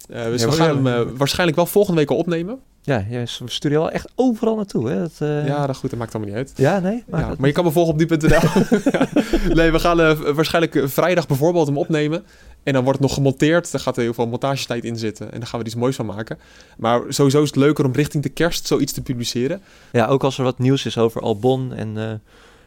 Eh, 0.08 0.24
dus 0.24 0.40
Ja, 0.40 0.48
we 0.48 0.52
gaan 0.52 0.68
ja, 0.68 0.90
hem 0.90 1.08
eh, 1.08 1.16
waarschijnlijk 1.16 1.56
wel 1.56 1.66
volgende 1.66 2.00
week 2.00 2.10
al 2.10 2.16
opnemen. 2.16 2.58
Ja, 2.82 3.04
je 3.08 3.22
stuurt 3.26 3.62
je 3.62 3.68
wel 3.68 3.90
echt 3.90 4.12
overal 4.14 4.56
naartoe. 4.56 4.88
Hè? 4.88 4.98
Dat, 4.98 5.12
Ja, 5.18 5.66
dat 5.66 5.76
goed, 5.76 5.90
dat 5.90 5.98
maakt 5.98 6.14
allemaal 6.14 6.34
niet 6.34 6.46
uit. 6.46 6.52
ja, 6.56 6.78
nee? 6.78 7.04
Maar, 7.06 7.20
ja, 7.20 7.34
maar 7.38 7.48
je 7.48 7.54
kan 7.54 7.64
me 7.64 7.70
volgen 7.70 7.92
op 7.92 7.98
nu.nl. 7.98 8.40
nee, 9.58 9.70
we 9.70 9.78
gaan 9.78 9.96
waarschijnlijk 10.34 10.88
vrijdag 10.88 11.26
bijvoorbeeld 11.26 11.66
hem 11.66 11.78
opnemen. 11.78 12.24
En 12.64 12.72
dan 12.72 12.82
wordt 12.82 12.98
het 12.98 13.08
nog 13.08 13.16
gemonteerd. 13.16 13.72
Daar 13.72 13.80
gaat 13.80 13.96
er 13.96 14.02
heel 14.02 14.14
veel 14.14 14.26
montagetijd 14.26 14.84
in 14.84 14.96
zitten. 14.96 15.32
En 15.32 15.38
daar 15.38 15.48
gaan 15.48 15.58
we 15.58 15.64
er 15.64 15.70
iets 15.70 15.80
moois 15.80 15.96
van 15.96 16.06
maken. 16.06 16.38
Maar 16.76 17.02
sowieso 17.08 17.42
is 17.42 17.48
het 17.48 17.56
leuker 17.56 17.84
om 17.84 17.92
richting 17.92 18.22
de 18.22 18.28
kerst 18.28 18.66
zoiets 18.66 18.92
te 18.92 19.02
publiceren. 19.02 19.62
Ja, 19.92 20.06
ook 20.06 20.24
als 20.24 20.38
er 20.38 20.44
wat 20.44 20.58
nieuws 20.58 20.86
is 20.86 20.98
over 20.98 21.20
Albon 21.20 21.72
en 21.72 21.96
eh 21.96 22.12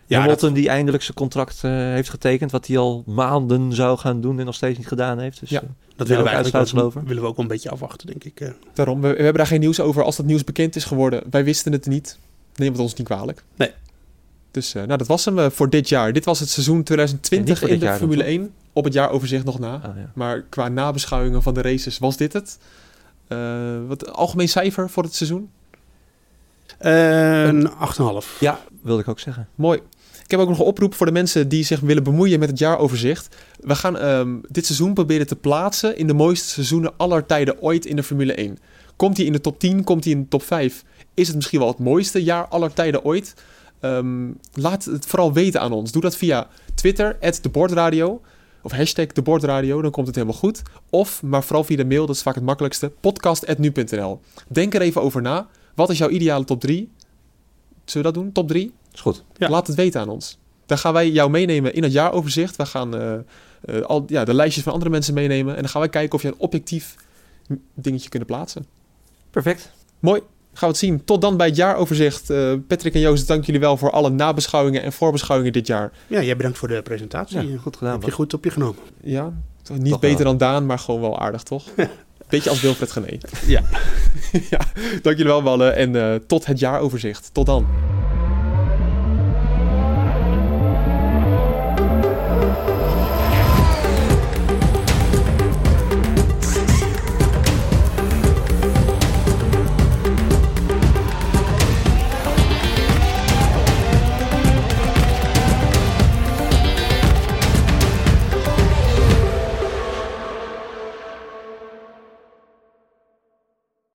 Ja, 0.06 0.20
Hamilton 0.20 0.54
die 0.54 0.70
eindelijk 0.70 1.04
zijn 1.04 1.18
contract 1.18 1.64
eh, 1.64 1.72
heeft 1.72 2.10
getekend, 2.10 2.52
wat 2.52 2.68
hij 2.68 2.78
al 2.78 3.04
maanden 3.06 3.74
zou 3.74 3.98
gaan 3.98 4.22
doen 4.22 4.40
en 4.40 4.46
nog 4.46 4.56
steeds 4.56 4.78
niet 4.78 4.88
gedaan 4.88 5.20
heeft. 5.20 5.40
Dus, 5.40 5.50
Ja, 5.50 5.62
eh, 5.62 5.68
Dat 5.96 6.08
willen 6.08 6.24
we, 6.24 6.30
eigenlijk 6.30 6.76
ook, 6.76 6.84
over. 6.84 7.04
willen 7.04 7.22
we 7.22 7.28
ook 7.28 7.36
wel 7.36 7.46
een 7.46 7.52
beetje 7.52 7.70
afwachten, 7.70 8.08
denk 8.08 8.24
ik. 8.24 8.54
Daarom, 8.74 9.02
we, 9.02 9.08
we 9.08 9.16
hebben 9.16 9.34
daar 9.34 9.48
geen 9.48 9.60
nieuws 9.60 9.80
over. 9.80 10.04
Als 10.04 10.16
dat 10.16 10.26
nieuws 10.26 10.44
bekend 10.44 10.76
is 10.76 10.86
geworden, 10.86 11.24
wij 11.30 11.44
wisten 11.44 11.72
het 11.72 11.86
niet. 11.86 12.18
Neem 12.56 12.72
het 12.72 12.82
ons 12.82 12.94
niet 12.94 13.08
kwalijk. 13.08 13.44
Nee. 13.56 13.72
Dus 14.58 14.74
eh, 14.74 14.84
nou, 14.84 14.98
dat 14.98 15.08
was 15.08 15.26
hem 15.26 15.40
eh, 15.40 15.50
voor 15.50 15.70
dit 15.70 15.90
jaar. 15.90 16.14
Dit 16.14 16.26
was 16.26 16.40
het 16.40 16.50
seizoen 16.50 16.74
En 16.74 16.78
niet 16.78 16.86
2020 16.86 17.60
voor 17.60 17.70
in 17.70 17.80
de 17.80 17.86
jaar 17.86 17.98
Formule 17.98 18.22
toch? 18.22 18.30
1. 18.30 18.54
Op 18.74 18.84
het 18.84 18.94
jaaroverzicht 18.94 19.46
nog 19.46 19.60
na. 19.60 19.74
ah, 19.74 19.96
ja. 19.96 20.12
Maar 20.14 20.42
qua 20.42 20.68
nabeschouwingen 20.68 21.44
van 21.44 21.54
de 21.54 21.62
races 21.62 21.98
was 22.00 22.18
dit 22.18 22.34
het. 22.34 22.58
Eh, 23.28 23.38
wat 23.88 24.14
algemeen 24.14 24.50
cijfer 24.50 24.90
voor 24.90 25.04
het 25.04 25.16
seizoen? 25.16 25.50
Een 26.80 27.70
8,5. 27.70 28.40
ja, 28.40 28.60
wilde 28.82 29.02
ik 29.02 29.08
ook 29.08 29.20
zeggen. 29.20 29.48
Mooi. 29.56 29.80
Ik 30.24 30.32
heb 30.32 30.40
ook 30.40 30.50
nog 30.50 30.60
een 30.60 30.66
oproep 30.66 30.94
voor 30.94 31.06
de 31.06 31.12
mensen 31.12 31.48
die 31.48 31.64
zich 31.64 31.80
willen 31.80 32.04
bemoeien 32.04 32.40
met 32.40 32.50
het 32.50 32.60
jaaroverzicht. 32.60 33.36
We 33.60 33.76
gaan 33.76 33.98
ehm, 33.98 34.36
dit 34.50 34.66
seizoen 34.66 34.94
proberen 34.94 35.28
te 35.28 35.36
plaatsen 35.36 35.98
in 35.98 36.08
de 36.08 36.14
mooiste 36.14 36.48
seizoenen 36.48 36.94
aller 36.98 37.26
tijden 37.26 37.62
ooit 37.62 37.86
in 37.86 37.96
de 37.96 38.04
Formule 38.04 38.34
1. 38.34 38.58
Komt 38.96 39.18
hij 39.18 39.26
in 39.26 39.32
de 39.32 39.42
top 39.42 39.60
10, 39.60 39.84
komt 39.84 40.04
hij 40.04 40.14
in 40.14 40.22
de 40.22 40.28
top 40.28 40.44
5? 40.44 40.84
Is 41.14 41.28
het 41.28 41.36
misschien 41.36 41.60
wel 41.60 41.68
het 41.68 41.80
mooiste 41.80 42.24
jaar 42.24 42.48
aller 42.48 42.74
tijden 42.74 43.04
ooit? 43.04 43.34
Ehm, 43.80 44.32
laat 44.54 44.86
het 44.86 45.06
vooral 45.06 45.34
weten 45.34 45.62
aan 45.62 45.72
ons. 45.72 45.92
Doe 45.92 46.02
dat 46.02 46.16
via 46.16 46.48
Twitter, 46.76 47.18
@debordradio 47.42 48.22
of 48.68 48.72
hashtag 48.72 49.08
debordradio, 49.08 49.82
dan 49.82 49.92
komt 49.92 50.08
het 50.08 50.16
helemaal 50.16 50.38
goed. 50.40 50.62
Of, 50.90 51.24
maar 51.24 51.44
vooral 51.44 51.64
via 51.64 51.78
de 51.78 51.86
mail, 51.86 52.06
dat 52.06 52.16
is 52.16 52.22
vaak 52.22 52.36
het 52.36 52.44
makkelijkste, 52.44 52.90
podcast.nu.nl. 52.90 54.22
Denk 54.48 54.74
er 54.74 54.82
even 54.82 55.02
over 55.02 55.22
na. 55.22 55.48
Wat 55.76 55.90
is 55.90 55.98
jouw 55.98 56.10
ideale 56.10 56.44
top 56.44 56.62
3? 56.62 56.90
Zullen 57.86 58.08
we 58.08 58.14
dat 58.14 58.24
doen? 58.24 58.32
Top 58.32 58.48
3? 58.48 58.74
Is 58.94 59.02
goed. 59.02 59.24
Ja. 59.38 59.50
Laat 59.50 59.68
het 59.68 59.76
weten 59.76 60.02
aan 60.02 60.10
ons. 60.10 60.38
Dan 60.66 60.78
gaan 60.78 60.94
wij 60.94 61.10
jou 61.10 61.30
meenemen 61.30 61.74
in 61.74 61.84
het 61.84 61.92
jaaroverzicht. 61.92 62.56
We 62.56 62.66
gaan 62.66 62.96
eh, 62.96 63.14
eh, 63.62 63.82
al, 63.82 64.04
ja, 64.08 64.24
de 64.24 64.34
lijstjes 64.34 64.64
van 64.64 64.74
andere 64.74 64.92
mensen 64.92 65.14
meenemen. 65.14 65.56
En 65.56 65.62
dan 65.62 65.70
gaan 65.70 65.82
wij 65.82 65.90
kijken 65.90 66.16
of 66.16 66.22
je 66.22 66.28
een 66.28 66.38
objectief 66.38 66.96
dingetje 67.74 68.10
kunnen 68.10 68.28
plaatsen. 68.28 68.66
Perfect. 69.30 69.72
Mooi. 70.00 70.22
Gaan 70.58 70.70
we 70.70 70.76
het 70.76 70.78
zien. 70.78 71.04
Tot 71.06 71.22
dan 71.22 71.38
bij 71.38 71.48
het 71.48 71.56
jaaroverzicht. 71.56 72.30
Eh, 72.30 72.54
Patrick 72.68 72.94
en 72.94 73.00
Joost, 73.00 73.28
dank 73.28 73.46
jullie 73.46 73.62
wel 73.62 73.78
voor 73.78 73.92
alle 73.92 74.10
nabeschouwingen 74.10 74.84
en 74.84 74.94
voorbeschouwingen 74.94 75.54
dit 75.54 75.68
jaar. 75.68 75.92
Ja, 76.08 76.22
jij 76.22 76.36
bedankt 76.36 76.58
voor 76.58 76.68
de 76.68 76.82
presentatie. 76.82 77.52
Ja, 77.52 77.58
goed 77.58 77.78
gedaan. 77.78 77.94
Heb 77.94 78.04
je 78.04 78.12
goed 78.12 78.34
op 78.34 78.44
je 78.44 78.52
genomen. 78.52 78.82
Ja, 79.04 79.34
niet 79.74 79.92
Toch 79.92 80.00
beter 80.00 80.18
wel. 80.18 80.26
dan 80.26 80.38
Daan, 80.38 80.66
maar 80.66 80.80
gewoon 80.80 81.02
wel 81.02 81.20
aardig, 81.20 81.44
toch? 81.44 81.64
Beetje 82.30 82.50
als 82.50 82.62
Wilfred 82.62 82.92
Gené. 82.92 83.18
Ja. 83.46 83.62
ja, 84.50 84.60
dank 85.02 85.18
jullie 85.18 85.26
wel, 85.32 85.42
mannen. 85.42 85.76
En 85.76 85.96
eh, 85.96 86.16
tot 86.28 86.46
het 86.46 86.60
jaaroverzicht. 86.60 87.30
Tot 87.34 87.46
dan. 87.46 87.68